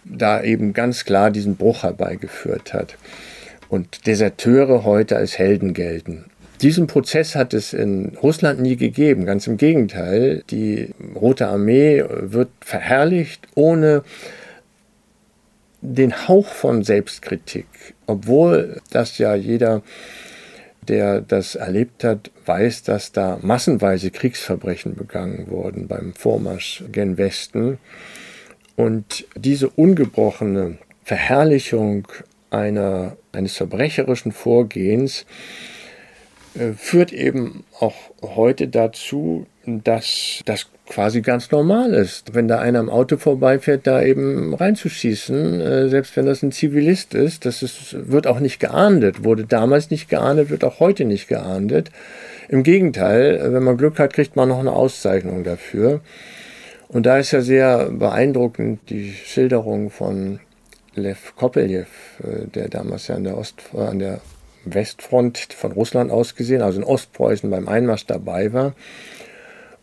da 0.04 0.42
eben 0.42 0.72
ganz 0.72 1.04
klar 1.04 1.30
diesen 1.30 1.56
Bruch 1.56 1.82
herbeigeführt 1.82 2.72
hat 2.72 2.96
und 3.68 4.06
Deserteure 4.06 4.84
heute 4.84 5.16
als 5.16 5.38
Helden 5.38 5.74
gelten. 5.74 6.24
Diesen 6.62 6.86
Prozess 6.86 7.36
hat 7.36 7.54
es 7.54 7.72
in 7.72 8.12
Russland 8.22 8.60
nie 8.60 8.76
gegeben. 8.76 9.24
Ganz 9.24 9.46
im 9.46 9.56
Gegenteil. 9.56 10.42
Die 10.50 10.90
Rote 11.14 11.48
Armee 11.48 12.04
wird 12.06 12.50
verherrlicht 12.60 13.48
ohne 13.54 14.02
den 15.80 16.28
Hauch 16.28 16.48
von 16.48 16.82
Selbstkritik, 16.82 17.66
obwohl 18.06 18.82
das 18.90 19.16
ja 19.16 19.34
jeder, 19.34 19.80
der 20.88 21.20
das 21.20 21.54
erlebt 21.54 22.04
hat, 22.04 22.30
weiß, 22.46 22.82
dass 22.82 23.12
da 23.12 23.38
massenweise 23.42 24.10
Kriegsverbrechen 24.10 24.94
begangen 24.94 25.50
wurden 25.50 25.88
beim 25.88 26.14
Vormarsch 26.14 26.84
gen 26.90 27.18
Westen. 27.18 27.78
Und 28.76 29.26
diese 29.36 29.68
ungebrochene 29.68 30.78
Verherrlichung 31.04 32.08
einer, 32.50 33.16
eines 33.32 33.56
verbrecherischen 33.56 34.32
Vorgehens 34.32 35.26
führt 36.76 37.12
eben 37.12 37.64
auch 37.78 37.94
heute 38.22 38.68
dazu, 38.68 39.46
dass 39.66 40.40
das 40.44 40.66
quasi 40.90 41.20
ganz 41.20 41.50
normal 41.50 41.94
ist, 41.94 42.34
wenn 42.34 42.48
da 42.48 42.58
einer 42.58 42.80
am 42.80 42.90
Auto 42.90 43.16
vorbeifährt, 43.16 43.86
da 43.86 44.02
eben 44.02 44.54
reinzuschießen, 44.54 45.60
äh, 45.60 45.88
selbst 45.88 46.16
wenn 46.16 46.26
das 46.26 46.42
ein 46.42 46.52
Zivilist 46.52 47.14
ist. 47.14 47.46
Das 47.46 47.62
ist, 47.62 48.10
wird 48.10 48.26
auch 48.26 48.40
nicht 48.40 48.58
geahndet, 48.58 49.24
wurde 49.24 49.44
damals 49.44 49.90
nicht 49.90 50.08
geahndet, 50.08 50.50
wird 50.50 50.64
auch 50.64 50.80
heute 50.80 51.04
nicht 51.04 51.28
geahndet. 51.28 51.90
Im 52.48 52.64
Gegenteil, 52.64 53.52
wenn 53.52 53.62
man 53.62 53.76
Glück 53.76 53.98
hat, 54.00 54.12
kriegt 54.12 54.34
man 54.34 54.48
noch 54.48 54.58
eine 54.58 54.72
Auszeichnung 54.72 55.44
dafür. 55.44 56.00
Und 56.88 57.06
da 57.06 57.18
ist 57.18 57.30
ja 57.30 57.40
sehr 57.40 57.90
beeindruckend 57.90 58.80
die 58.90 59.12
Schilderung 59.12 59.90
von 59.90 60.40
Lev 60.96 61.36
Kopeljew, 61.36 61.82
äh, 62.24 62.48
der 62.52 62.68
damals 62.68 63.06
ja 63.06 63.14
an 63.14 63.24
der, 63.24 63.38
Ost, 63.38 63.62
an 63.74 64.00
der 64.00 64.20
Westfront 64.64 65.38
von 65.56 65.72
Russland 65.72 66.10
aus 66.10 66.34
gesehen, 66.34 66.62
also 66.62 66.78
in 66.78 66.84
Ostpreußen 66.84 67.50
beim 67.50 67.68
Einmarsch 67.68 68.06
dabei 68.06 68.52
war 68.52 68.74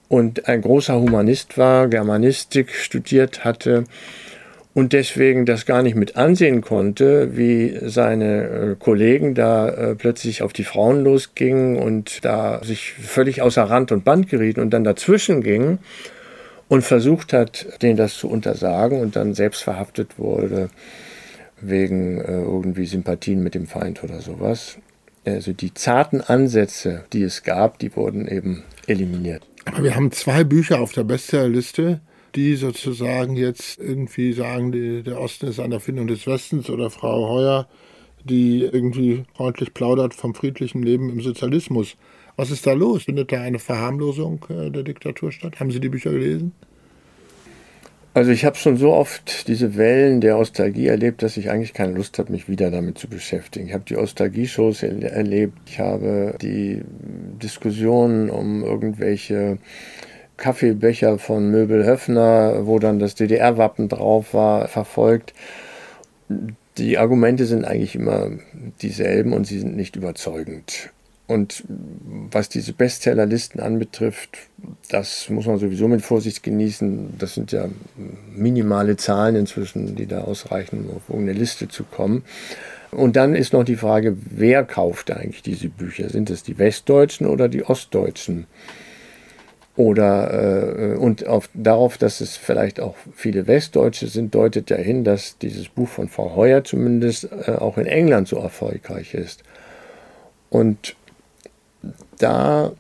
und 0.09 0.47
ein 0.47 0.61
großer 0.61 0.99
Humanist 0.99 1.57
war, 1.57 1.87
Germanistik 1.87 2.73
studiert 2.73 3.43
hatte 3.43 3.83
und 4.73 4.93
deswegen 4.93 5.45
das 5.45 5.65
gar 5.65 5.81
nicht 5.81 5.95
mit 5.95 6.15
ansehen 6.15 6.61
konnte, 6.61 7.35
wie 7.35 7.77
seine 7.81 8.43
äh, 8.43 8.75
Kollegen 8.77 9.33
da 9.33 9.69
äh, 9.69 9.95
plötzlich 9.95 10.43
auf 10.43 10.53
die 10.53 10.63
Frauen 10.63 11.03
losgingen 11.03 11.77
und 11.77 12.23
da 12.23 12.63
sich 12.63 12.93
völlig 12.93 13.41
außer 13.41 13.63
Rand 13.63 13.91
und 13.91 14.05
Band 14.05 14.29
gerieten 14.29 14.61
und 14.61 14.69
dann 14.69 14.83
dazwischen 14.83 15.41
gingen 15.41 15.79
und 16.67 16.83
versucht 16.83 17.33
hat, 17.33 17.81
denen 17.81 17.97
das 17.97 18.17
zu 18.17 18.29
untersagen 18.29 19.01
und 19.01 19.15
dann 19.15 19.33
selbst 19.33 19.63
verhaftet 19.63 20.19
wurde 20.19 20.69
wegen 21.61 22.19
äh, 22.19 22.41
irgendwie 22.41 22.85
Sympathien 22.85 23.43
mit 23.43 23.55
dem 23.55 23.67
Feind 23.67 24.03
oder 24.03 24.21
sowas. 24.21 24.77
Also 25.25 25.53
die 25.53 25.73
zarten 25.73 26.21
Ansätze, 26.21 27.03
die 27.11 27.23
es 27.23 27.43
gab, 27.43 27.79
die 27.79 27.95
wurden 27.95 28.27
eben 28.27 28.63
eliminiert. 28.85 29.45
Aber 29.65 29.83
wir 29.83 29.95
haben 29.95 30.11
zwei 30.11 30.43
Bücher 30.43 30.79
auf 30.79 30.93
der 30.93 31.03
Bestsellerliste, 31.03 31.99
die 32.35 32.55
sozusagen 32.55 33.35
jetzt 33.35 33.79
irgendwie 33.79 34.31
sagen, 34.31 34.71
die, 34.71 35.03
der 35.03 35.19
Osten 35.19 35.47
ist 35.47 35.59
eine 35.59 35.75
Erfindung 35.75 36.07
des 36.07 36.25
Westens 36.27 36.69
oder 36.69 36.89
Frau 36.89 37.27
Heuer, 37.29 37.67
die 38.23 38.61
irgendwie 38.61 39.25
freundlich 39.35 39.73
plaudert 39.73 40.13
vom 40.13 40.33
friedlichen 40.33 40.83
Leben 40.83 41.09
im 41.09 41.21
Sozialismus. 41.21 41.97
Was 42.35 42.51
ist 42.51 42.67
da 42.67 42.73
los? 42.73 43.03
Findet 43.03 43.31
da 43.31 43.41
eine 43.41 43.59
Verharmlosung 43.59 44.45
äh, 44.49 44.69
der 44.69 44.83
Diktatur 44.83 45.31
statt? 45.31 45.59
Haben 45.59 45.71
Sie 45.71 45.79
die 45.79 45.89
Bücher 45.89 46.11
gelesen? 46.11 46.53
Also 48.17 48.31
ich 48.31 48.45
habe 48.45 48.55
schon 48.55 48.77
so 48.77 48.93
oft 48.93 49.47
diese 49.47 49.77
Wellen 49.77 50.21
der 50.21 50.39
Ostalgie 50.39 50.87
erlebt, 50.87 51.21
dass 51.21 51.37
ich 51.37 51.51
eigentlich 51.51 51.75
keine 51.75 51.93
Lust 51.93 52.17
habe, 52.17 52.31
mich 52.31 52.49
wieder 52.49 52.71
damit 52.71 52.97
zu 52.97 53.07
beschäftigen. 53.07 53.67
Ich 53.67 53.75
habe 53.75 53.83
die 53.87 53.95
Ostalgie-Shows 53.95 54.81
erlebt, 54.81 55.55
ich 55.67 55.79
habe 55.79 56.33
die 56.41 56.81
Diskussionen 57.39 58.31
um 58.31 58.63
irgendwelche 58.63 59.59
Kaffeebecher 60.35 61.19
von 61.19 61.51
Möbel 61.51 61.85
Höffner, 61.85 62.65
wo 62.65 62.79
dann 62.79 62.97
das 62.97 63.13
DDR-Wappen 63.13 63.87
drauf 63.87 64.33
war, 64.33 64.67
verfolgt. 64.67 65.35
Die 66.79 66.97
Argumente 66.97 67.45
sind 67.45 67.65
eigentlich 67.65 67.93
immer 67.93 68.31
dieselben 68.81 69.31
und 69.31 69.45
sie 69.45 69.59
sind 69.59 69.75
nicht 69.75 69.95
überzeugend. 69.95 70.89
Und 71.27 71.65
was 71.67 72.47
diese 72.47 72.71
Bestsellerlisten 72.71 73.59
anbetrifft, 73.59 74.37
das 74.89 75.29
muss 75.29 75.45
man 75.45 75.59
sowieso 75.59 75.89
mit 75.89 76.01
Vorsicht 76.01 76.41
genießen. 76.41 77.17
Das 77.19 77.33
sind 77.33 77.51
ja 77.51 77.67
minimale 78.33 78.95
Zahlen 78.95 79.35
inzwischen, 79.35 79.97
die 79.97 80.05
da 80.05 80.21
ausreichen, 80.21 80.85
um 80.89 80.95
auf 80.95 81.13
eine 81.13 81.33
Liste 81.33 81.67
zu 81.67 81.83
kommen. 81.83 82.23
Und 82.91 83.17
dann 83.17 83.35
ist 83.35 83.51
noch 83.51 83.65
die 83.65 83.75
Frage, 83.75 84.15
wer 84.29 84.63
kauft 84.63 85.11
eigentlich 85.11 85.43
diese 85.43 85.67
Bücher? 85.67 86.09
Sind 86.09 86.29
es 86.29 86.43
die 86.43 86.57
Westdeutschen 86.57 87.27
oder 87.27 87.49
die 87.49 87.65
Ostdeutschen? 87.65 88.47
Oder 89.75 90.93
äh, 90.93 90.95
und 90.95 91.27
auf, 91.27 91.49
darauf, 91.53 91.97
dass 91.97 92.21
es 92.21 92.37
vielleicht 92.37 92.79
auch 92.79 92.95
viele 93.13 93.47
Westdeutsche 93.47 94.07
sind, 94.07 94.33
deutet 94.33 94.69
ja 94.69 94.77
hin, 94.77 95.03
dass 95.03 95.37
dieses 95.37 95.67
Buch 95.67 95.89
von 95.89 96.07
Frau 96.07 96.35
Heuer 96.35 96.63
zumindest 96.63 97.29
äh, 97.45 97.51
auch 97.51 97.77
in 97.77 97.85
England 97.85 98.29
so 98.29 98.37
erfolgreich 98.37 99.13
ist. 99.13 99.43
Und 100.49 100.95
da 102.17 102.71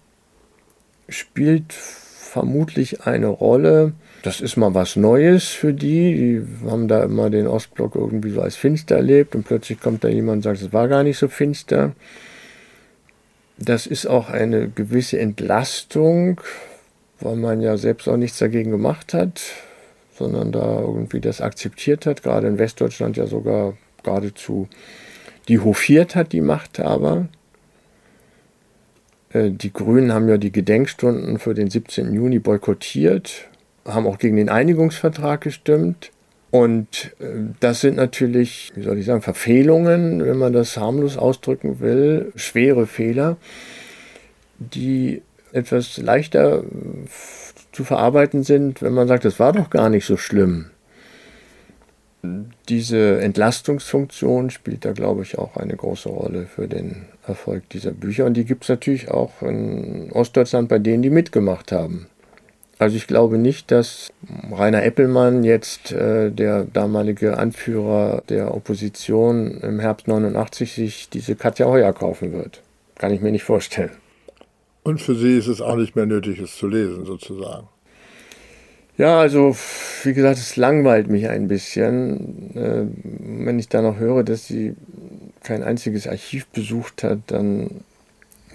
spielt 1.09 1.73
vermutlich 1.73 3.05
eine 3.05 3.27
Rolle, 3.27 3.93
das 4.23 4.41
ist 4.41 4.57
mal 4.57 4.73
was 4.73 4.95
Neues 4.95 5.45
für 5.45 5.73
die. 5.73 6.43
Die 6.63 6.69
haben 6.69 6.87
da 6.87 7.03
immer 7.03 7.29
den 7.29 7.47
Ostblock 7.47 7.95
irgendwie 7.95 8.31
so 8.31 8.41
als 8.41 8.55
finster 8.55 8.97
erlebt 8.97 9.35
und 9.35 9.43
plötzlich 9.43 9.79
kommt 9.79 10.03
da 10.03 10.09
jemand 10.09 10.37
und 10.37 10.41
sagt, 10.43 10.61
es 10.61 10.73
war 10.73 10.87
gar 10.87 11.03
nicht 11.03 11.17
so 11.17 11.27
finster. 11.27 11.93
Das 13.57 13.87
ist 13.87 14.05
auch 14.05 14.29
eine 14.29 14.69
gewisse 14.69 15.19
Entlastung, 15.19 16.41
weil 17.19 17.35
man 17.35 17.61
ja 17.61 17.77
selbst 17.77 18.07
auch 18.07 18.17
nichts 18.17 18.37
dagegen 18.37 18.71
gemacht 18.71 19.13
hat, 19.13 19.41
sondern 20.17 20.51
da 20.51 20.81
irgendwie 20.81 21.21
das 21.21 21.41
akzeptiert 21.41 22.05
hat, 22.05 22.21
gerade 22.21 22.47
in 22.47 22.59
Westdeutschland 22.59 23.17
ja 23.17 23.27
sogar 23.27 23.77
geradezu 24.03 24.67
die 25.47 25.59
hofiert 25.59 26.15
hat, 26.15 26.33
die 26.33 26.41
Machthaber. 26.41 27.29
Äh, 29.31 29.51
die 29.51 29.73
Grünen 29.73 30.13
haben 30.13 30.29
ja 30.29 30.37
die 30.37 30.51
Gedenkstunden 30.51 31.39
für 31.39 31.53
den 31.53 31.69
17. 31.69 32.13
Juni 32.13 32.39
boykottiert, 32.39 33.47
haben 33.85 34.07
auch 34.07 34.17
gegen 34.17 34.37
den 34.37 34.49
Einigungsvertrag 34.49 35.41
gestimmt. 35.41 36.11
Und 36.49 37.15
äh, 37.19 37.53
das 37.59 37.81
sind 37.81 37.97
natürlich, 37.97 38.71
wie 38.75 38.83
soll 38.83 38.97
ich 38.97 39.05
sagen, 39.05 39.21
Verfehlungen, 39.21 40.23
wenn 40.23 40.37
man 40.37 40.53
das 40.53 40.77
harmlos 40.77 41.17
ausdrücken 41.17 41.79
will, 41.79 42.31
schwere 42.35 42.87
Fehler, 42.87 43.37
die 44.59 45.21
etwas 45.51 45.97
leichter 45.97 46.63
zu 47.71 47.83
verarbeiten 47.83 48.43
sind, 48.43 48.81
wenn 48.81 48.93
man 48.93 49.07
sagt, 49.07 49.25
das 49.25 49.39
war 49.39 49.53
doch 49.53 49.69
gar 49.69 49.89
nicht 49.89 50.05
so 50.05 50.17
schlimm 50.17 50.71
diese 52.69 53.21
Entlastungsfunktion 53.21 54.49
spielt 54.49 54.85
da, 54.85 54.91
glaube 54.91 55.21
ich, 55.23 55.37
auch 55.37 55.57
eine 55.57 55.75
große 55.75 56.09
Rolle 56.09 56.45
für 56.45 56.67
den 56.67 57.05
Erfolg 57.27 57.69
dieser 57.69 57.91
Bücher. 57.91 58.25
Und 58.25 58.35
die 58.35 58.45
gibt 58.45 58.63
es 58.63 58.69
natürlich 58.69 59.11
auch 59.11 59.41
in 59.41 60.11
Ostdeutschland 60.11 60.69
bei 60.69 60.79
denen, 60.79 61.03
die 61.03 61.09
mitgemacht 61.09 61.71
haben. 61.71 62.07
Also 62.79 62.95
ich 62.95 63.07
glaube 63.07 63.39
nicht, 63.39 63.71
dass 63.71 64.09
Rainer 64.51 64.83
Eppelmann 64.83 65.43
jetzt 65.43 65.91
äh, 65.91 66.29
der 66.29 66.63
damalige 66.63 67.37
Anführer 67.37 68.21
der 68.29 68.53
Opposition 68.53 69.59
im 69.61 69.79
Herbst 69.79 70.07
89 70.07 70.73
sich 70.73 71.09
diese 71.09 71.35
Katja 71.35 71.65
Heuer 71.65 71.91
kaufen 71.93 72.33
wird. 72.33 72.61
Kann 72.95 73.11
ich 73.11 73.21
mir 73.21 73.31
nicht 73.31 73.43
vorstellen. 73.43 73.91
Und 74.83 75.01
für 75.01 75.15
Sie 75.15 75.37
ist 75.37 75.47
es 75.47 75.59
auch 75.59 75.75
nicht 75.75 75.95
mehr 75.95 76.05
nötig, 76.05 76.39
es 76.39 76.55
zu 76.55 76.67
lesen, 76.67 77.05
sozusagen. 77.05 77.67
Ja, 78.97 79.19
also 79.19 79.55
wie 80.03 80.13
gesagt, 80.13 80.37
es 80.37 80.55
langweilt 80.55 81.07
mich 81.07 81.27
ein 81.29 81.47
bisschen. 81.47 82.55
Äh, 82.55 82.85
wenn 83.43 83.59
ich 83.59 83.69
da 83.69 83.81
noch 83.81 83.97
höre, 83.97 84.23
dass 84.23 84.47
sie 84.47 84.75
kein 85.47 85.63
einziges 85.63 86.07
Archiv 86.07 86.45
besucht 86.47 87.03
hat, 87.03 87.19
dann 87.27 87.81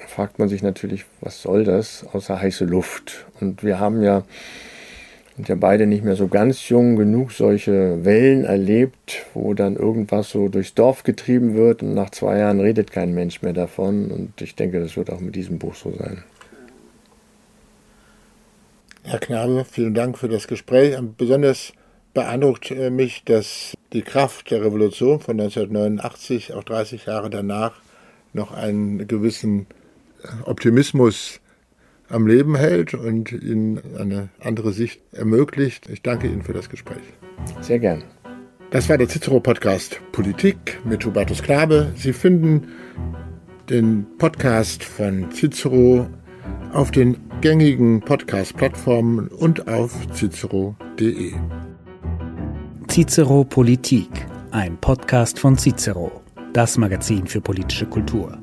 fragt 0.09 0.39
man 0.39 0.49
sich 0.49 0.63
natürlich, 0.63 1.07
was 1.23 1.41
soll 1.41 1.65
das, 1.65 2.07
außer 2.13 2.41
heiße 2.41 2.67
Luft. 2.67 3.25
Und 3.41 3.65
wir 3.65 3.81
haben 3.81 4.03
ja, 4.03 4.25
sind 5.37 5.49
ja 5.49 5.55
beide 5.55 5.87
nicht 5.87 6.05
mehr 6.05 6.17
so 6.17 6.29
ganz 6.29 6.69
jung 6.69 6.97
genug, 6.97 7.33
solche 7.33 8.05
Wellen 8.05 8.45
erlebt, 8.45 9.25
wo 9.33 9.55
dann 9.55 9.77
irgendwas 9.77 10.29
so 10.29 10.49
durchs 10.49 10.75
Dorf 10.75 11.03
getrieben 11.03 11.55
wird 11.55 11.83
und 11.83 11.95
nach 11.95 12.11
zwei 12.11 12.39
Jahren 12.39 12.61
redet 12.61 12.93
kein 12.93 13.15
Mensch 13.15 13.41
mehr 13.41 13.55
davon. 13.55 14.11
Und 14.11 14.43
ich 14.43 14.55
denke, 14.55 14.79
das 14.79 14.95
wird 14.97 15.11
auch 15.11 15.21
mit 15.21 15.35
diesem 15.35 15.59
Buch 15.59 15.75
so 15.75 15.95
sein. 15.97 16.23
Herr 19.05 19.19
Knabe, 19.19 19.65
vielen 19.65 19.95
Dank 19.95 20.19
für 20.19 20.29
das 20.29 20.47
Gespräch. 20.47 20.97
Besonders 21.17 21.73
beeindruckt 22.15 22.71
äh, 22.71 22.91
mich, 22.91 23.25
dass 23.25 23.75
die 23.93 24.03
Kraft 24.03 24.51
der 24.51 24.63
Revolution 24.63 25.21
von 25.21 25.41
1989, 25.41 26.55
auch 26.55 26.65
30 26.65 27.07
Jahre 27.07 27.31
danach, 27.31 27.73
noch 28.33 28.53
einen 28.53 29.07
gewissen 29.07 29.67
Optimismus 30.45 31.41
am 32.09 32.27
Leben 32.27 32.57
hält 32.57 32.95
und 32.95 33.33
Ihnen 33.33 33.81
eine 33.99 34.29
andere 34.41 34.73
Sicht 34.73 35.01
ermöglicht. 35.13 35.89
Ich 35.89 36.03
danke 36.03 36.27
Ihnen 36.27 36.43
für 36.43 36.53
das 36.53 36.69
Gespräch. 36.69 37.03
Sehr 37.61 37.79
gern. 37.79 38.05
Das 38.71 38.89
war 38.89 38.99
der 38.99 39.09
Cicero-Podcast 39.09 40.01
Politik 40.13 40.79
mit 40.85 41.05
Hubertus 41.05 41.43
Knabe. 41.43 41.93
Sie 41.97 42.13
finden 42.13 42.69
den 43.69 44.07
Podcast 44.19 44.85
von 44.85 45.31
Cicero 45.31 46.09
auf 46.73 46.91
den 46.91 47.17
gängigen 47.41 48.01
Podcast-Plattformen 48.01 49.29
und 49.29 49.69
auf 49.69 49.95
cicero.de. 50.15 51.35
Cicero 52.93 53.43
Politik, 53.43 54.11
ein 54.51 54.77
Podcast 54.77 55.39
von 55.39 55.57
Cicero, 55.57 56.21
das 56.53 56.77
Magazin 56.77 57.27
für 57.27 57.41
politische 57.41 57.87
Kultur. 57.87 58.39